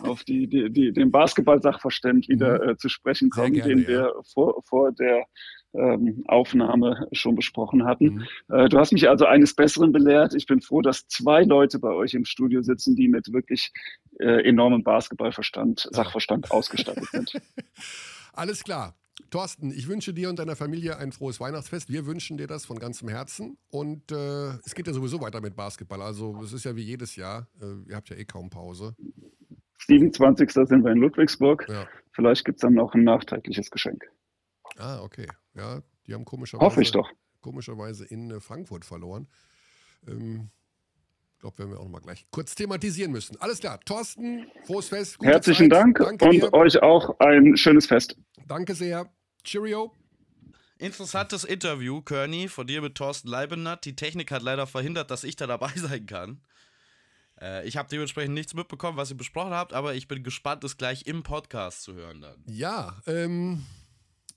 auf 0.00 0.24
die, 0.24 0.46
die, 0.46 0.70
die, 0.70 0.92
den 0.92 1.10
Basketball-Sachverstand 1.10 2.28
wieder 2.28 2.62
mhm. 2.62 2.70
äh, 2.70 2.76
zu 2.76 2.88
sprechen 2.88 3.30
kommen, 3.30 3.52
gerne, 3.54 3.74
den 3.74 3.82
ja. 3.82 3.88
wir 3.88 4.12
vor, 4.32 4.62
vor 4.64 4.92
der 4.92 5.24
Aufnahme 6.26 7.08
schon 7.12 7.34
besprochen 7.34 7.84
hatten. 7.84 8.04
Mhm. 8.04 8.26
Äh, 8.48 8.68
du 8.68 8.78
hast 8.78 8.92
mich 8.92 9.08
also 9.08 9.26
eines 9.26 9.54
Besseren 9.54 9.92
belehrt. 9.92 10.34
Ich 10.34 10.46
bin 10.46 10.60
froh, 10.60 10.80
dass 10.80 11.06
zwei 11.08 11.42
Leute 11.42 11.78
bei 11.78 11.90
euch 11.90 12.14
im 12.14 12.24
Studio 12.24 12.62
sitzen, 12.62 12.94
die 12.94 13.08
mit 13.08 13.32
wirklich 13.32 13.72
äh, 14.20 14.48
enormem 14.48 14.82
Basketballverstand, 14.82 15.88
Sachverstand 15.90 16.50
ausgestattet 16.50 17.06
sind. 17.10 17.32
Alles 18.32 18.62
klar. 18.62 18.94
Thorsten, 19.30 19.70
ich 19.70 19.88
wünsche 19.88 20.12
dir 20.12 20.28
und 20.28 20.38
deiner 20.38 20.56
Familie 20.56 20.98
ein 20.98 21.12
frohes 21.12 21.40
Weihnachtsfest. 21.40 21.90
Wir 21.90 22.06
wünschen 22.06 22.36
dir 22.36 22.46
das 22.46 22.64
von 22.64 22.78
ganzem 22.78 23.08
Herzen. 23.08 23.56
Und 23.70 24.12
äh, 24.12 24.50
es 24.64 24.74
geht 24.74 24.86
ja 24.86 24.92
sowieso 24.92 25.20
weiter 25.20 25.40
mit 25.40 25.56
Basketball. 25.56 26.02
Also 26.02 26.40
es 26.42 26.52
ist 26.52 26.64
ja 26.64 26.76
wie 26.76 26.82
jedes 26.82 27.16
Jahr. 27.16 27.48
Äh, 27.60 27.90
ihr 27.90 27.96
habt 27.96 28.08
ja 28.10 28.16
eh 28.16 28.24
kaum 28.24 28.50
Pause. 28.50 28.94
27. 29.86 30.50
sind 30.50 30.84
wir 30.84 30.92
in 30.92 30.98
Ludwigsburg. 30.98 31.66
Ja. 31.68 31.86
Vielleicht 32.12 32.44
gibt 32.44 32.56
es 32.56 32.62
dann 32.62 32.74
noch 32.74 32.94
ein 32.94 33.04
nachträgliches 33.04 33.70
Geschenk. 33.70 34.04
Ah, 34.78 35.00
okay. 35.02 35.26
Ja, 35.54 35.82
die 36.06 36.14
haben 36.14 36.24
komischerweise, 36.24 36.64
Hoffe 36.66 36.82
ich 36.82 36.90
doch. 36.90 37.08
komischerweise 37.40 38.04
in 38.04 38.30
äh, 38.30 38.40
Frankfurt 38.40 38.84
verloren. 38.84 39.28
Ähm, 40.06 40.50
ich 41.34 41.40
glaube, 41.40 41.58
werden 41.58 41.70
wir 41.72 41.78
auch 41.80 41.84
noch 41.84 41.90
mal 41.90 42.00
gleich 42.00 42.26
kurz 42.30 42.54
thematisieren 42.54 43.12
müssen. 43.12 43.40
Alles 43.40 43.60
klar, 43.60 43.78
Thorsten, 43.84 44.46
frohes 44.64 44.88
Fest. 44.88 45.18
Herzlichen 45.22 45.70
Zeit. 45.70 45.80
Dank 45.80 45.98
Danke 45.98 46.24
und 46.24 46.32
dir. 46.32 46.52
euch 46.54 46.82
auch 46.82 47.18
ein 47.20 47.56
schönes 47.56 47.86
Fest. 47.86 48.16
Danke 48.46 48.74
sehr. 48.74 49.10
Cheerio. 49.44 49.92
Interessantes 50.78 51.44
Interview, 51.44 52.02
Kearney, 52.02 52.48
von 52.48 52.66
dir 52.66 52.82
mit 52.82 52.94
Thorsten 52.96 53.28
Leibennatt. 53.28 53.84
Die 53.84 53.94
Technik 53.94 54.30
hat 54.32 54.42
leider 54.42 54.66
verhindert, 54.66 55.10
dass 55.10 55.22
ich 55.22 55.36
da 55.36 55.46
dabei 55.46 55.70
sein 55.76 56.06
kann. 56.06 56.40
Äh, 57.40 57.66
ich 57.66 57.76
habe 57.76 57.88
dementsprechend 57.88 58.34
nichts 58.34 58.54
mitbekommen, 58.54 58.96
was 58.98 59.10
ihr 59.10 59.16
besprochen 59.16 59.52
habt, 59.52 59.72
aber 59.72 59.94
ich 59.94 60.08
bin 60.08 60.22
gespannt, 60.24 60.64
es 60.64 60.76
gleich 60.76 61.06
im 61.06 61.22
Podcast 61.22 61.82
zu 61.82 61.94
hören 61.94 62.22
dann. 62.22 62.42
Ja, 62.46 62.96
ähm, 63.06 63.64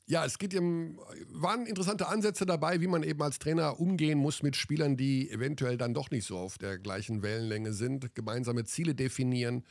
ja, 0.08 0.26
es 0.26 0.38
geht 0.40 0.54
im, 0.54 1.00
waren 1.30 1.66
interessante 1.66 2.08
Ansätze 2.08 2.46
dabei, 2.46 2.80
wie 2.82 2.88
man 2.88 3.04
eben 3.04 3.22
als 3.22 3.40
Trainer 3.40 3.80
umgehen 3.80 4.18
muss 4.18 4.42
mit 4.42 4.56
Spielern, 4.56 4.96
die 4.98 5.30
eventuell 5.30 5.78
dann 5.78 5.94
doch 5.94 6.12
nicht 6.12 6.26
so 6.26 6.38
auf 6.38 6.58
der 6.58 6.80
gleichen 6.80 7.22
Wellenlänge 7.24 7.74
sind, 7.74 8.16
gemeinsame 8.16 8.64
Ziele 8.66 8.96
definieren 8.96 9.64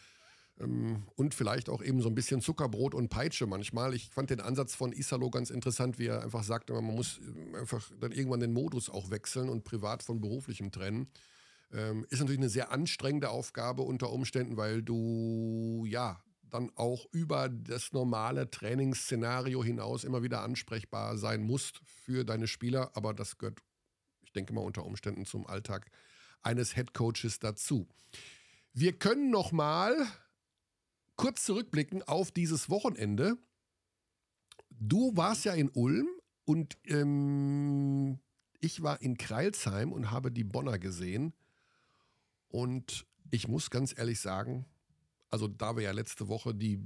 Ähm, 0.58 1.06
und 1.16 1.34
vielleicht 1.34 1.68
auch 1.68 1.82
eben 1.82 2.00
so 2.00 2.08
ein 2.08 2.14
bisschen 2.14 2.40
Zuckerbrot 2.40 2.94
und 2.94 3.08
Peitsche 3.10 3.46
manchmal. 3.46 3.94
Ich 3.94 4.08
fand 4.10 4.30
den 4.30 4.40
Ansatz 4.40 4.74
von 4.74 4.92
Isalo 4.92 5.30
ganz 5.30 5.50
interessant, 5.50 5.98
wie 5.98 6.06
er 6.06 6.22
einfach 6.22 6.44
sagte, 6.44 6.72
man 6.72 6.84
muss 6.84 7.20
äh, 7.54 7.58
einfach 7.58 7.90
dann 8.00 8.12
irgendwann 8.12 8.40
den 8.40 8.52
Modus 8.52 8.88
auch 8.90 9.10
wechseln 9.10 9.48
und 9.50 9.64
privat 9.64 10.02
von 10.02 10.20
beruflichem 10.20 10.70
trennen. 10.72 11.08
Ähm, 11.72 12.06
ist 12.10 12.20
natürlich 12.20 12.40
eine 12.40 12.48
sehr 12.48 12.72
anstrengende 12.72 13.30
Aufgabe 13.30 13.82
unter 13.82 14.10
Umständen, 14.12 14.56
weil 14.56 14.82
du 14.82 15.84
ja 15.88 16.20
dann 16.56 16.72
auch 16.74 17.06
über 17.12 17.48
das 17.48 17.92
normale 17.92 18.50
Trainingsszenario 18.50 19.62
hinaus 19.62 20.04
immer 20.04 20.22
wieder 20.22 20.42
ansprechbar 20.42 21.18
sein 21.18 21.42
musst 21.42 21.80
für 21.84 22.24
deine 22.24 22.48
Spieler. 22.48 22.90
Aber 22.94 23.12
das 23.12 23.38
gehört, 23.38 23.60
ich 24.24 24.32
denke 24.32 24.52
mal, 24.54 24.62
unter 24.62 24.84
Umständen 24.84 25.26
zum 25.26 25.46
Alltag 25.46 25.90
eines 26.42 26.74
Headcoaches 26.74 27.38
dazu. 27.40 27.88
Wir 28.72 28.92
können 28.98 29.30
noch 29.30 29.52
mal 29.52 29.94
kurz 31.16 31.44
zurückblicken 31.44 32.02
auf 32.02 32.30
dieses 32.30 32.70
Wochenende. 32.70 33.36
Du 34.70 35.16
warst 35.16 35.44
ja 35.44 35.54
in 35.54 35.70
Ulm 35.70 36.08
und 36.44 36.78
ähm, 36.84 38.18
ich 38.60 38.82
war 38.82 39.02
in 39.02 39.18
Kreilsheim 39.18 39.92
und 39.92 40.10
habe 40.10 40.30
die 40.30 40.44
Bonner 40.44 40.78
gesehen. 40.78 41.34
Und 42.48 43.06
ich 43.30 43.48
muss 43.48 43.70
ganz 43.70 43.96
ehrlich 43.96 44.20
sagen, 44.20 44.66
also 45.36 45.48
da 45.48 45.76
wir 45.76 45.82
ja 45.82 45.92
letzte 45.92 46.28
Woche 46.28 46.54
die 46.54 46.80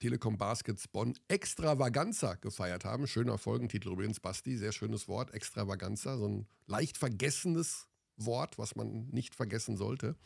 Telekom 0.00 0.36
Baskets 0.36 0.88
Bonn 0.88 1.16
Extravaganza 1.28 2.34
gefeiert 2.34 2.84
haben, 2.84 3.06
schöner 3.06 3.38
Folgentitel 3.38 3.92
übrigens, 3.92 4.18
Basti, 4.18 4.58
sehr 4.58 4.72
schönes 4.72 5.06
Wort, 5.06 5.32
Extravaganza, 5.32 6.18
so 6.18 6.26
ein 6.26 6.48
leicht 6.66 6.98
vergessenes 6.98 7.86
Wort, 8.16 8.58
was 8.58 8.74
man 8.74 9.06
nicht 9.10 9.36
vergessen 9.36 9.76
sollte. 9.76 10.16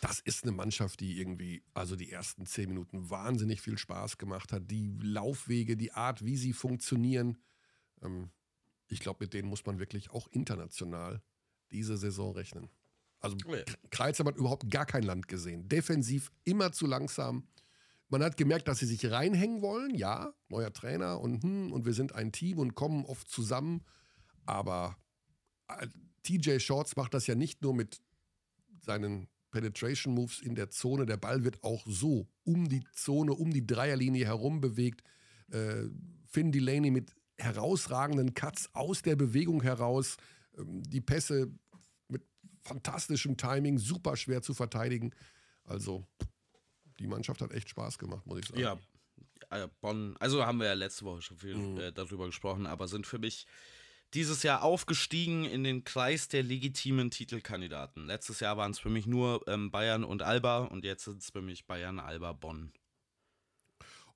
Das 0.00 0.20
ist 0.20 0.44
eine 0.44 0.52
Mannschaft, 0.52 1.00
die 1.00 1.18
irgendwie, 1.18 1.64
also 1.74 1.96
die 1.96 2.12
ersten 2.12 2.46
zehn 2.46 2.68
Minuten 2.68 3.10
wahnsinnig 3.10 3.60
viel 3.60 3.76
Spaß 3.76 4.16
gemacht 4.16 4.52
hat. 4.52 4.70
Die 4.70 4.96
Laufwege, 5.02 5.76
die 5.76 5.90
Art, 5.90 6.24
wie 6.24 6.36
sie 6.36 6.52
funktionieren. 6.52 7.38
Ähm, 8.02 8.30
ich 8.86 9.00
glaube, 9.00 9.24
mit 9.24 9.34
denen 9.34 9.48
muss 9.48 9.66
man 9.66 9.80
wirklich 9.80 10.10
auch 10.10 10.28
international 10.28 11.20
diese 11.72 11.96
Saison 11.96 12.34
rechnen. 12.36 12.70
Also 13.20 13.36
oh 13.46 13.54
ja. 13.54 13.62
Kreuzheim 13.90 14.26
hat 14.26 14.36
überhaupt 14.36 14.70
gar 14.70 14.86
kein 14.86 15.02
Land 15.02 15.28
gesehen. 15.28 15.68
Defensiv 15.68 16.30
immer 16.44 16.72
zu 16.72 16.86
langsam. 16.86 17.46
Man 18.08 18.24
hat 18.24 18.36
gemerkt, 18.36 18.66
dass 18.66 18.78
sie 18.78 18.86
sich 18.86 19.10
reinhängen 19.10 19.62
wollen. 19.62 19.94
Ja, 19.94 20.32
neuer 20.48 20.72
Trainer 20.72 21.20
und, 21.20 21.42
hm, 21.42 21.72
und 21.72 21.86
wir 21.86 21.92
sind 21.92 22.14
ein 22.14 22.32
Team 22.32 22.58
und 22.58 22.74
kommen 22.74 23.04
oft 23.04 23.28
zusammen. 23.28 23.84
Aber 24.46 24.96
äh, 25.68 25.86
TJ 26.22 26.58
Shorts 26.58 26.96
macht 26.96 27.14
das 27.14 27.26
ja 27.26 27.34
nicht 27.34 27.62
nur 27.62 27.74
mit 27.74 28.00
seinen 28.80 29.28
Penetration 29.50 30.14
Moves 30.14 30.40
in 30.40 30.54
der 30.54 30.70
Zone. 30.70 31.06
Der 31.06 31.16
Ball 31.16 31.44
wird 31.44 31.62
auch 31.62 31.84
so 31.86 32.28
um 32.44 32.68
die 32.68 32.84
Zone, 32.94 33.32
um 33.32 33.52
die 33.52 33.66
Dreierlinie 33.66 34.26
herum 34.26 34.60
bewegt. 34.60 35.02
Äh, 35.50 35.84
Finn 36.26 36.52
Delaney 36.52 36.90
mit 36.90 37.14
herausragenden 37.38 38.34
Cuts 38.34 38.70
aus 38.72 39.02
der 39.02 39.16
Bewegung 39.16 39.62
heraus. 39.62 40.16
Ähm, 40.56 40.82
die 40.82 41.00
Pässe 41.00 41.52
fantastischem 42.62 43.36
Timing, 43.36 43.78
super 43.78 44.16
schwer 44.16 44.42
zu 44.42 44.54
verteidigen. 44.54 45.14
Also, 45.64 46.06
die 46.98 47.06
Mannschaft 47.06 47.40
hat 47.40 47.52
echt 47.52 47.68
Spaß 47.70 47.98
gemacht, 47.98 48.26
muss 48.26 48.40
ich 48.40 48.46
sagen. 48.46 48.60
Ja, 48.60 48.78
äh, 49.50 49.68
Bonn, 49.80 50.16
also 50.18 50.44
haben 50.44 50.58
wir 50.58 50.66
ja 50.66 50.74
letzte 50.74 51.04
Woche 51.04 51.22
schon 51.22 51.38
viel 51.38 51.56
mhm. 51.56 51.80
äh, 51.80 51.92
darüber 51.92 52.26
gesprochen, 52.26 52.66
aber 52.66 52.88
sind 52.88 53.06
für 53.06 53.18
mich 53.18 53.46
dieses 54.14 54.42
Jahr 54.42 54.62
aufgestiegen 54.62 55.44
in 55.44 55.62
den 55.62 55.84
Kreis 55.84 56.28
der 56.28 56.42
legitimen 56.42 57.10
Titelkandidaten. 57.10 58.06
Letztes 58.06 58.40
Jahr 58.40 58.56
waren 58.56 58.72
es 58.72 58.78
für 58.78 58.90
mich 58.90 59.06
nur 59.06 59.46
ähm, 59.46 59.70
Bayern 59.70 60.04
und 60.04 60.22
Alba 60.22 60.64
und 60.64 60.84
jetzt 60.84 61.04
sind 61.04 61.22
es 61.22 61.30
für 61.30 61.42
mich 61.42 61.66
Bayern, 61.66 62.00
Alba, 62.00 62.32
Bonn. 62.32 62.72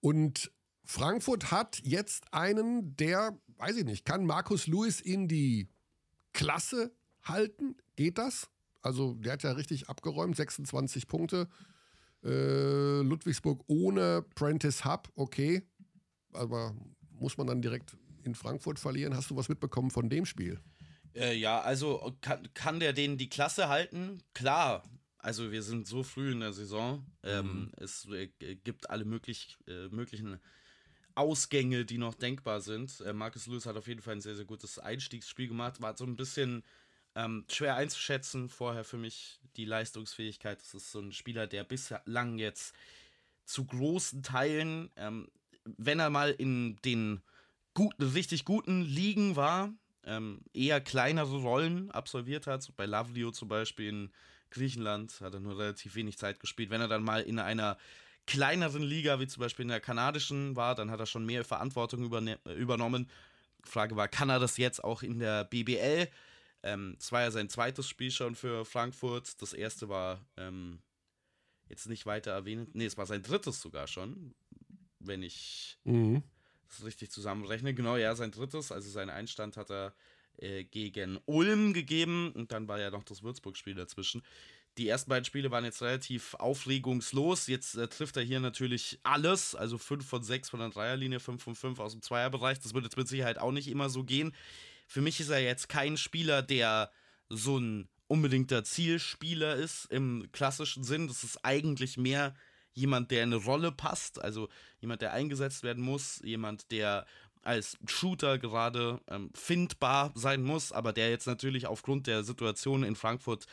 Und 0.01 0.51
Frankfurt 0.85 1.51
hat 1.51 1.81
jetzt 1.85 2.33
einen, 2.33 2.97
der, 2.97 3.39
weiß 3.57 3.77
ich 3.77 3.85
nicht, 3.85 4.05
kann 4.05 4.27
Markus 4.27 4.67
Lewis 4.67 5.01
in 5.01 5.29
die 5.29 5.69
Klasse 6.33 6.95
halten? 7.25 7.77
Geht 7.97 8.19
das? 8.19 8.49
Also 8.83 9.15
der 9.15 9.33
hat 9.33 9.43
ja 9.43 9.53
richtig 9.53 9.89
abgeräumt, 9.89 10.37
26 10.37 11.07
Punkte. 11.07 11.49
Äh, 12.23 13.01
Ludwigsburg 13.01 13.63
ohne 13.67 14.25
Prentice 14.35 14.85
Hub, 14.85 15.11
okay. 15.15 15.63
Aber 16.33 16.75
muss 17.11 17.37
man 17.37 17.47
dann 17.47 17.63
direkt 17.63 17.97
in 18.25 18.35
Frankfurt 18.35 18.79
verlieren? 18.79 19.17
Hast 19.17 19.31
du 19.31 19.37
was 19.37 19.49
mitbekommen 19.49 19.91
von 19.91 20.09
dem 20.09 20.27
Spiel? 20.27 20.61
Äh, 21.15 21.37
ja, 21.37 21.61
also 21.61 22.17
kann, 22.21 22.49
kann 22.55 22.81
der 22.81 22.93
denen 22.93 23.19
die 23.19 23.29
Klasse 23.29 23.69
halten? 23.69 24.23
Klar. 24.33 24.83
Also 25.19 25.53
wir 25.53 25.63
sind 25.63 25.87
so 25.87 26.03
früh 26.03 26.33
in 26.33 26.41
der 26.41 26.53
Saison. 26.53 27.07
Ähm, 27.23 27.47
mhm. 27.47 27.73
Es 27.79 28.07
äh, 28.11 28.27
gibt 28.57 28.91
alle 28.91 29.07
möglich, 29.07 29.57
äh, 29.67 29.89
möglichen 29.89 30.39
Ausgänge, 31.15 31.85
die 31.85 31.99
noch 31.99 32.15
denkbar 32.15 32.61
sind. 32.61 33.01
Äh, 33.01 33.13
Marcus 33.13 33.47
Lewis 33.47 33.65
hat 33.65 33.77
auf 33.77 33.87
jeden 33.87 34.03
Fall 34.03 34.17
ein 34.17 34.21
sehr, 34.21 34.35
sehr 34.35 34.45
gutes 34.45 34.79
Einstiegsspiel 34.79 35.49
gemacht. 35.49 35.81
War 35.81 35.97
so 35.97 36.05
ein 36.05 36.17
bisschen 36.17 36.63
ähm, 37.15 37.45
schwer 37.49 37.77
einzuschätzen 37.77 38.49
vorher 38.49 38.85
für 38.85 38.99
mich 38.99 39.39
die 39.57 39.65
Leistungsfähigkeit. 39.65 40.61
Das 40.61 40.75
ist 40.75 40.91
so 40.91 41.01
ein 41.01 41.13
Spieler, 41.13 41.47
der 41.47 41.65
bislang 41.65 42.39
jetzt 42.39 42.75
zu 43.45 43.65
großen 43.65 44.23
Teilen, 44.23 44.91
ähm, 44.97 45.29
wenn 45.65 46.01
er 46.01 46.11
mal 46.11 46.31
in 46.31 46.77
den 46.85 47.23
guten, 47.75 48.03
richtig 48.03 48.45
guten 48.45 48.83
Ligen 48.83 49.37
war, 49.37 49.73
ähm, 50.05 50.41
eher 50.53 50.81
kleinere 50.81 51.37
Rollen 51.37 51.91
absolviert 51.91 52.47
hat. 52.47 52.71
Bei 52.77 52.87
Lavlio 52.87 53.31
zum 53.31 53.49
Beispiel 53.49 53.89
in 53.89 54.11
Griechenland 54.51 55.21
hat 55.21 55.35
er 55.35 55.41
nur 55.41 55.59
relativ 55.59 55.95
wenig 55.95 56.19
Zeit 56.19 56.41
gespielt. 56.41 56.71
Wenn 56.71 56.81
er 56.81 56.89
dann 56.89 57.03
mal 57.03 57.23
in 57.23 57.39
einer 57.39 57.77
kleineren 58.27 58.83
Liga, 58.83 59.21
wie 59.21 59.27
zum 59.27 59.41
Beispiel 59.41 59.65
in 59.65 59.69
der 59.69 59.81
kanadischen 59.81 60.57
war, 60.57 60.75
dann 60.75 60.91
hat 60.91 61.01
er 61.01 61.07
schon 61.07 61.27
mehr 61.27 61.45
Verantwortung 61.45 62.05
übernommen. 62.05 63.09
Die 63.65 63.71
Frage 63.71 63.97
war, 63.97 64.09
kann 64.09 64.31
er 64.31 64.39
das 64.39 64.57
jetzt 64.57 64.83
auch 64.83 65.03
in 65.03 65.19
der 65.19 65.45
BBL? 65.45 66.09
Ähm, 66.65 66.97
es 66.99 67.13
war 67.13 67.21
ja 67.21 67.31
sein 67.31 67.51
zweites 67.51 67.87
Spiel 67.87 68.11
schon 68.11 68.35
für 68.35 68.65
Frankfurt. 68.65 69.41
Das 69.43 69.53
erste 69.53 69.91
war 69.91 70.27
ähm, 70.39 70.79
jetzt 71.69 71.87
nicht 71.89 72.07
weiter 72.07 72.31
erwähnt. 72.31 72.75
Nee, 72.75 72.87
es 72.87 72.97
war 72.97 73.05
sein 73.05 73.23
drittes 73.23 73.61
sogar 73.61 73.87
schon, 73.87 74.35
wenn 74.99 75.23
ich 75.23 75.79
mhm. 75.85 76.23
das 76.69 76.87
richtig 76.87 77.11
zusammenrechne. 77.11 77.75
Genau, 77.75 77.97
ja, 77.97 78.17
sein 78.17 78.31
drittes. 78.31 78.73
Also 78.73 78.89
seinen 78.91 79.11
Einstand 79.11 79.59
hat 79.59 79.71
er 79.71 79.95
äh, 80.39 80.65
gegen 80.65 81.21
Ulm 81.27 81.75
gegeben 81.75 82.33
und 82.33 82.51
dann 82.51 82.67
war 82.67 82.81
ja 82.81 82.91
noch 82.91 83.05
das 83.05 83.23
Würzburg-Spiel 83.23 83.75
dazwischen. 83.75 84.23
Die 84.79 84.89
ersten 84.89 85.11
beiden 85.11 85.27
Spiele 85.27 85.51
waren 85.51 85.67
jetzt 85.67 85.83
relativ 85.83 86.33
aufregungslos. 86.33 87.47
Jetzt 87.47 87.77
äh, 87.77 87.89
trifft 87.89 88.17
er 88.17 88.23
hier 88.23 88.41
natürlich 88.41 89.01
alles. 89.03 89.55
Also 89.55 89.77
5 89.77 90.05
von 90.05 90.23
6 90.23 90.49
von 90.49 90.61
der 90.61 90.71
Dreierlinie, 90.71 91.21
5 91.21 91.43
von 91.43 91.55
5 91.55 91.79
aus 91.79 91.93
dem 91.93 92.01
Zweierbereich. 92.01 92.59
Das 92.59 92.73
wird 92.73 92.85
jetzt 92.85 92.97
mit 92.97 93.07
Sicherheit 93.07 93.37
auch 93.37 93.53
nicht 93.53 93.69
immer 93.69 93.91
so 93.91 94.03
gehen. 94.03 94.35
Für 94.95 95.03
mich 95.03 95.19
ist 95.19 95.31
er 95.31 95.41
jetzt 95.41 95.69
kein 95.69 95.97
Spieler, 95.97 96.41
der 96.41 96.89
so 97.29 97.59
ein 97.59 97.89
unbedingter 98.07 98.63
Zielspieler 98.63 99.57
ist 99.57 99.87
im 99.87 100.29
klassischen 100.31 100.85
Sinn. 100.85 101.09
Das 101.09 101.25
ist 101.25 101.45
eigentlich 101.45 101.97
mehr 101.97 102.33
jemand, 102.75 103.11
der 103.11 103.25
in 103.25 103.33
eine 103.33 103.43
Rolle 103.43 103.73
passt, 103.73 104.23
also 104.23 104.49
jemand, 104.79 105.03
der 105.03 105.13
eingesetzt 105.13 105.65
werden 105.65 105.83
muss, 105.83 106.21
jemand, 106.23 106.71
der 106.71 107.07
als 107.43 107.77
Shooter 107.89 108.39
gerade 108.39 109.01
ähm, 109.09 109.31
findbar 109.35 110.13
sein 110.15 110.45
muss, 110.45 110.71
aber 110.71 110.93
der 110.93 111.11
jetzt 111.11 111.27
natürlich 111.27 111.67
aufgrund 111.67 112.07
der 112.07 112.23
Situation 112.23 112.85
in 112.85 112.95
Frankfurt 112.95 113.47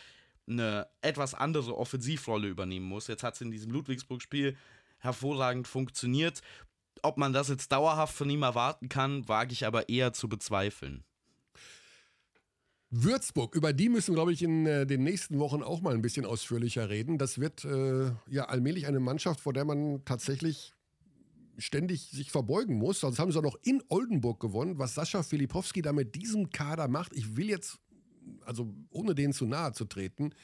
eine 0.47 0.89
etwas 1.01 1.33
andere 1.33 1.75
Offensivrolle 1.75 2.49
übernehmen 2.49 2.85
muss. 2.85 3.07
Jetzt 3.07 3.23
hat 3.23 3.33
es 3.33 3.41
in 3.41 3.49
diesem 3.49 3.71
Ludwigsburg-Spiel 3.71 4.55
hervorragend 4.99 5.67
funktioniert. 5.67 6.43
Ob 7.01 7.17
man 7.17 7.33
das 7.33 7.49
jetzt 7.49 7.71
dauerhaft 7.71 8.15
von 8.15 8.29
ihm 8.29 8.43
erwarten 8.43 8.89
kann, 8.89 9.27
wage 9.27 9.53
ich 9.53 9.65
aber 9.65 9.89
eher 9.89 10.13
zu 10.13 10.29
bezweifeln. 10.29 11.03
Würzburg, 12.91 13.55
über 13.55 13.71
die 13.71 13.87
müssen, 13.87 14.13
glaube 14.13 14.33
ich, 14.33 14.43
in 14.43 14.65
äh, 14.65 14.85
den 14.85 15.03
nächsten 15.03 15.39
Wochen 15.39 15.63
auch 15.63 15.81
mal 15.81 15.93
ein 15.93 16.01
bisschen 16.01 16.25
ausführlicher 16.25 16.89
reden. 16.89 17.17
Das 17.17 17.39
wird 17.39 17.63
äh, 17.63 18.11
ja 18.29 18.45
allmählich 18.45 18.85
eine 18.85 18.99
Mannschaft, 18.99 19.39
vor 19.39 19.53
der 19.53 19.63
man 19.63 20.03
tatsächlich 20.03 20.73
ständig 21.57 22.09
sich 22.11 22.31
verbeugen 22.31 22.75
muss. 22.75 22.99
Sonst 22.99 23.17
haben 23.17 23.31
sie 23.31 23.39
auch 23.39 23.43
noch 23.43 23.57
in 23.63 23.81
Oldenburg 23.87 24.41
gewonnen. 24.41 24.77
Was 24.77 24.95
Sascha 24.95 25.23
Filipowski 25.23 25.81
da 25.81 25.93
mit 25.93 26.15
diesem 26.15 26.49
Kader 26.49 26.89
macht, 26.89 27.13
ich 27.15 27.37
will 27.37 27.49
jetzt, 27.49 27.79
also 28.41 28.73
ohne 28.89 29.15
denen 29.15 29.31
zu 29.31 29.45
nahe 29.45 29.71
zu 29.71 29.85
treten, 29.85 30.35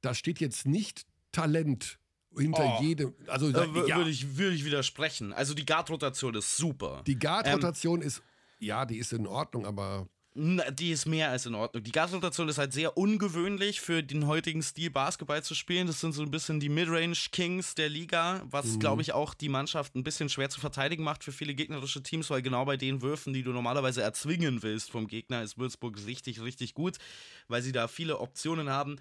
da 0.00 0.14
steht 0.14 0.40
jetzt 0.40 0.66
nicht 0.66 1.06
Talent 1.32 1.98
hinter 2.36 2.78
oh, 2.78 2.82
jedem. 2.82 3.14
Also 3.26 3.52
da, 3.52 3.64
ja. 3.64 3.96
würde 3.98 4.10
ich, 4.10 4.38
würd 4.38 4.54
ich 4.54 4.64
widersprechen. 4.64 5.34
Also 5.34 5.52
die 5.52 5.66
Guard-Rotation 5.66 6.34
ist 6.34 6.56
super. 6.56 7.02
Die 7.06 7.18
Guard-Rotation 7.18 8.00
ähm, 8.00 8.06
ist, 8.06 8.22
ja, 8.58 8.86
die 8.86 8.96
ist 8.96 9.12
in 9.12 9.26
Ordnung, 9.26 9.66
aber 9.66 10.08
die 10.36 10.90
ist 10.90 11.06
mehr 11.06 11.30
als 11.30 11.46
in 11.46 11.54
Ordnung. 11.54 11.84
Die 11.84 11.92
Gasrotation 11.92 12.48
ist 12.48 12.58
halt 12.58 12.72
sehr 12.72 12.96
ungewöhnlich 12.96 13.80
für 13.80 14.02
den 14.02 14.26
heutigen 14.26 14.62
Stil 14.62 14.90
Basketball 14.90 15.44
zu 15.44 15.54
spielen. 15.54 15.86
Das 15.86 16.00
sind 16.00 16.12
so 16.12 16.22
ein 16.22 16.30
bisschen 16.32 16.58
die 16.58 16.68
Midrange 16.68 17.16
Kings 17.30 17.76
der 17.76 17.88
Liga, 17.88 18.42
was 18.50 18.66
mhm. 18.66 18.80
glaube 18.80 19.02
ich 19.02 19.12
auch 19.12 19.32
die 19.32 19.48
Mannschaft 19.48 19.94
ein 19.94 20.02
bisschen 20.02 20.28
schwer 20.28 20.50
zu 20.50 20.58
verteidigen 20.58 21.04
macht 21.04 21.22
für 21.22 21.30
viele 21.30 21.54
gegnerische 21.54 22.02
Teams, 22.02 22.30
weil 22.30 22.42
genau 22.42 22.64
bei 22.64 22.76
den 22.76 23.00
Würfen, 23.00 23.32
die 23.32 23.44
du 23.44 23.52
normalerweise 23.52 24.02
erzwingen 24.02 24.64
willst 24.64 24.90
vom 24.90 25.06
Gegner, 25.06 25.42
ist 25.42 25.56
Würzburg 25.56 26.04
richtig, 26.04 26.42
richtig 26.42 26.74
gut, 26.74 26.98
weil 27.46 27.62
sie 27.62 27.72
da 27.72 27.86
viele 27.86 28.18
Optionen 28.18 28.70
haben. 28.70 28.96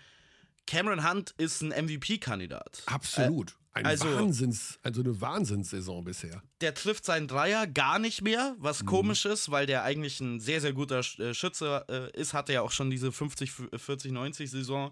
Cameron 0.66 1.09
Hunt 1.09 1.32
ist 1.38 1.61
ein 1.61 1.70
MVP-Kandidat. 1.70 2.84
Absolut. 2.86 3.55
Ein 3.76 3.88
also- 3.88 4.05
Wahnsinns, 4.05 4.78
also 4.84 5.01
eine 5.01 5.20
Wahnsinnssaison 5.20 6.03
bisher. 6.03 6.43
Der 6.61 6.76
trifft 6.76 7.05
seinen 7.05 7.28
Dreier 7.28 7.66
gar 7.66 7.97
nicht 7.97 8.22
mehr, 8.22 8.55
was 8.59 8.86
komisch 8.86 9.26
ist, 9.26 9.49
weil 9.49 9.66
der 9.66 9.84
eigentlich 9.84 10.20
ein 10.20 10.39
sehr, 10.39 10.61
sehr 10.61 10.74
guter 10.74 10.99
äh, 10.99 11.34
Schütze 11.34 11.86
äh, 11.89 12.20
ist. 12.20 12.34
Hatte 12.34 12.53
ja 12.53 12.61
auch 12.61 12.72
schon 12.72 12.91
diese 12.91 13.11
50, 13.11 13.51
40, 13.76 14.11
90 14.11 14.51
Saison. 14.51 14.91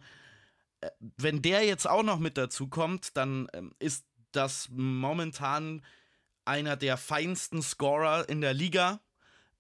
Äh, 0.81 0.89
Wenn 1.17 1.43
der 1.43 1.63
jetzt 1.63 1.87
auch 1.87 2.01
noch 2.03 2.17
mit 2.17 2.37
dazu 2.37 2.67
kommt, 2.67 3.15
dann 3.17 3.47
ähm, 3.53 3.71
ist 3.77 4.05
das 4.31 4.67
momentan 4.71 5.83
einer 6.43 6.75
der 6.75 6.97
feinsten 6.97 7.61
Scorer 7.61 8.27
in 8.29 8.41
der 8.41 8.55
Liga. 8.55 8.99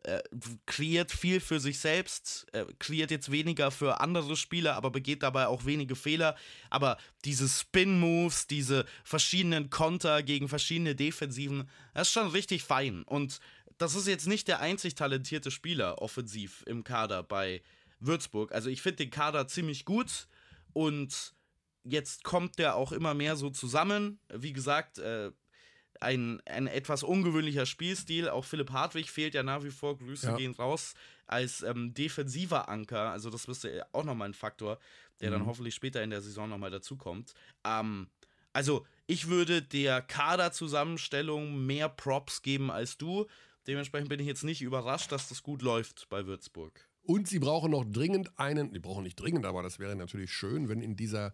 Äh, 0.03 0.23
kreiert 0.65 1.11
viel 1.11 1.39
für 1.39 1.59
sich 1.59 1.77
selbst, 1.77 2.47
äh, 2.53 2.65
kreiert 2.79 3.11
jetzt 3.11 3.31
weniger 3.31 3.69
für 3.69 3.99
andere 3.99 4.35
Spieler, 4.35 4.75
aber 4.75 4.89
begeht 4.89 5.21
dabei 5.21 5.45
auch 5.45 5.65
wenige 5.65 5.95
Fehler. 5.95 6.35
Aber 6.71 6.97
diese 7.23 7.47
Spin-Moves, 7.47 8.47
diese 8.47 8.85
verschiedenen 9.03 9.69
Konter 9.69 10.23
gegen 10.23 10.49
verschiedene 10.49 10.95
Defensiven, 10.95 11.69
das 11.93 12.07
ist 12.07 12.13
schon 12.13 12.29
richtig 12.29 12.63
fein. 12.63 13.03
Und 13.03 13.39
das 13.77 13.93
ist 13.93 14.07
jetzt 14.07 14.27
nicht 14.27 14.47
der 14.47 14.59
einzig 14.59 14.95
talentierte 14.95 15.51
Spieler 15.51 16.01
offensiv 16.01 16.63
im 16.65 16.83
Kader 16.83 17.21
bei 17.21 17.61
Würzburg. 17.99 18.51
Also 18.53 18.69
ich 18.69 18.81
finde 18.81 18.97
den 18.97 19.11
Kader 19.11 19.47
ziemlich 19.47 19.85
gut 19.85 20.27
und 20.73 21.35
jetzt 21.83 22.23
kommt 22.23 22.57
der 22.57 22.75
auch 22.75 22.91
immer 22.91 23.13
mehr 23.13 23.35
so 23.35 23.51
zusammen. 23.51 24.19
Wie 24.33 24.53
gesagt, 24.53 24.97
äh, 24.97 25.31
ein, 26.01 26.41
ein 26.45 26.67
etwas 26.67 27.03
ungewöhnlicher 27.03 27.65
Spielstil. 27.65 28.29
Auch 28.29 28.45
Philipp 28.45 28.71
Hartwig 28.71 29.09
fehlt 29.09 29.33
ja 29.33 29.43
nach 29.43 29.63
wie 29.63 29.69
vor. 29.71 29.97
Grüße 29.97 30.27
Ja. 30.27 30.35
gehen 30.35 30.53
raus 30.53 30.93
als 31.27 31.61
ähm, 31.63 31.93
defensiver 31.93 32.67
Anker. 32.69 33.11
Also 33.11 33.29
das 33.29 33.47
ja 33.63 33.85
auch 33.93 34.03
nochmal 34.03 34.29
ein 34.29 34.33
Faktor, 34.33 34.79
der 35.21 35.31
dann 35.31 35.43
Mhm. 35.43 35.45
hoffentlich 35.45 35.75
später 35.75 36.03
in 36.03 36.09
der 36.09 36.21
Saison 36.21 36.49
nochmal 36.49 36.71
dazukommt. 36.71 37.33
Ähm, 37.63 38.07
also 38.53 38.85
ich 39.07 39.27
würde 39.27 39.61
der 39.61 40.01
Kaderzusammenstellung 40.01 41.65
mehr 41.65 41.89
Props 41.89 42.41
geben 42.41 42.71
als 42.71 42.97
du. 42.97 43.27
Dementsprechend 43.67 44.09
bin 44.09 44.19
ich 44.19 44.27
jetzt 44.27 44.43
nicht 44.43 44.61
überrascht, 44.61 45.11
dass 45.11 45.29
das 45.29 45.43
gut 45.43 45.61
läuft 45.61 46.07
bei 46.09 46.25
Würzburg. 46.25 46.87
Und 47.03 47.27
sie 47.27 47.39
brauchen 47.39 47.71
noch 47.71 47.83
dringend 47.85 48.37
einen, 48.39 48.73
die 48.73 48.79
brauchen 48.79 49.03
nicht 49.03 49.19
dringend, 49.19 49.45
aber 49.45 49.63
das 49.63 49.79
wäre 49.79 49.95
natürlich 49.95 50.31
schön, 50.31 50.69
wenn 50.69 50.81
in 50.81 50.95
dieser 50.95 51.33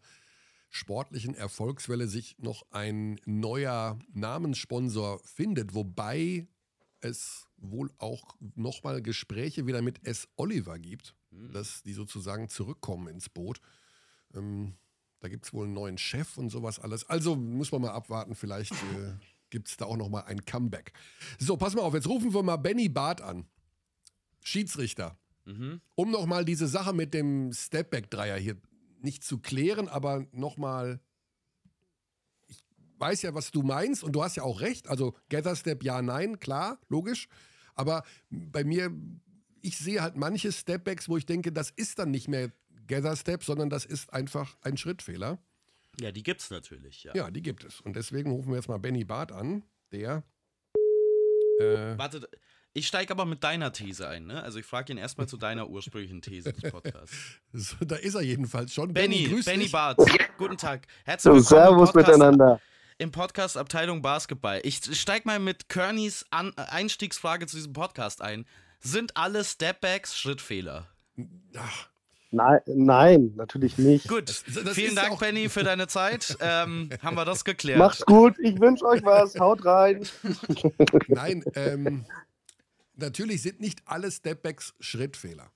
sportlichen 0.69 1.33
Erfolgswelle 1.33 2.07
sich 2.07 2.37
noch 2.39 2.65
ein 2.71 3.19
neuer 3.25 3.97
Namenssponsor 4.13 5.19
findet, 5.23 5.73
wobei 5.73 6.47
es 6.99 7.47
wohl 7.57 7.91
auch 7.97 8.35
nochmal 8.55 9.01
Gespräche 9.01 9.65
wieder 9.65 9.81
mit 9.81 10.05
S. 10.05 10.27
Oliver 10.35 10.79
gibt, 10.79 11.15
dass 11.31 11.83
die 11.83 11.93
sozusagen 11.93 12.49
zurückkommen 12.49 13.07
ins 13.07 13.29
Boot. 13.29 13.59
Ähm, 14.33 14.73
da 15.19 15.29
gibt 15.29 15.45
es 15.45 15.53
wohl 15.53 15.65
einen 15.65 15.73
neuen 15.73 15.97
Chef 15.97 16.37
und 16.37 16.49
sowas 16.49 16.79
alles. 16.79 17.09
Also 17.09 17.35
muss 17.35 17.71
man 17.71 17.81
mal 17.81 17.91
abwarten, 17.91 18.35
vielleicht 18.35 18.73
äh, 18.73 19.13
gibt 19.49 19.69
es 19.69 19.77
da 19.77 19.85
auch 19.85 19.97
nochmal 19.97 20.23
ein 20.25 20.45
Comeback. 20.45 20.93
So, 21.39 21.57
pass 21.57 21.75
mal 21.75 21.81
auf, 21.81 21.93
jetzt 21.93 22.07
rufen 22.07 22.33
wir 22.33 22.43
mal 22.43 22.57
Benny 22.57 22.89
Barth 22.89 23.21
an. 23.21 23.47
Schiedsrichter 24.43 25.17
Mhm. 25.47 25.79
um 25.95 26.11
nochmal 26.11 26.43
diese 26.43 26.67
Sache 26.67 26.91
mit 26.91 27.13
dem 27.13 27.53
Stepback-Dreier 27.53 28.35
hier 28.37 28.57
nicht 29.01 29.23
zu 29.23 29.39
klären, 29.39 29.87
aber 29.87 30.25
nochmal. 30.31 30.99
Ich 32.47 32.63
weiß 32.97 33.21
ja, 33.21 33.33
was 33.33 33.51
du 33.51 33.61
meinst 33.61 34.03
und 34.03 34.13
du 34.13 34.23
hast 34.23 34.35
ja 34.35 34.43
auch 34.43 34.61
recht. 34.61 34.87
Also 34.87 35.15
Gather 35.29 35.55
Step, 35.55 35.83
ja, 35.83 36.01
nein, 36.01 36.39
klar, 36.39 36.79
logisch. 36.89 37.27
Aber 37.75 38.03
bei 38.29 38.63
mir, 38.63 38.91
ich 39.61 39.77
sehe 39.77 40.01
halt 40.01 40.15
manche 40.15 40.51
Stepbacks, 40.51 41.07
wo 41.07 41.17
ich 41.17 41.25
denke, 41.25 41.51
das 41.51 41.69
ist 41.69 41.99
dann 41.99 42.11
nicht 42.11 42.27
mehr 42.27 42.51
Gather 42.87 43.15
Step, 43.15 43.43
sondern 43.43 43.69
das 43.69 43.85
ist 43.85 44.11
einfach 44.13 44.57
ein 44.61 44.77
Schrittfehler. 44.77 45.37
Ja, 45.99 46.11
die 46.11 46.23
gibt's 46.23 46.49
natürlich, 46.49 47.03
ja. 47.03 47.15
Ja, 47.15 47.31
die 47.31 47.41
gibt 47.41 47.63
es. 47.63 47.81
Und 47.81 47.95
deswegen 47.95 48.31
rufen 48.31 48.49
wir 48.49 48.55
jetzt 48.57 48.67
mal 48.67 48.77
Benny 48.77 49.03
Barth 49.03 49.31
an, 49.31 49.63
der. 49.91 50.23
Äh, 51.59 51.97
Warte, 51.97 52.29
ich 52.73 52.87
steige 52.87 53.11
aber 53.11 53.25
mit 53.25 53.43
deiner 53.43 53.71
These 53.73 54.07
ein, 54.07 54.27
ne? 54.27 54.43
Also 54.43 54.59
ich 54.59 54.65
frage 54.65 54.91
ihn 54.93 54.97
erstmal 54.97 55.27
zu 55.27 55.37
deiner 55.37 55.67
ursprünglichen 55.69 56.21
These 56.21 56.53
des 56.53 56.71
Podcasts. 56.71 57.15
so, 57.53 57.75
da 57.81 57.95
ist 57.95 58.15
er 58.15 58.21
jedenfalls 58.21 58.73
schon. 58.73 58.93
Benny, 58.93 59.23
grüß 59.23 59.45
Benny 59.45 59.63
dich. 59.63 59.71
Barth, 59.71 59.97
guten 60.37 60.57
Tag. 60.57 60.85
Herzlich 61.05 61.33
willkommen 61.33 61.43
Servus 61.63 61.89
im 61.89 61.93
Podcast, 61.93 62.07
miteinander. 62.17 62.61
im 62.99 63.11
Podcast 63.11 63.57
Abteilung 63.57 64.01
Basketball. 64.03 64.59
Ich 64.63 64.81
steig 64.99 65.25
mal 65.25 65.39
mit 65.39 65.69
Kearneys 65.69 66.25
An 66.29 66.53
Einstiegsfrage 66.57 67.47
zu 67.47 67.55
diesem 67.55 67.73
Podcast 67.73 68.21
ein. 68.21 68.45
Sind 68.79 69.17
alle 69.17 69.43
Stepbacks 69.43 70.15
Schrittfehler? 70.17 70.87
Ach, 71.57 71.87
Nein, 72.29 72.59
nein, 72.67 73.33
natürlich 73.37 73.77
nicht. 73.77 74.09
Gut, 74.09 74.27
Das- 74.27 74.43
das 74.43 74.73
vielen 74.75 74.95
Dank, 74.97 75.13
auch- 75.13 75.19
Benny, 75.19 75.47
für 75.49 75.63
deine 75.63 75.87
Zeit. 75.87 76.37
Ähm, 76.41 76.89
haben 77.01 77.15
wir 77.15 77.23
das 77.25 77.45
geklärt. 77.45 77.79
Macht's 77.79 78.05
gut, 78.05 78.35
ich 78.39 78.59
wünsche 78.59 78.85
euch 78.85 79.01
was. 79.03 79.39
Haut 79.39 79.63
rein. 79.65 80.05
Nein, 81.07 81.43
ähm, 81.55 82.05
natürlich 82.97 83.41
sind 83.41 83.59
nicht 83.59 83.81
alle 83.85 84.11
Stepbacks 84.11 84.73
Schrittfehler. 84.79 85.51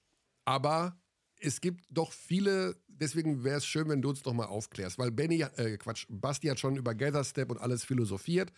Aber 0.45 0.99
es 1.39 1.61
gibt 1.61 1.85
doch 1.89 2.11
viele, 2.11 2.75
deswegen 2.87 3.43
wäre 3.43 3.57
es 3.57 3.65
schön, 3.65 3.89
wenn 3.89 4.01
du 4.01 4.09
uns 4.09 4.21
doch 4.21 4.33
mal 4.33 4.45
aufklärst, 4.45 4.97
weil 4.97 5.11
Benny, 5.11 5.41
äh, 5.41 5.77
Quatsch, 5.77 6.05
Basti 6.09 6.47
hat 6.47 6.59
schon 6.59 6.75
über 6.75 6.93
Gather 6.95 7.23
Step 7.23 7.49
und 7.51 7.59
alles 7.59 7.83
philosophiert. 7.83 8.51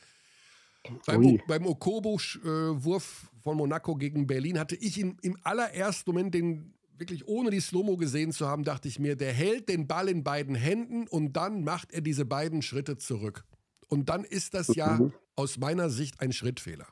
Beim, 1.06 1.26
Ui. 1.26 1.42
Beim 1.48 1.66
Okobo-Wurf 1.66 3.32
von 3.42 3.58
Monaco 3.58 3.96
gegen 3.96 4.28
Berlin 4.28 4.60
hatte 4.60 4.76
ich 4.76 4.98
ihn 4.98 5.18
im 5.22 5.38
allerersten 5.44 6.12
Moment, 6.12 6.34
den 6.34 6.74
wirklich 6.98 7.26
ohne 7.28 7.50
die 7.50 7.62
Slow-Mo 7.62 7.98
gesehen 7.98 8.32
zu 8.32 8.48
haben, 8.48 8.64
dachte 8.64 8.88
ich 8.88 9.00
mir, 9.00 9.16
der 9.16 9.32
hält 9.34 9.70
den 9.70 9.88
Ball 9.88 10.10
in 10.10 10.24
beiden 10.24 10.56
Händen 10.56 11.08
und 11.08 11.34
dann 11.34 11.64
macht 11.64 11.92
er 11.94 12.02
diese 12.02 12.26
beiden 12.26 12.62
Schritte 12.62 12.98
zurück. 12.98 13.46
Und 13.88 14.10
dann 14.10 14.24
ist 14.26 14.54
das 14.54 14.76
ja 14.76 14.98
Mhm. 15.00 15.14
aus 15.36 15.58
meiner 15.58 15.90
Sicht 15.90 16.20
ein 16.20 16.34
Schrittfehler. 16.34 16.88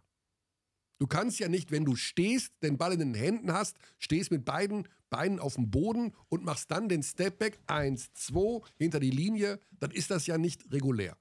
Du 1.02 1.08
kannst 1.08 1.40
ja 1.40 1.50
nicht, 1.50 1.72
wenn 1.72 1.84
du 1.84 1.96
stehst, 1.96 2.54
den 2.62 2.78
Ball 2.78 2.94
in 2.94 3.00
den 3.00 3.16
Händen 3.16 3.52
hast, 3.52 3.76
stehst 3.98 4.30
mit 4.30 4.46
beiden 4.46 4.88
Beinen 5.10 5.40
auf 5.40 5.56
dem 5.56 5.72
Boden 5.72 6.14
und 6.30 6.46
machst 6.46 6.70
dann 6.70 6.90
den 6.90 7.02
Stepback, 7.02 7.58
eins, 7.66 8.14
zwei, 8.14 8.62
hinter 8.78 9.00
die 9.00 9.10
Linie, 9.10 9.58
dann 9.80 9.90
ist 9.90 10.12
das 10.12 10.28
ja 10.28 10.38
nicht 10.38 10.72
regulär. 10.72 11.18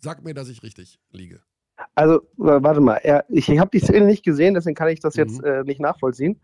Sag 0.00 0.24
mir, 0.24 0.34
dass 0.34 0.48
ich 0.48 0.64
richtig 0.64 0.98
liege. 1.12 1.40
Also, 1.94 2.22
warte 2.36 2.80
mal, 2.80 3.00
ich 3.28 3.48
habe 3.60 3.70
die 3.72 3.78
Szene 3.78 4.06
nicht 4.06 4.24
gesehen, 4.24 4.54
deswegen 4.54 4.74
kann 4.74 4.88
ich 4.88 4.98
das 4.98 5.14
jetzt 5.14 5.38
Mhm. 5.38 5.46
äh, 5.46 5.62
nicht 5.62 5.78
nachvollziehen. 5.80 6.40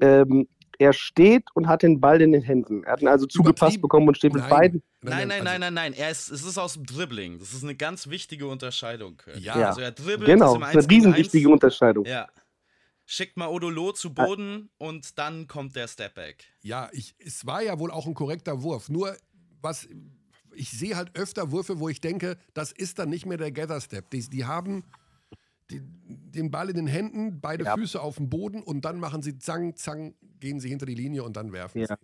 Ähm, 0.00 0.48
er 0.78 0.92
steht 0.92 1.44
und 1.54 1.68
hat 1.68 1.82
den 1.82 2.00
Ball 2.00 2.20
in 2.20 2.32
den 2.32 2.42
Händen. 2.42 2.84
Er 2.84 2.92
hat 2.92 3.02
ihn 3.02 3.08
also 3.08 3.26
zugepasst 3.26 3.80
bekommen 3.80 4.08
und 4.08 4.16
steht 4.16 4.32
mit 4.32 4.42
Nein. 4.42 4.50
beiden. 4.50 4.82
Nein, 5.02 5.28
nein, 5.28 5.30
also- 5.32 5.44
nein, 5.44 5.60
nein, 5.60 5.74
nein. 5.74 5.92
Er 5.94 6.10
ist, 6.10 6.30
es 6.30 6.42
ist 6.44 6.58
aus 6.58 6.74
dem 6.74 6.84
Dribbling. 6.84 7.38
Das 7.38 7.52
ist 7.52 7.62
eine 7.62 7.74
ganz 7.74 8.08
wichtige 8.08 8.46
Unterscheidung. 8.46 9.22
Ja. 9.38 9.58
Ja. 9.58 9.68
Also 9.68 9.80
er 9.80 9.92
dribbelt 9.92 10.26
Genau, 10.26 10.50
ist 10.50 10.54
im 10.56 10.60
das 10.62 10.68
ist 10.70 10.74
eine 10.74 10.80
1 10.82 10.88
gegen 10.88 11.06
1. 11.06 11.06
riesenwichtige 11.06 11.48
Unterscheidung. 11.48 12.04
Ja. 12.04 12.28
Schickt 13.04 13.36
mal 13.36 13.46
Odolo 13.48 13.92
zu 13.92 14.12
Boden 14.12 14.68
und 14.78 15.16
dann 15.18 15.46
kommt 15.46 15.76
der 15.76 15.86
Stepback. 15.86 16.44
Ja, 16.62 16.88
ich, 16.92 17.14
es 17.18 17.46
war 17.46 17.62
ja 17.62 17.78
wohl 17.78 17.90
auch 17.92 18.06
ein 18.06 18.14
korrekter 18.14 18.62
Wurf. 18.62 18.88
Nur, 18.88 19.16
was 19.62 19.88
ich 20.56 20.70
sehe 20.70 20.96
halt 20.96 21.16
öfter 21.16 21.52
Würfe, 21.52 21.78
wo 21.78 21.88
ich 21.88 22.00
denke, 22.00 22.36
das 22.54 22.72
ist 22.72 22.98
dann 22.98 23.10
nicht 23.10 23.26
mehr 23.26 23.38
der 23.38 23.52
Gather 23.52 23.80
Step. 23.80 24.10
Die, 24.10 24.28
die 24.28 24.44
haben 24.44 24.82
die, 25.70 25.80
den 25.82 26.50
Ball 26.50 26.68
in 26.70 26.76
den 26.76 26.86
Händen, 26.86 27.40
beide 27.40 27.64
Ja. 27.64 27.74
Füße 27.76 28.00
auf 28.00 28.16
dem 28.16 28.28
Boden 28.30 28.62
und 28.62 28.84
dann 28.84 29.00
machen 29.00 29.22
sie 29.22 29.38
zang, 29.38 29.76
zang, 29.76 30.14
gehen 30.40 30.60
sie 30.60 30.68
hinter 30.68 30.86
die 30.86 30.94
Linie 30.94 31.24
und 31.24 31.36
dann 31.36 31.52
werfen 31.52 31.80
Ja. 31.80 31.86
sie. 31.88 31.94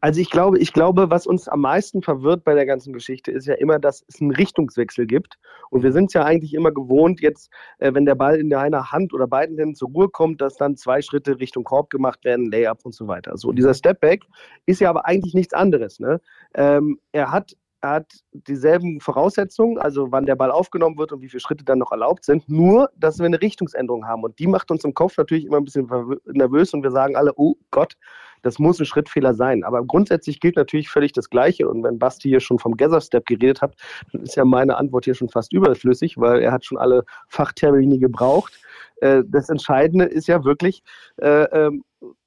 Also 0.00 0.20
ich 0.20 0.30
glaube, 0.30 0.58
ich 0.58 0.72
glaube, 0.72 1.10
was 1.10 1.26
uns 1.26 1.48
am 1.48 1.60
meisten 1.60 2.02
verwirrt 2.02 2.44
bei 2.44 2.54
der 2.54 2.66
ganzen 2.66 2.92
Geschichte 2.92 3.30
ist 3.30 3.46
ja 3.46 3.54
immer, 3.54 3.78
dass 3.78 4.02
es 4.08 4.20
einen 4.20 4.30
Richtungswechsel 4.30 5.06
gibt. 5.06 5.38
Und 5.70 5.82
wir 5.82 5.92
sind 5.92 6.06
es 6.06 6.14
ja 6.14 6.24
eigentlich 6.24 6.54
immer 6.54 6.72
gewohnt, 6.72 7.20
jetzt, 7.20 7.50
äh, 7.78 7.92
wenn 7.92 8.04
der 8.06 8.14
Ball 8.14 8.36
in 8.36 8.54
einer 8.54 8.92
Hand 8.92 9.12
oder 9.12 9.26
beiden 9.26 9.58
Händen 9.58 9.74
zur 9.74 9.90
Ruhe 9.90 10.08
kommt, 10.08 10.40
dass 10.40 10.56
dann 10.56 10.76
zwei 10.76 11.02
Schritte 11.02 11.38
Richtung 11.40 11.64
Korb 11.64 11.90
gemacht 11.90 12.24
werden, 12.24 12.50
Layup 12.50 12.80
und 12.84 12.94
so 12.94 13.08
weiter. 13.08 13.36
So, 13.36 13.52
dieser 13.52 13.74
Stepback 13.74 14.22
ist 14.66 14.80
ja 14.80 14.90
aber 14.90 15.06
eigentlich 15.06 15.34
nichts 15.34 15.52
anderes. 15.52 16.00
Ne? 16.00 16.20
Ähm, 16.54 16.98
er 17.12 17.30
hat 17.30 17.54
er 17.84 17.90
hat 17.90 18.12
dieselben 18.32 18.98
Voraussetzungen, 19.00 19.78
also 19.78 20.10
wann 20.10 20.24
der 20.24 20.36
Ball 20.36 20.50
aufgenommen 20.50 20.96
wird 20.96 21.12
und 21.12 21.20
wie 21.20 21.28
viele 21.28 21.40
Schritte 21.40 21.64
dann 21.64 21.78
noch 21.78 21.92
erlaubt 21.92 22.24
sind, 22.24 22.48
nur 22.48 22.90
dass 22.96 23.18
wir 23.18 23.26
eine 23.26 23.40
Richtungsänderung 23.40 24.06
haben. 24.06 24.22
Und 24.22 24.38
die 24.38 24.46
macht 24.46 24.70
uns 24.70 24.84
im 24.84 24.94
Kopf 24.94 25.18
natürlich 25.18 25.44
immer 25.44 25.58
ein 25.58 25.64
bisschen 25.64 25.86
nervös 26.24 26.72
und 26.72 26.82
wir 26.82 26.90
sagen 26.90 27.14
alle, 27.14 27.32
oh 27.36 27.56
Gott, 27.70 27.94
das 28.40 28.58
muss 28.58 28.80
ein 28.80 28.86
Schrittfehler 28.86 29.34
sein. 29.34 29.64
Aber 29.64 29.84
grundsätzlich 29.84 30.40
gilt 30.40 30.56
natürlich 30.56 30.88
völlig 30.88 31.12
das 31.12 31.28
Gleiche. 31.28 31.68
Und 31.68 31.82
wenn 31.82 31.98
Basti 31.98 32.28
hier 32.28 32.40
schon 32.40 32.58
vom 32.58 32.76
Gather 32.76 33.02
Step 33.02 33.26
geredet 33.26 33.60
hat, 33.60 33.74
dann 34.12 34.22
ist 34.22 34.34
ja 34.34 34.46
meine 34.46 34.76
Antwort 34.76 35.04
hier 35.04 35.14
schon 35.14 35.28
fast 35.28 35.52
überflüssig, 35.52 36.16
weil 36.18 36.40
er 36.40 36.52
hat 36.52 36.64
schon 36.64 36.78
alle 36.78 37.04
Fachtermini 37.28 37.98
gebraucht. 37.98 38.58
Äh, 38.96 39.22
das 39.26 39.50
Entscheidende 39.50 40.06
ist 40.06 40.26
ja 40.26 40.44
wirklich, 40.44 40.82
äh, 41.20 41.44
ähm, 41.44 41.84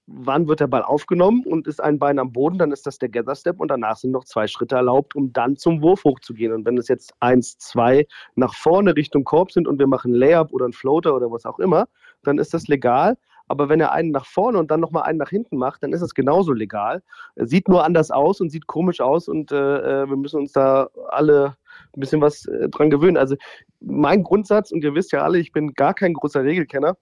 wann 0.07 0.47
wird 0.47 0.61
der 0.61 0.67
Ball 0.67 0.83
aufgenommen 0.83 1.43
und 1.45 1.67
ist 1.67 1.83
ein 1.83 1.99
Bein 1.99 2.17
am 2.17 2.31
Boden, 2.31 2.57
dann 2.57 2.71
ist 2.71 2.87
das 2.87 2.97
der 2.97 3.09
Gather 3.09 3.35
Step 3.35 3.59
und 3.59 3.69
danach 3.69 3.97
sind 3.97 4.11
noch 4.11 4.23
zwei 4.23 4.47
Schritte 4.47 4.75
erlaubt, 4.75 5.15
um 5.15 5.33
dann 5.33 5.57
zum 5.57 5.81
Wurf 5.81 6.05
hochzugehen. 6.05 6.53
Und 6.53 6.65
wenn 6.65 6.77
es 6.77 6.87
jetzt 6.87 7.13
eins, 7.19 7.57
zwei 7.57 8.07
nach 8.35 8.55
vorne 8.55 8.95
Richtung 8.95 9.25
Korb 9.25 9.51
sind 9.51 9.67
und 9.67 9.79
wir 9.79 9.87
machen 9.87 10.13
Layup 10.13 10.53
oder 10.53 10.65
einen 10.65 10.73
Floater 10.73 11.13
oder 11.13 11.29
was 11.29 11.45
auch 11.45 11.59
immer, 11.59 11.87
dann 12.23 12.39
ist 12.39 12.53
das 12.53 12.67
legal. 12.67 13.17
aber 13.49 13.69
wenn 13.69 13.79
er 13.79 13.93
einen 13.93 14.11
nach 14.11 14.25
vorne 14.25 14.57
und 14.57 14.71
dann 14.71 14.81
nochmal 14.81 15.03
einen 15.03 15.17
nach 15.17 15.29
hinten 15.29 15.57
macht, 15.57 15.83
dann 15.83 15.93
ist 15.93 16.01
es 16.01 16.13
genauso 16.13 16.51
legal. 16.51 17.01
Sieht 17.35 17.69
nur 17.69 17.85
anders 17.85 18.11
aus 18.11 18.41
und 18.41 18.49
sieht 18.49 18.67
komisch 18.67 18.99
aus 18.99 19.27
und 19.27 19.51
äh, 19.51 20.01
äh 20.03 20.09
wir 20.09 20.17
müssen 20.17 20.41
uns 20.41 20.51
da 20.51 20.89
alle 21.09 21.55
ein 21.95 21.99
bisschen 21.99 22.21
was 22.21 22.45
äh, 22.45 22.69
dran 22.69 22.89
gewöhnen. 22.89 23.17
Also 23.17 23.35
mein 23.79 24.23
Grundsatz, 24.23 24.71
und 24.71 24.83
ihr 24.83 24.95
wisst 24.95 25.11
ja 25.11 25.21
alle, 25.21 25.39
ich 25.39 25.51
bin 25.51 25.73
gar 25.73 25.93
kein 25.93 26.13
großer 26.13 26.43
Regelkenner, 26.43 26.97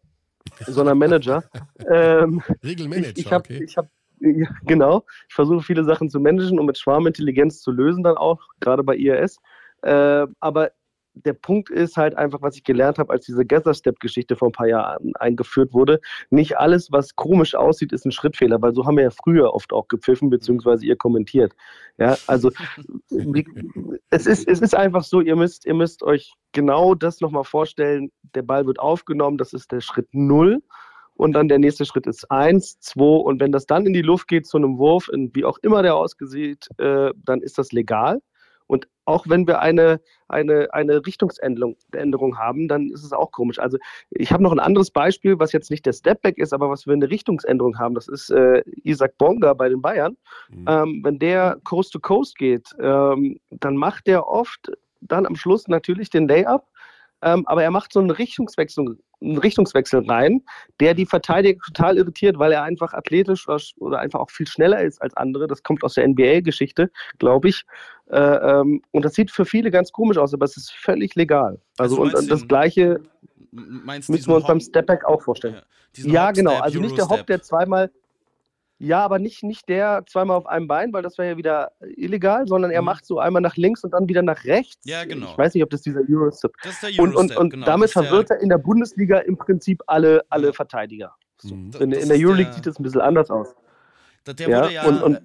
sondern 0.67 0.97
Manager. 0.97 1.43
ähm, 1.89 2.41
Regelmanager, 2.63 3.11
ich, 3.15 3.25
ich 3.25 3.31
hab, 3.31 3.45
okay. 3.45 3.63
Ich 3.63 3.77
hab, 3.77 3.89
ja, 4.19 4.47
genau, 4.65 5.05
ich 5.27 5.35
versuche 5.35 5.63
viele 5.63 5.83
Sachen 5.83 6.09
zu 6.09 6.19
managen 6.19 6.59
und 6.59 6.65
mit 6.65 6.77
Schwarmintelligenz 6.77 7.61
zu 7.61 7.71
lösen 7.71 8.03
dann 8.03 8.17
auch, 8.17 8.41
gerade 8.59 8.83
bei 8.83 8.95
IRS. 8.95 9.39
Äh, 9.81 10.27
aber 10.39 10.71
der 11.15 11.33
Punkt 11.33 11.69
ist 11.69 11.97
halt 11.97 12.15
einfach, 12.15 12.41
was 12.41 12.55
ich 12.55 12.63
gelernt 12.63 12.99
habe, 12.99 13.11
als 13.13 13.25
diese 13.25 13.45
Gather-Step-Geschichte 13.45 14.35
vor 14.35 14.49
ein 14.49 14.53
paar 14.53 14.67
Jahren 14.67 15.15
eingeführt 15.15 15.73
wurde. 15.73 15.99
Nicht 16.29 16.57
alles, 16.57 16.91
was 16.91 17.15
komisch 17.15 17.55
aussieht, 17.55 17.93
ist 17.93 18.05
ein 18.05 18.11
Schrittfehler, 18.11 18.61
weil 18.61 18.73
so 18.73 18.85
haben 18.85 18.97
wir 18.97 19.03
ja 19.03 19.09
früher 19.11 19.53
oft 19.53 19.71
auch 19.71 19.87
gepfiffen, 19.87 20.29
beziehungsweise 20.29 20.85
ihr 20.85 20.97
kommentiert. 20.97 21.53
Ja, 21.97 22.17
also 22.27 22.51
es 24.09 24.25
ist, 24.25 24.47
es 24.47 24.59
ist 24.59 24.75
einfach 24.75 25.03
so, 25.03 25.21
ihr 25.21 25.35
müsst, 25.35 25.65
ihr 25.65 25.73
müsst 25.73 26.03
euch 26.03 26.33
genau 26.51 26.95
das 26.95 27.21
nochmal 27.21 27.45
vorstellen. 27.45 28.11
Der 28.35 28.43
Ball 28.43 28.65
wird 28.65 28.79
aufgenommen, 28.79 29.37
das 29.37 29.53
ist 29.53 29.71
der 29.71 29.81
Schritt 29.81 30.07
null. 30.11 30.61
Und 31.17 31.31
dann 31.31 31.47
der 31.47 31.59
nächste 31.59 31.85
Schritt 31.85 32.07
ist 32.07 32.29
eins, 32.29 32.77
zwei. 32.81 33.21
Und 33.21 33.39
wenn 33.39 33.53
das 33.53 33.65
dann 33.65 33.85
in 33.85 33.93
die 33.93 34.01
Luft 34.01 34.27
geht 34.27 34.45
zu 34.45 34.57
einem 34.57 34.77
Wurf, 34.77 35.09
wie 35.13 35.45
auch 35.45 35.57
immer 35.61 35.81
der 35.81 35.95
ausgesieht, 35.95 36.67
äh, 36.77 37.11
dann 37.23 37.41
ist 37.41 37.57
das 37.57 37.71
legal. 37.71 38.21
Und 38.67 38.87
auch 39.05 39.27
wenn 39.27 39.47
wir 39.47 39.59
eine, 39.59 40.01
eine, 40.27 40.73
eine 40.73 41.05
Richtungsänderung 41.05 42.37
haben, 42.37 42.67
dann 42.67 42.89
ist 42.89 43.03
es 43.03 43.13
auch 43.13 43.31
komisch. 43.31 43.59
Also 43.59 43.77
ich 44.09 44.31
habe 44.31 44.43
noch 44.43 44.51
ein 44.51 44.59
anderes 44.59 44.91
Beispiel, 44.91 45.39
was 45.39 45.51
jetzt 45.51 45.69
nicht 45.69 45.85
der 45.85 45.93
Stepback 45.93 46.37
ist, 46.37 46.53
aber 46.53 46.69
was 46.69 46.87
wir 46.87 46.93
eine 46.93 47.09
Richtungsänderung 47.09 47.77
haben. 47.77 47.93
Das 47.93 48.07
ist 48.07 48.31
äh, 48.31 48.63
Isaac 48.83 49.17
Bonga 49.17 49.53
bei 49.53 49.69
den 49.69 49.81
Bayern. 49.81 50.17
Mhm. 50.49 50.65
Ähm, 50.67 51.01
wenn 51.03 51.19
der 51.19 51.57
Coast 51.63 51.93
to 51.93 51.99
Coast 51.99 52.37
geht, 52.37 52.69
ähm, 52.79 53.39
dann 53.51 53.77
macht 53.77 54.07
der 54.07 54.27
oft 54.27 54.71
dann 55.01 55.25
am 55.25 55.35
Schluss 55.35 55.67
natürlich 55.67 56.09
den 56.09 56.27
Layup, 56.27 56.65
ähm, 57.25 57.43
aber 57.47 57.63
er 57.63 57.71
macht 57.71 57.91
so 57.91 57.99
einen 57.99 58.11
Richtungswechsel, 58.11 58.99
einen 59.19 59.37
Richtungswechsel 59.39 60.05
rein, 60.07 60.43
der 60.79 60.93
die 60.93 61.07
Verteidiger 61.07 61.59
total 61.65 61.97
irritiert, 61.97 62.37
weil 62.37 62.51
er 62.51 62.61
einfach 62.61 62.93
athletisch 62.93 63.47
oder 63.79 63.99
einfach 63.99 64.19
auch 64.19 64.29
viel 64.29 64.47
schneller 64.47 64.81
ist 64.81 65.01
als 65.01 65.17
andere. 65.17 65.47
Das 65.47 65.63
kommt 65.63 65.83
aus 65.83 65.95
der 65.95 66.07
NBA-Geschichte, 66.07 66.91
glaube 67.17 67.49
ich. 67.49 67.65
Äh, 68.11 68.19
ähm, 68.19 68.83
und 68.91 69.03
das 69.03 69.15
sieht 69.15 69.31
für 69.31 69.43
viele 69.43 69.71
ganz 69.71 69.91
komisch 69.91 70.19
aus, 70.19 70.35
aber 70.35 70.45
es 70.45 70.55
ist 70.55 70.71
völlig 70.71 71.15
legal. 71.15 71.59
Also, 71.79 72.03
also 72.03 72.17
und, 72.19 72.29
das 72.29 72.47
Gleiche 72.47 72.99
müssen 73.51 74.27
wir 74.27 74.35
uns 74.35 74.45
beim 74.45 74.59
Stepback 74.59 75.03
auch 75.05 75.23
vorstellen. 75.23 75.61
Ja, 75.95 76.13
ja 76.13 76.31
genau. 76.31 76.59
Also 76.59 76.79
nicht 76.79 76.95
der 76.95 77.09
Hop, 77.09 77.25
der 77.25 77.41
zweimal 77.41 77.89
ja, 78.77 78.99
aber 79.03 79.19
nicht, 79.19 79.43
nicht 79.43 79.69
der 79.69 80.03
zweimal 80.07 80.35
auf 80.35 80.47
einem 80.47 80.67
Bein, 80.67 80.91
weil 80.91 81.01
das 81.01 81.17
wäre 81.17 81.29
ja 81.29 81.37
wieder 81.37 81.71
illegal, 81.95 82.45
sondern 82.45 82.71
er 82.71 82.81
mhm. 82.81 82.85
macht 82.85 83.05
so 83.05 83.19
einmal 83.19 83.41
nach 83.41 83.55
links 83.55 83.83
und 83.83 83.91
dann 83.91 84.09
wieder 84.09 84.21
nach 84.21 84.43
rechts. 84.43 84.81
Ja, 84.83 85.05
genau. 85.05 85.31
Ich 85.31 85.37
weiß 85.37 85.53
nicht, 85.53 85.63
ob 85.63 85.69
das 85.69 85.81
dieser 85.81 86.01
Eurostep 86.09 86.51
ist. 86.57 86.65
Das 86.65 86.73
ist 86.73 86.83
der 86.83 86.89
Eurostep, 86.89 87.17
und, 87.17 87.31
und, 87.31 87.37
und 87.37 87.49
genau, 87.51 87.65
damit 87.65 87.91
verwirrt 87.91 88.31
er 88.31 88.41
in 88.41 88.49
der 88.49 88.57
Bundesliga 88.57 89.19
im 89.19 89.37
Prinzip 89.37 89.81
alle, 89.87 90.23
alle 90.29 90.51
Verteidiger. 90.51 91.15
So. 91.37 91.55
Mhm. 91.55 91.71
In, 91.79 91.91
in, 91.93 92.09
der 92.09 92.17
Euroleague 92.17 92.45
der, 92.45 92.53
sieht 92.53 92.65
das 92.65 92.79
ein 92.79 92.83
bisschen 92.83 93.01
anders 93.01 93.29
aus. 93.29 93.55
Der 94.27 94.49
ja, 94.49 94.63
wurde 94.63 94.73
ja 94.73 94.85
und, 94.85 95.03
und, 95.03 95.21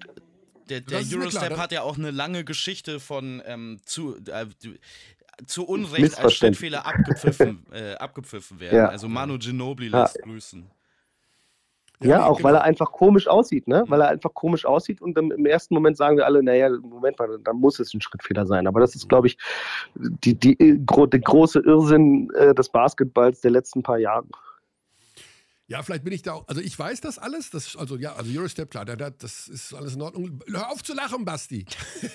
der, 0.69 0.81
der 0.81 0.99
Eurostep 0.99 1.47
klar, 1.47 1.59
hat 1.59 1.71
ja 1.73 1.81
auch 1.81 1.97
eine 1.97 2.11
lange 2.11 2.45
Geschichte 2.45 3.01
von 3.01 3.41
ähm, 3.45 3.79
zu, 3.83 4.15
äh, 4.27 4.45
zu 5.45 5.65
Unrecht 5.65 6.17
als 6.17 6.35
Schnittfehler 6.35 6.85
abgepfiffen, 6.85 7.65
äh, 7.73 7.95
abgepfiffen 7.95 8.61
werden. 8.61 8.77
Ja. 8.77 8.87
Also 8.87 9.09
Manu 9.09 9.37
Ginobili 9.37 9.89
lässt 9.89 10.15
ja. 10.17 10.23
grüßen. 10.23 10.71
Ja, 12.01 12.09
ja 12.09 12.25
auch 12.25 12.37
genau. 12.37 12.49
weil 12.49 12.55
er 12.55 12.63
einfach 12.63 12.91
komisch 12.91 13.27
aussieht, 13.27 13.67
ne? 13.67 13.83
Weil 13.87 14.01
er 14.01 14.09
einfach 14.09 14.33
komisch 14.33 14.65
aussieht 14.65 15.01
und 15.01 15.17
im 15.17 15.45
ersten 15.45 15.73
Moment 15.73 15.97
sagen 15.97 16.17
wir 16.17 16.25
alle, 16.25 16.41
naja, 16.43 16.69
Moment 16.69 17.19
mal, 17.19 17.39
dann 17.43 17.57
muss 17.57 17.79
es 17.79 17.93
ein 17.93 18.01
Schrittfehler 18.01 18.45
sein. 18.45 18.67
Aber 18.67 18.79
das 18.79 18.95
ist, 18.95 19.07
glaube 19.07 19.27
ich, 19.27 19.37
die, 19.95 20.33
die, 20.33 20.57
die, 20.57 20.85
der 20.85 21.19
große 21.19 21.59
Irrsinn 21.59 22.29
äh, 22.35 22.53
des 22.55 22.69
Basketballs 22.69 23.41
der 23.41 23.51
letzten 23.51 23.83
paar 23.83 23.99
Jahre. 23.99 24.25
Ja, 25.71 25.81
vielleicht 25.83 26.03
bin 26.03 26.11
ich 26.11 26.21
da 26.21 26.33
auch. 26.33 26.47
Also 26.49 26.59
ich 26.59 26.77
weiß 26.77 26.99
das 26.99 27.17
alles. 27.17 27.49
Das, 27.49 27.77
also 27.77 27.95
ja, 27.95 28.13
also 28.15 28.29
Eurostep, 28.29 28.69
klar, 28.69 28.83
da, 28.83 28.97
da, 28.97 29.09
das 29.09 29.47
ist 29.47 29.73
alles 29.73 29.95
in 29.95 30.01
Ordnung. 30.01 30.41
Hör 30.47 30.69
auf 30.69 30.83
zu 30.83 30.93
lachen, 30.93 31.23
Basti. 31.23 31.65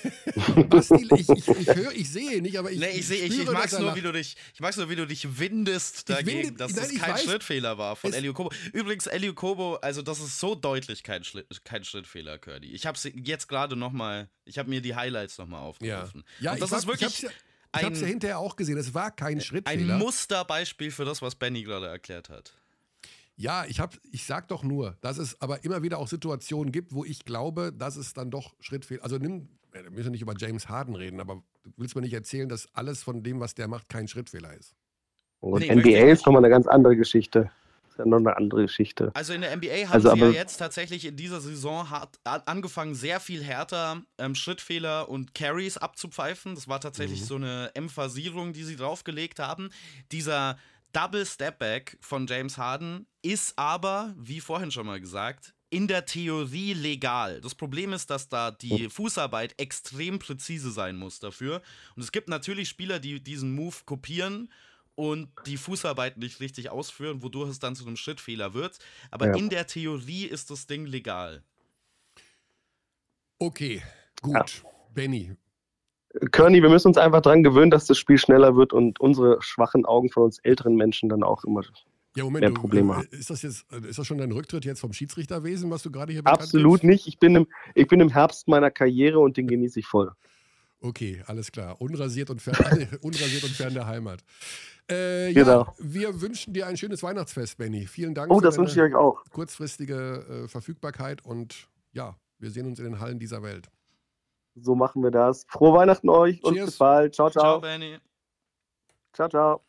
Basti, 0.69 1.09
ich, 1.15 1.27
ich, 1.27 1.49
ich 1.49 1.75
höre, 1.75 1.93
ich 1.93 2.11
sehe 2.11 2.43
nicht, 2.43 2.59
aber 2.59 2.71
ich. 2.71 2.79
Nee, 2.79 2.91
ich, 2.91 3.07
sehe, 3.07 3.25
ich, 3.25 3.39
ich 3.39 3.51
mag 3.51 3.73
nur, 3.81 3.97
wie 3.97 4.03
du 4.03 4.13
dich, 4.13 4.37
ich 4.53 4.61
mag's 4.61 4.77
nur, 4.77 4.91
wie 4.91 4.97
du 4.97 5.07
dich 5.07 5.39
windest 5.39 6.11
dagegen, 6.11 6.49
winde, 6.49 6.59
dass 6.59 6.75
nein, 6.75 6.91
das 6.91 7.01
kein 7.01 7.15
weiß, 7.15 7.25
Schrittfehler 7.25 7.79
war 7.79 7.97
von 7.97 8.13
Elio 8.13 8.35
Kobo. 8.35 8.53
Übrigens, 8.75 9.07
Elio 9.07 9.33
Kobo, 9.33 9.77
also 9.77 10.03
das 10.03 10.21
ist 10.21 10.39
so 10.39 10.55
deutlich 10.55 11.03
kein, 11.03 11.23
kein 11.65 11.83
Schrittfehler, 11.83 12.37
Curdy. 12.37 12.73
Ich 12.73 12.85
habe 12.85 12.99
jetzt 13.15 13.49
gerade 13.49 13.75
nochmal, 13.75 14.29
ich 14.45 14.59
habe 14.59 14.69
mir 14.69 14.83
die 14.83 14.95
Highlights 14.95 15.39
nochmal 15.39 15.63
aufgerufen. 15.63 16.25
Ja, 16.41 16.45
ja 16.45 16.53
Und 16.53 16.61
das 16.61 16.73
ist 16.73 16.87
wirklich. 16.87 17.25
Ich 17.25 17.31
ich 17.79 17.85
habe 17.85 17.95
es 17.95 18.01
ja 18.01 18.07
hinterher 18.07 18.39
auch 18.39 18.57
gesehen. 18.57 18.79
Es 18.79 18.93
war 18.95 19.11
kein 19.11 19.41
Schrittfehler. 19.41 19.95
Ein 19.95 19.99
Musterbeispiel 19.99 20.91
für 20.91 21.05
das, 21.05 21.21
was 21.23 21.35
Benny 21.35 21.63
gerade 21.63 21.87
erklärt 21.87 22.29
hat. 22.29 22.55
Ja, 23.37 23.65
ich, 23.69 23.81
hab, 23.81 23.95
ich 24.11 24.25
sag 24.25 24.49
doch 24.49 24.63
nur, 24.63 24.97
dass 25.03 25.19
es 25.19 25.41
aber 25.43 25.63
immer 25.65 25.83
wieder 25.83 25.99
auch 25.99 26.09
Situationen 26.09 26.73
gibt, 26.73 26.95
wo 26.95 27.05
ich 27.05 27.25
glaube, 27.25 27.73
dass 27.73 27.97
es 27.97 28.15
dann 28.15 28.31
doch 28.31 28.55
Schrittfehler. 28.61 29.05
Also 29.05 29.19
nimm, 29.19 29.49
wir 29.73 29.91
müssen 29.91 30.13
nicht 30.13 30.23
über 30.23 30.35
James 30.37 30.69
Harden 30.69 30.95
reden, 30.95 31.21
aber 31.21 31.43
du 31.65 31.71
willst 31.77 31.95
mir 31.95 32.03
nicht 32.03 32.15
erzählen, 32.15 32.49
dass 32.49 32.69
alles 32.75 33.03
von 33.03 33.23
dem, 33.23 33.41
was 33.41 33.55
der 33.55 33.69
macht, 33.69 33.91
kein 33.91 34.09
Schrittfehler 34.09 34.55
ist. 34.55 34.75
Und 35.41 35.61
nee, 35.61 35.75
NBA 35.75 36.11
ist 36.11 36.25
nochmal 36.25 36.43
eine 36.45 36.51
ganz 36.51 36.67
andere 36.67 36.97
Geschichte. 36.97 37.51
Ist 37.91 37.99
ja 37.99 38.07
noch 38.07 38.19
eine 38.19 38.37
andere 38.37 38.63
Geschichte. 38.63 39.11
Also 39.15 39.35
in 39.35 39.43
der 39.43 39.55
NBA 39.55 39.89
haben 39.89 39.93
also, 39.93 40.15
sie 40.15 40.21
ja 40.21 40.31
jetzt 40.31 40.57
tatsächlich 40.57 41.05
in 41.05 41.17
dieser 41.17 41.41
Saison 41.41 41.91
hart, 41.91 42.19
angefangen, 42.25 42.95
sehr 42.95 43.21
viel 43.21 43.43
härter 43.43 44.03
ähm, 44.19 44.35
Schrittfehler 44.35 45.09
und 45.09 45.35
Carries 45.35 45.77
abzupfeifen. 45.77 46.55
Das 46.55 46.69
war 46.69 46.81
tatsächlich 46.81 47.21
mhm. 47.21 47.25
so 47.25 47.35
eine 47.37 47.71
Emphasierung, 47.75 48.55
die 48.55 48.65
sie 48.65 48.77
draufgelegt 48.77 49.41
haben. 49.41 49.69
Dieser 50.11 50.57
Double 50.97 51.27
Step 51.27 51.59
Back 51.59 51.99
von 52.01 52.27
James 52.27 52.57
Harden 52.57 53.07
ist 53.21 53.59
aber, 53.59 54.15
wie 54.17 54.41
vorhin 54.41 54.71
schon 54.71 54.87
mal 54.87 54.99
gesagt, 54.99 55.53
in 55.69 55.89
der 55.89 56.07
Theorie 56.07 56.73
legal. 56.73 57.43
Das 57.43 57.55
Problem 57.55 57.93
ist, 57.93 58.09
dass 58.09 58.31
da 58.31 58.51
die 58.51 58.89
Fußarbeit 58.89 59.61
extrem 59.61 60.19
präzise 60.19 60.71
sein 60.71 60.97
muss 60.97 61.21
dafür. 61.21 61.61
Und 61.97 62.03
es 62.03 62.13
gibt 62.13 62.31
natürlich 62.31 62.71
Spieler, 62.71 62.99
die 62.99 63.23
diesen 63.23 63.55
Move 63.55 63.77
kopieren 63.85 64.51
und 64.95 65.29
die 65.45 65.59
Fußarbeit 65.59 66.17
nicht 66.17 66.41
richtig 66.41 66.71
ausführen, 66.71 67.23
wodurch 67.23 67.51
es 67.51 67.59
dann 67.59 67.77
zu 67.77 67.85
einem 67.87 67.99
Schrittfehler 67.99 68.55
wird. 68.55 68.79
Aber 69.11 69.27
ja. 69.27 69.37
in 69.37 69.51
der 69.51 69.67
Theorie 69.67 70.25
ist 70.25 70.51
das 70.51 70.67
Ding 70.67 70.87
legal. 70.87 71.45
Okay, 73.39 73.83
gut. 74.23 74.63
Ja. 74.65 74.71
Benny, 74.95 75.37
Körny, 76.31 76.63
wir 76.63 76.69
müssen 76.69 76.89
uns 76.89 76.99
einfach 76.99 77.21
daran 77.21 77.43
gewöhnen, 77.43 77.71
dass 77.71 77.87
das 77.87 77.99
Spiel 77.99 78.19
schneller 78.19 78.57
wird 78.57 78.73
und 78.73 79.01
unsere 79.01 79.41
schwachen 79.41 79.85
Augen 79.85 80.11
von 80.11 80.25
uns 80.25 80.39
älteren 80.41 80.77
Menschen 80.77 81.09
dann 81.09 81.23
auch 81.23 81.45
immer 81.45 81.63
ja, 82.17 82.25
Moment, 82.25 82.41
mehr 82.41 82.53
Probleme 82.53 82.89
du, 82.89 82.95
haben. 82.95 83.09
Ist 83.11 83.31
das, 83.31 83.43
jetzt, 83.43 83.67
ist 83.73 83.99
das 83.99 84.07
schon 84.07 84.19
dein 84.19 84.33
Rücktritt 84.33 84.65
jetzt 84.65 84.81
vom 84.81 84.93
Schiedsrichterwesen, 84.93 85.71
was 85.71 85.83
du 85.83 85.91
gerade 85.91 86.13
hier 86.13 86.27
Absolut 86.27 86.83
nicht. 86.83 87.07
Ich 87.07 87.19
bin, 87.19 87.37
im, 87.37 87.47
ich 87.75 87.87
bin 87.87 88.01
im 88.01 88.09
Herbst 88.09 88.49
meiner 88.49 88.71
Karriere 88.71 89.19
und 89.19 89.37
den 89.37 89.47
genieße 89.47 89.81
ich 89.81 89.87
voll. 89.87 90.11
Okay, 90.81 91.23
alles 91.27 91.53
klar. 91.53 91.81
Unrasiert 91.81 92.31
und 92.31 92.41
fern, 92.41 92.57
unrasiert 93.03 93.45
und 93.45 93.53
fern 93.53 93.75
der 93.75 93.87
Heimat. 93.87 94.21
Äh, 94.91 95.33
ja, 95.33 95.43
genau. 95.43 95.75
Wir 95.79 96.21
wünschen 96.21 96.55
dir 96.55 96.67
ein 96.67 96.77
schönes 96.77 97.03
Weihnachtsfest, 97.03 97.59
Benny. 97.59 97.87
Vielen 97.87 98.15
Dank 98.15 98.31
oh, 98.31 98.39
für 98.39 98.45
das 98.45 98.57
wünsche 98.57 98.75
ich 98.75 98.83
euch 98.83 98.95
auch. 98.95 99.23
kurzfristige 99.31 100.45
äh, 100.45 100.49
Verfügbarkeit 100.49 101.25
und 101.25 101.69
ja, 101.93 102.17
wir 102.39 102.51
sehen 102.51 102.67
uns 102.67 102.79
in 102.79 102.85
den 102.85 103.01
Hallen 103.01 103.19
dieser 103.19 103.43
Welt. 103.43 103.69
So 104.59 104.75
machen 104.75 105.03
wir 105.03 105.11
das. 105.11 105.45
Frohe 105.49 105.77
Weihnachten 105.77 106.09
euch 106.09 106.41
Cheers. 106.41 106.45
und 106.45 106.55
bis 106.67 106.79
bald. 106.79 107.15
Ciao, 107.15 107.31
ciao. 107.31 107.43
Ciao, 107.43 107.61
Benny. 107.61 107.99
Ciao, 109.13 109.29
ciao. 109.29 109.65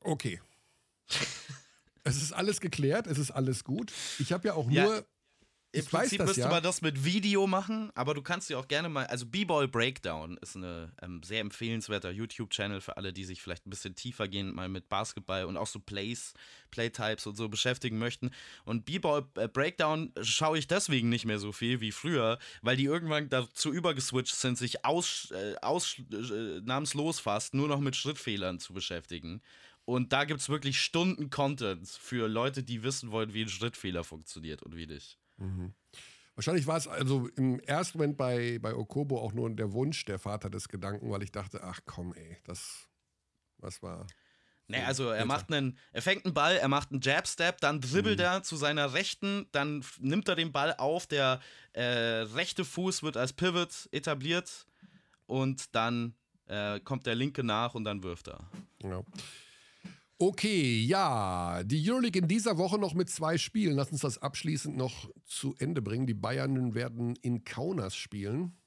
Okay. 0.00 0.40
es 2.04 2.22
ist 2.22 2.32
alles 2.32 2.60
geklärt, 2.60 3.06
es 3.06 3.18
ist 3.18 3.30
alles 3.30 3.64
gut. 3.64 3.92
Ich 4.18 4.32
habe 4.32 4.48
ja 4.48 4.54
auch 4.54 4.70
ja, 4.70 4.84
nur 4.84 5.06
im 5.70 5.80
ich 5.80 5.90
Prinzip 5.90 6.20
müsste 6.24 6.40
ja. 6.40 6.48
man 6.48 6.62
das 6.62 6.80
mit 6.80 7.04
Video 7.04 7.46
machen, 7.46 7.90
aber 7.94 8.14
du 8.14 8.22
kannst 8.22 8.48
dir 8.48 8.58
auch 8.58 8.68
gerne 8.68 8.88
mal, 8.88 9.04
also 9.06 9.26
B-Ball 9.26 9.68
Breakdown 9.68 10.38
ist 10.38 10.54
ein 10.54 10.90
ähm, 11.02 11.22
sehr 11.22 11.40
empfehlenswerter 11.40 12.10
YouTube-Channel 12.10 12.80
für 12.80 12.96
alle, 12.96 13.12
die 13.12 13.24
sich 13.24 13.42
vielleicht 13.42 13.66
ein 13.66 13.70
bisschen 13.70 13.94
tiefer 13.94 14.28
gehen, 14.28 14.54
mal 14.54 14.70
mit 14.70 14.88
Basketball 14.88 15.44
und 15.44 15.58
auch 15.58 15.66
so 15.66 15.78
Plays, 15.78 16.32
Playtypes 16.70 17.26
und 17.26 17.36
so 17.36 17.50
beschäftigen 17.50 17.98
möchten. 17.98 18.30
Und 18.64 18.86
B-Ball 18.86 19.26
äh, 19.34 19.46
Breakdown 19.46 20.10
schaue 20.22 20.58
ich 20.58 20.68
deswegen 20.68 21.10
nicht 21.10 21.26
mehr 21.26 21.38
so 21.38 21.52
viel 21.52 21.82
wie 21.82 21.92
früher, 21.92 22.38
weil 22.62 22.78
die 22.78 22.84
irgendwann 22.84 23.28
dazu 23.28 23.70
übergeswitcht 23.70 24.34
sind, 24.34 24.56
sich 24.56 24.86
aus, 24.86 25.32
äh, 25.32 25.54
ausnahmslos 25.60 27.18
äh, 27.18 27.22
fast 27.22 27.52
nur 27.52 27.68
noch 27.68 27.80
mit 27.80 27.94
Schrittfehlern 27.94 28.58
zu 28.58 28.72
beschäftigen. 28.72 29.42
Und 29.84 30.14
da 30.14 30.24
gibt 30.24 30.40
es 30.40 30.48
wirklich 30.48 30.80
Stunden 30.80 31.28
Content 31.28 31.88
für 31.88 32.26
Leute, 32.26 32.62
die 32.62 32.82
wissen 32.82 33.10
wollen, 33.10 33.34
wie 33.34 33.42
ein 33.42 33.48
Schrittfehler 33.50 34.04
funktioniert 34.04 34.62
und 34.62 34.74
wie 34.74 34.86
nicht. 34.86 35.18
Mhm. 35.38 35.74
Wahrscheinlich 36.34 36.68
war 36.68 36.76
es 36.76 36.86
also 36.86 37.28
im 37.36 37.58
ersten 37.60 37.98
Moment 37.98 38.16
bei, 38.16 38.60
bei 38.60 38.72
Okobo 38.72 39.18
auch 39.20 39.32
nur 39.32 39.50
der 39.50 39.72
Wunsch 39.72 40.04
der 40.04 40.20
Vater 40.20 40.50
des 40.50 40.68
Gedanken, 40.68 41.10
weil 41.10 41.24
ich 41.24 41.32
dachte, 41.32 41.64
ach 41.64 41.80
komm, 41.84 42.14
ey, 42.14 42.36
das, 42.44 42.86
was 43.58 43.82
war. 43.82 44.06
Nee, 44.68 44.82
also 44.84 45.08
er 45.10 45.24
macht 45.24 45.50
einen, 45.50 45.78
er 45.92 46.02
fängt 46.02 46.26
einen 46.26 46.34
Ball, 46.34 46.56
er 46.56 46.68
macht 46.68 46.92
einen 46.92 47.00
Jab-Step, 47.00 47.60
dann 47.60 47.80
dribbelt 47.80 48.18
mhm. 48.18 48.24
er 48.24 48.42
zu 48.42 48.56
seiner 48.56 48.92
Rechten, 48.92 49.48
dann 49.50 49.82
nimmt 49.98 50.28
er 50.28 50.36
den 50.36 50.52
Ball 50.52 50.74
auf, 50.76 51.06
der 51.06 51.40
äh, 51.72 51.82
rechte 51.82 52.66
Fuß 52.66 53.02
wird 53.02 53.16
als 53.16 53.32
Pivot 53.32 53.88
etabliert 53.92 54.66
und 55.26 55.74
dann 55.74 56.14
äh, 56.46 56.80
kommt 56.80 57.06
der 57.06 57.14
linke 57.14 57.42
nach 57.42 57.74
und 57.74 57.84
dann 57.84 58.02
wirft 58.02 58.28
er. 58.28 58.48
Ja. 58.82 59.02
Okay, 60.20 60.82
ja, 60.82 61.62
die 61.62 61.88
Euroleague 61.88 62.20
in 62.20 62.26
dieser 62.26 62.58
Woche 62.58 62.76
noch 62.76 62.92
mit 62.92 63.08
zwei 63.08 63.38
Spielen. 63.38 63.76
Lass 63.76 63.92
uns 63.92 64.00
das 64.00 64.18
abschließend 64.18 64.76
noch 64.76 65.08
zu 65.24 65.54
Ende 65.58 65.80
bringen. 65.80 66.08
Die 66.08 66.14
Bayern 66.14 66.74
werden 66.74 67.14
in 67.16 67.44
Kaunas 67.44 67.94
spielen 67.94 68.58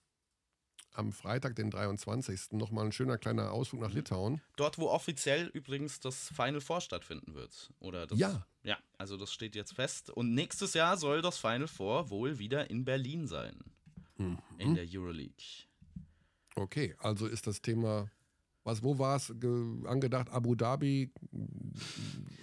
am 0.94 1.12
Freitag, 1.12 1.56
den 1.56 1.70
23. 1.70 2.54
nochmal 2.54 2.86
ein 2.86 2.92
schöner 2.92 3.18
kleiner 3.18 3.52
Ausflug 3.52 3.82
nach 3.82 3.94
Litauen. 3.94 4.42
Dort, 4.56 4.78
wo 4.78 4.90
offiziell 4.90 5.48
übrigens 5.48 6.00
das 6.00 6.30
Final 6.30 6.62
Four 6.62 6.82
stattfinden 6.82 7.34
wird. 7.34 7.72
Oder 7.80 8.08
das, 8.08 8.20
ja. 8.20 8.46
Ja, 8.64 8.78
also 8.98 9.18
das 9.18 9.34
steht 9.34 9.56
jetzt 9.56 9.74
fest. 9.74 10.10
Und 10.10 10.34
nächstes 10.34 10.74
Jahr 10.74 10.98
soll 10.98 11.22
das 11.22 11.38
Final 11.38 11.68
Four 11.68 12.10
wohl 12.10 12.40
wieder 12.40 12.70
in 12.70 12.86
Berlin 12.86 13.28
sein. 13.28 13.58
Mhm. 14.18 14.40
In 14.58 14.76
der 14.76 14.86
Euroleague. 14.88 15.66
Okay, 16.56 16.96
also 17.00 17.28
ist 17.28 17.48
das 17.48 17.62
Thema 17.62 18.12
was, 18.64 18.84
wo 18.84 19.00
war 19.00 19.16
es 19.16 19.32
angedacht? 19.32 20.30
Abu 20.30 20.56
Dhabi, 20.56 21.12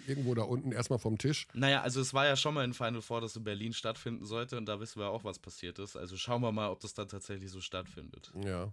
irgendwo 0.06 0.34
da 0.34 0.42
unten, 0.42 0.72
erstmal 0.72 0.98
vom 0.98 1.18
Tisch. 1.18 1.46
Naja, 1.54 1.82
also 1.82 2.00
es 2.00 2.12
war 2.14 2.26
ja 2.26 2.36
schon 2.36 2.54
mal 2.54 2.64
in 2.64 2.74
Final 2.74 3.02
Four, 3.02 3.20
das 3.20 3.36
in 3.36 3.44
Berlin 3.44 3.72
stattfinden 3.72 4.24
sollte 4.24 4.56
und 4.56 4.66
da 4.66 4.80
wissen 4.80 5.00
wir 5.00 5.08
auch, 5.08 5.24
was 5.24 5.38
passiert 5.38 5.78
ist. 5.78 5.96
Also 5.96 6.16
schauen 6.16 6.42
wir 6.42 6.52
mal, 6.52 6.70
ob 6.70 6.80
das 6.80 6.94
dann 6.94 7.08
tatsächlich 7.08 7.50
so 7.50 7.60
stattfindet. 7.60 8.32
Ja. 8.44 8.72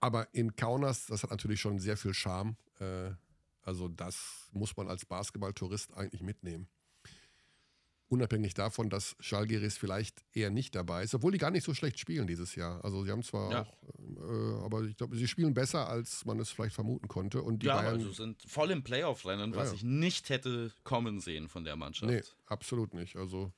Aber 0.00 0.28
in 0.32 0.56
Kaunas, 0.56 1.06
das 1.06 1.22
hat 1.22 1.30
natürlich 1.30 1.60
schon 1.60 1.78
sehr 1.78 1.96
viel 1.96 2.14
Charme. 2.14 2.56
Äh, 2.78 3.10
also 3.62 3.88
das 3.88 4.48
muss 4.52 4.76
man 4.76 4.88
als 4.88 5.04
Basketballtourist 5.04 5.94
eigentlich 5.94 6.22
mitnehmen. 6.22 6.68
Unabhängig 8.10 8.54
davon, 8.54 8.90
dass 8.90 9.14
Schalgiris 9.20 9.78
vielleicht 9.78 10.24
eher 10.32 10.50
nicht 10.50 10.74
dabei 10.74 11.04
ist, 11.04 11.14
obwohl 11.14 11.30
die 11.30 11.38
gar 11.38 11.52
nicht 11.52 11.64
so 11.64 11.74
schlecht 11.74 11.96
spielen 12.00 12.26
dieses 12.26 12.56
Jahr. 12.56 12.84
Also 12.84 13.04
sie 13.04 13.12
haben 13.12 13.22
zwar 13.22 13.52
ja. 13.52 13.62
auch, 13.62 13.72
äh, 14.28 14.64
aber 14.64 14.82
ich 14.82 14.96
glaube, 14.96 15.16
sie 15.16 15.28
spielen 15.28 15.54
besser, 15.54 15.88
als 15.88 16.24
man 16.24 16.40
es 16.40 16.50
vielleicht 16.50 16.74
vermuten 16.74 17.06
konnte. 17.06 17.40
Und 17.40 17.62
die 17.62 17.66
ja, 17.66 17.76
Bayern 17.76 17.98
also 17.98 18.10
sind 18.10 18.42
voll 18.48 18.72
im 18.72 18.82
Playoff-Rennen, 18.82 19.54
was 19.54 19.68
ja, 19.68 19.74
ich 19.76 19.84
nicht 19.84 20.28
hätte 20.28 20.72
kommen 20.82 21.20
sehen 21.20 21.48
von 21.48 21.62
der 21.62 21.76
Mannschaft. 21.76 22.10
Nee, 22.10 22.22
absolut 22.46 22.94
nicht. 22.94 23.14
Also 23.14 23.52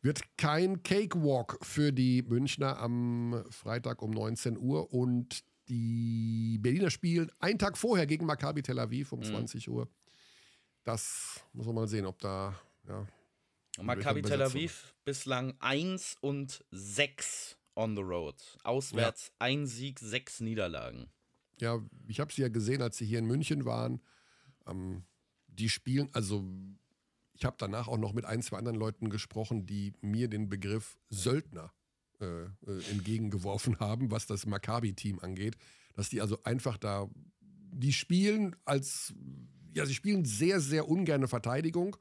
wird 0.00 0.22
kein 0.38 0.82
Cakewalk 0.82 1.58
für 1.60 1.92
die 1.92 2.22
Münchner 2.22 2.78
am 2.78 3.44
Freitag 3.50 4.00
um 4.00 4.10
19 4.10 4.56
Uhr 4.56 4.90
und 4.90 5.44
die 5.68 6.56
Berliner 6.62 6.88
spielen 6.88 7.30
einen 7.40 7.58
Tag 7.58 7.76
vorher 7.76 8.06
gegen 8.06 8.24
Maccabi 8.24 8.62
Tel 8.62 8.78
Aviv 8.78 9.12
um 9.12 9.18
mhm. 9.18 9.24
20 9.24 9.68
Uhr. 9.68 9.86
Das 10.82 11.44
muss 11.52 11.66
man 11.66 11.74
mal 11.74 11.88
sehen, 11.88 12.06
ob 12.06 12.18
da 12.20 12.58
ja, 12.88 13.06
Maccabi 13.82 14.22
Tel 14.22 14.42
Aviv 14.42 14.94
bislang 15.04 15.54
1 15.60 16.16
und 16.20 16.64
6 16.70 17.56
on 17.76 17.94
the 17.94 18.02
road. 18.02 18.34
Auswärts 18.64 19.28
ja. 19.28 19.34
ein 19.38 19.66
Sieg, 19.66 20.00
sechs 20.00 20.40
Niederlagen. 20.40 21.08
Ja, 21.60 21.80
ich 22.08 22.20
habe 22.20 22.32
sie 22.32 22.42
ja 22.42 22.48
gesehen, 22.48 22.82
als 22.82 22.98
sie 22.98 23.06
hier 23.06 23.18
in 23.18 23.26
München 23.26 23.64
waren. 23.64 24.00
Ähm, 24.66 25.04
die 25.46 25.68
spielen, 25.68 26.08
also 26.12 26.44
ich 27.32 27.44
habe 27.44 27.56
danach 27.58 27.88
auch 27.88 27.98
noch 27.98 28.12
mit 28.12 28.24
ein, 28.24 28.42
zwei 28.42 28.58
anderen 28.58 28.78
Leuten 28.78 29.10
gesprochen, 29.10 29.66
die 29.66 29.92
mir 30.00 30.28
den 30.28 30.48
Begriff 30.48 30.98
Söldner 31.08 31.72
äh, 32.20 32.44
äh, 32.44 32.50
entgegengeworfen 32.90 33.78
haben, 33.80 34.10
was 34.10 34.26
das 34.26 34.46
Maccabi-Team 34.46 35.20
angeht. 35.20 35.56
Dass 35.94 36.08
die 36.08 36.20
also 36.20 36.42
einfach 36.42 36.76
da, 36.76 37.08
die 37.40 37.92
spielen 37.92 38.56
als, 38.64 39.14
ja, 39.74 39.86
sie 39.86 39.94
spielen 39.94 40.24
sehr, 40.24 40.60
sehr 40.60 40.88
ungerne 40.88 41.28
Verteidigung 41.28 41.96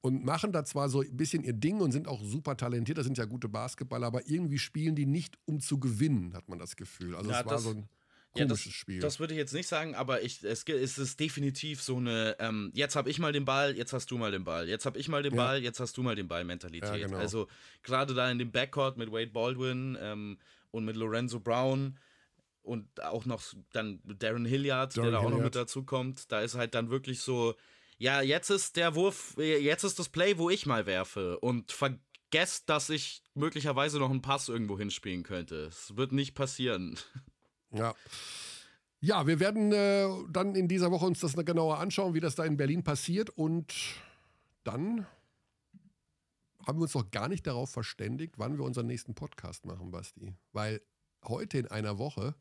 und 0.00 0.24
machen 0.24 0.52
da 0.52 0.64
zwar 0.64 0.88
so 0.88 1.00
ein 1.00 1.16
bisschen 1.16 1.42
ihr 1.42 1.52
Ding 1.52 1.80
und 1.80 1.92
sind 1.92 2.06
auch 2.06 2.22
super 2.22 2.56
talentiert, 2.56 2.98
das 2.98 3.04
sind 3.04 3.18
ja 3.18 3.24
gute 3.24 3.48
Basketballer, 3.48 4.06
aber 4.06 4.28
irgendwie 4.28 4.58
spielen 4.58 4.94
die 4.94 5.06
nicht, 5.06 5.36
um 5.44 5.60
zu 5.60 5.78
gewinnen, 5.78 6.34
hat 6.34 6.48
man 6.48 6.58
das 6.58 6.76
Gefühl. 6.76 7.14
Also 7.16 7.30
ja, 7.30 7.40
es 7.40 7.46
war 7.46 7.52
das, 7.52 7.62
so 7.62 7.70
ein 7.70 7.88
komisches 8.32 8.38
ja, 8.38 8.46
das, 8.46 8.60
Spiel. 8.60 9.00
Das 9.00 9.20
würde 9.20 9.34
ich 9.34 9.38
jetzt 9.38 9.54
nicht 9.54 9.68
sagen, 9.68 9.94
aber 9.94 10.22
ich, 10.22 10.44
es, 10.44 10.64
es 10.64 10.98
ist 10.98 11.18
definitiv 11.18 11.82
so 11.82 11.96
eine, 11.96 12.36
ähm, 12.38 12.70
jetzt 12.74 12.94
habe 12.94 13.10
ich 13.10 13.18
mal 13.18 13.32
den 13.32 13.44
Ball, 13.44 13.76
jetzt 13.76 13.92
hast 13.92 14.10
du 14.10 14.18
mal 14.18 14.30
den 14.30 14.44
Ball, 14.44 14.68
jetzt 14.68 14.86
habe 14.86 14.98
ich 14.98 15.08
mal 15.08 15.22
den 15.22 15.34
ja. 15.34 15.42
Ball, 15.42 15.62
jetzt 15.62 15.80
hast 15.80 15.96
du 15.96 16.02
mal 16.02 16.14
den 16.14 16.28
Ball 16.28 16.44
Mentalität. 16.44 17.06
Genau. 17.06 17.16
Also 17.16 17.48
gerade 17.82 18.14
da 18.14 18.30
in 18.30 18.38
dem 18.38 18.52
Backcourt 18.52 18.96
mit 18.96 19.10
Wade 19.10 19.30
Baldwin 19.32 19.98
ähm, 20.00 20.38
und 20.70 20.84
mit 20.84 20.96
Lorenzo 20.96 21.40
Brown, 21.40 21.98
und 22.68 23.02
auch 23.02 23.24
noch 23.24 23.42
dann 23.72 24.00
Darren 24.04 24.44
Hilliard, 24.44 24.94
Darren 24.94 25.04
der 25.04 25.12
da 25.12 25.18
auch 25.18 25.22
Hilliard. 25.22 25.38
noch 25.38 25.44
mit 25.44 25.56
dazu 25.56 25.84
kommt. 25.84 26.30
Da 26.30 26.40
ist 26.40 26.54
halt 26.54 26.74
dann 26.74 26.90
wirklich 26.90 27.20
so, 27.20 27.54
ja, 27.98 28.22
jetzt 28.22 28.50
ist 28.50 28.76
der 28.76 28.94
Wurf, 28.94 29.36
jetzt 29.38 29.82
ist 29.82 29.98
das 29.98 30.08
Play, 30.08 30.38
wo 30.38 30.50
ich 30.50 30.66
mal 30.66 30.86
werfe 30.86 31.38
und 31.40 31.72
vergesst, 31.72 32.68
dass 32.68 32.90
ich 32.90 33.22
möglicherweise 33.34 33.98
noch 33.98 34.10
einen 34.10 34.22
Pass 34.22 34.48
irgendwo 34.48 34.78
hinspielen 34.78 35.24
könnte. 35.24 35.66
Es 35.66 35.96
wird 35.96 36.12
nicht 36.12 36.34
passieren. 36.34 36.98
Ja. 37.70 37.94
Ja, 39.00 39.26
wir 39.26 39.38
werden 39.38 39.72
äh, 39.72 40.08
dann 40.30 40.54
in 40.54 40.66
dieser 40.66 40.90
Woche 40.90 41.06
uns 41.06 41.20
das 41.20 41.34
genauer 41.34 41.78
anschauen, 41.78 42.14
wie 42.14 42.20
das 42.20 42.34
da 42.34 42.44
in 42.44 42.56
Berlin 42.56 42.82
passiert 42.82 43.30
und 43.30 43.74
dann 44.64 45.06
haben 46.66 46.78
wir 46.78 46.82
uns 46.82 46.94
noch 46.94 47.10
gar 47.10 47.28
nicht 47.28 47.46
darauf 47.46 47.70
verständigt, 47.70 48.34
wann 48.38 48.58
wir 48.58 48.64
unseren 48.64 48.86
nächsten 48.86 49.14
Podcast 49.14 49.66
machen, 49.66 49.90
Basti. 49.90 50.34
Weil 50.52 50.80
heute 51.24 51.58
in 51.58 51.66
einer 51.68 51.98
Woche 51.98 52.34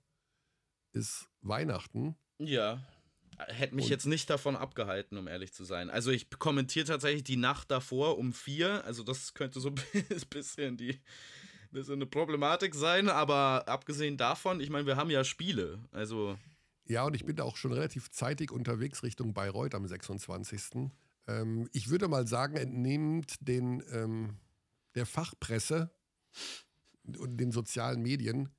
ist 0.94 1.30
Weihnachten. 1.42 2.16
Ja 2.40 2.82
hätte 3.38 3.76
mich 3.76 3.86
und 3.86 3.92
jetzt 3.92 4.06
nicht 4.06 4.30
davon 4.30 4.56
abgehalten, 4.56 5.18
um 5.18 5.28
ehrlich 5.28 5.54
zu 5.54 5.64
sein. 5.64 5.90
Also 5.90 6.12
ich 6.12 6.30
kommentiere 6.30 6.86
tatsächlich 6.86 7.24
die 7.24 7.38
Nacht 7.38 7.72
davor 7.72 8.18
um 8.18 8.34
vier. 8.34 8.84
Also 8.86 9.04
das 9.04 9.34
könnte 9.34 9.60
so 9.60 9.70
ein 9.94 10.22
bisschen 10.30 10.78
die 10.78 11.00
bisschen 11.72 11.96
eine 11.96 12.06
Problematik 12.06 12.76
sein, 12.76 13.10
aber 13.10 13.68
abgesehen 13.68 14.18
davon, 14.18 14.60
ich 14.60 14.70
meine, 14.70 14.86
wir 14.86 14.98
haben 14.98 15.10
ja 15.10 15.24
Spiele. 15.24 15.80
Also. 15.92 16.38
Ja, 16.86 17.04
und 17.04 17.16
ich 17.16 17.26
bin 17.26 17.36
da 17.36 17.44
auch 17.44 17.58
schon 17.58 17.74
relativ 17.74 18.10
zeitig 18.12 18.52
unterwegs 18.52 19.04
Richtung 19.04 19.34
Bayreuth 19.34 19.76
am 19.76 19.86
26. 19.86 20.90
Ähm, 21.28 21.70
ich 21.74 21.90
würde 21.90 22.08
mal 22.08 22.28
sagen, 22.28 22.56
entnehmend 22.56 23.36
den, 23.42 23.84
ähm, 23.92 24.38
der 24.96 25.06
Fachpresse 25.06 25.92
und 27.18 27.38
den 27.38 27.52
sozialen 27.52 28.02
Medien 28.02 28.50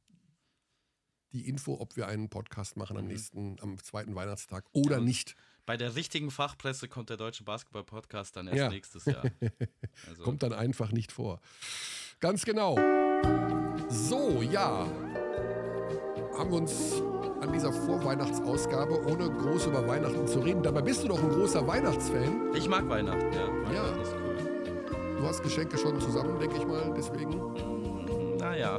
die 1.32 1.48
Info, 1.48 1.78
ob 1.80 1.96
wir 1.96 2.06
einen 2.06 2.28
Podcast 2.28 2.76
machen 2.76 2.96
am 2.96 3.04
mhm. 3.04 3.10
nächsten, 3.10 3.56
am 3.60 3.82
zweiten 3.82 4.14
Weihnachtstag 4.14 4.64
oder 4.72 4.96
ja, 4.98 5.02
nicht. 5.02 5.34
Bei 5.66 5.76
der 5.76 5.94
richtigen 5.96 6.30
Fachpresse 6.30 6.88
kommt 6.88 7.10
der 7.10 7.18
Deutsche 7.18 7.44
Basketball-Podcast 7.44 8.36
dann 8.36 8.46
erst 8.46 8.58
ja. 8.58 8.68
nächstes 8.70 9.04
Jahr. 9.04 9.22
Also. 10.08 10.22
kommt 10.22 10.44
dann 10.44 10.52
einfach 10.52 10.92
nicht 10.92 11.10
vor. 11.10 11.40
Ganz 12.20 12.44
genau. 12.44 12.76
So, 13.88 14.42
ja. 14.42 14.86
Haben 16.38 16.50
wir 16.50 16.58
uns 16.58 17.02
an 17.40 17.52
dieser 17.52 17.72
Vorweihnachtsausgabe, 17.72 19.06
ohne 19.06 19.28
groß 19.28 19.66
über 19.66 19.86
Weihnachten 19.88 20.26
zu 20.28 20.38
reden. 20.38 20.62
Dabei 20.62 20.82
bist 20.82 21.02
du 21.02 21.08
doch 21.08 21.22
ein 21.22 21.30
großer 21.30 21.66
Weihnachtsfan. 21.66 22.54
Ich 22.54 22.68
mag 22.68 22.88
Weihnachten, 22.88 23.32
ja. 23.32 23.48
Weihnachten 23.48 23.96
ja. 23.96 24.02
ist 24.02 24.14
cool. 24.14 25.16
Du 25.18 25.24
hast 25.24 25.42
Geschenke 25.42 25.76
schon 25.76 26.00
zusammen, 26.00 26.38
denke 26.38 26.56
ich 26.56 26.64
mal, 26.64 26.94
deswegen. 26.96 28.36
Naja. 28.38 28.78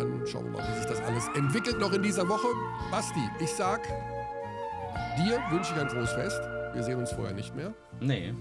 Dann 0.00 0.26
schauen 0.26 0.44
wir 0.44 0.52
mal, 0.52 0.66
wie 0.66 0.78
sich 0.78 0.86
das 0.86 1.02
alles 1.02 1.28
entwickelt 1.36 1.78
noch 1.78 1.92
in 1.92 2.02
dieser 2.02 2.26
Woche. 2.26 2.46
Basti, 2.90 3.20
ich 3.38 3.50
sag, 3.50 3.86
dir 5.18 5.38
wünsche 5.50 5.74
ich 5.74 5.80
ein 5.80 5.90
frohes 5.90 6.12
Fest. 6.12 6.40
Wir 6.72 6.82
sehen 6.82 6.98
uns 6.98 7.12
vorher 7.12 7.34
nicht 7.34 7.54
mehr. 7.54 7.74
Nee. 8.00 8.32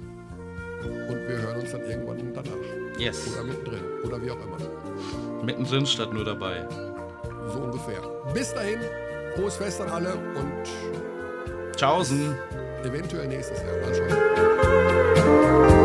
Und 0.82 1.28
wir 1.28 1.38
hören 1.38 1.60
uns 1.60 1.72
dann 1.74 1.82
irgendwann 1.82 2.34
danach. 2.34 2.98
Yes. 2.98 3.34
Oder 3.34 3.44
mittendrin. 3.44 3.82
Oder 4.06 4.22
wie 4.22 4.32
auch 4.32 4.38
immer. 4.38 5.44
Mittendrin 5.44 5.86
statt 5.86 6.14
nur 6.14 6.24
dabei. 6.24 6.66
So 7.52 7.60
ungefähr. 7.60 8.00
Bis 8.34 8.54
dahin, 8.54 8.80
frohes 9.36 9.58
Fest 9.58 9.82
an 9.82 9.90
alle 9.90 10.14
und 10.14 11.76
Tschaußen. 11.76 12.38
Eventuell 12.86 13.28
nächstes 13.28 13.62
Jahr. 13.62 13.76
Mal 13.82 13.94
schauen. 13.96 15.79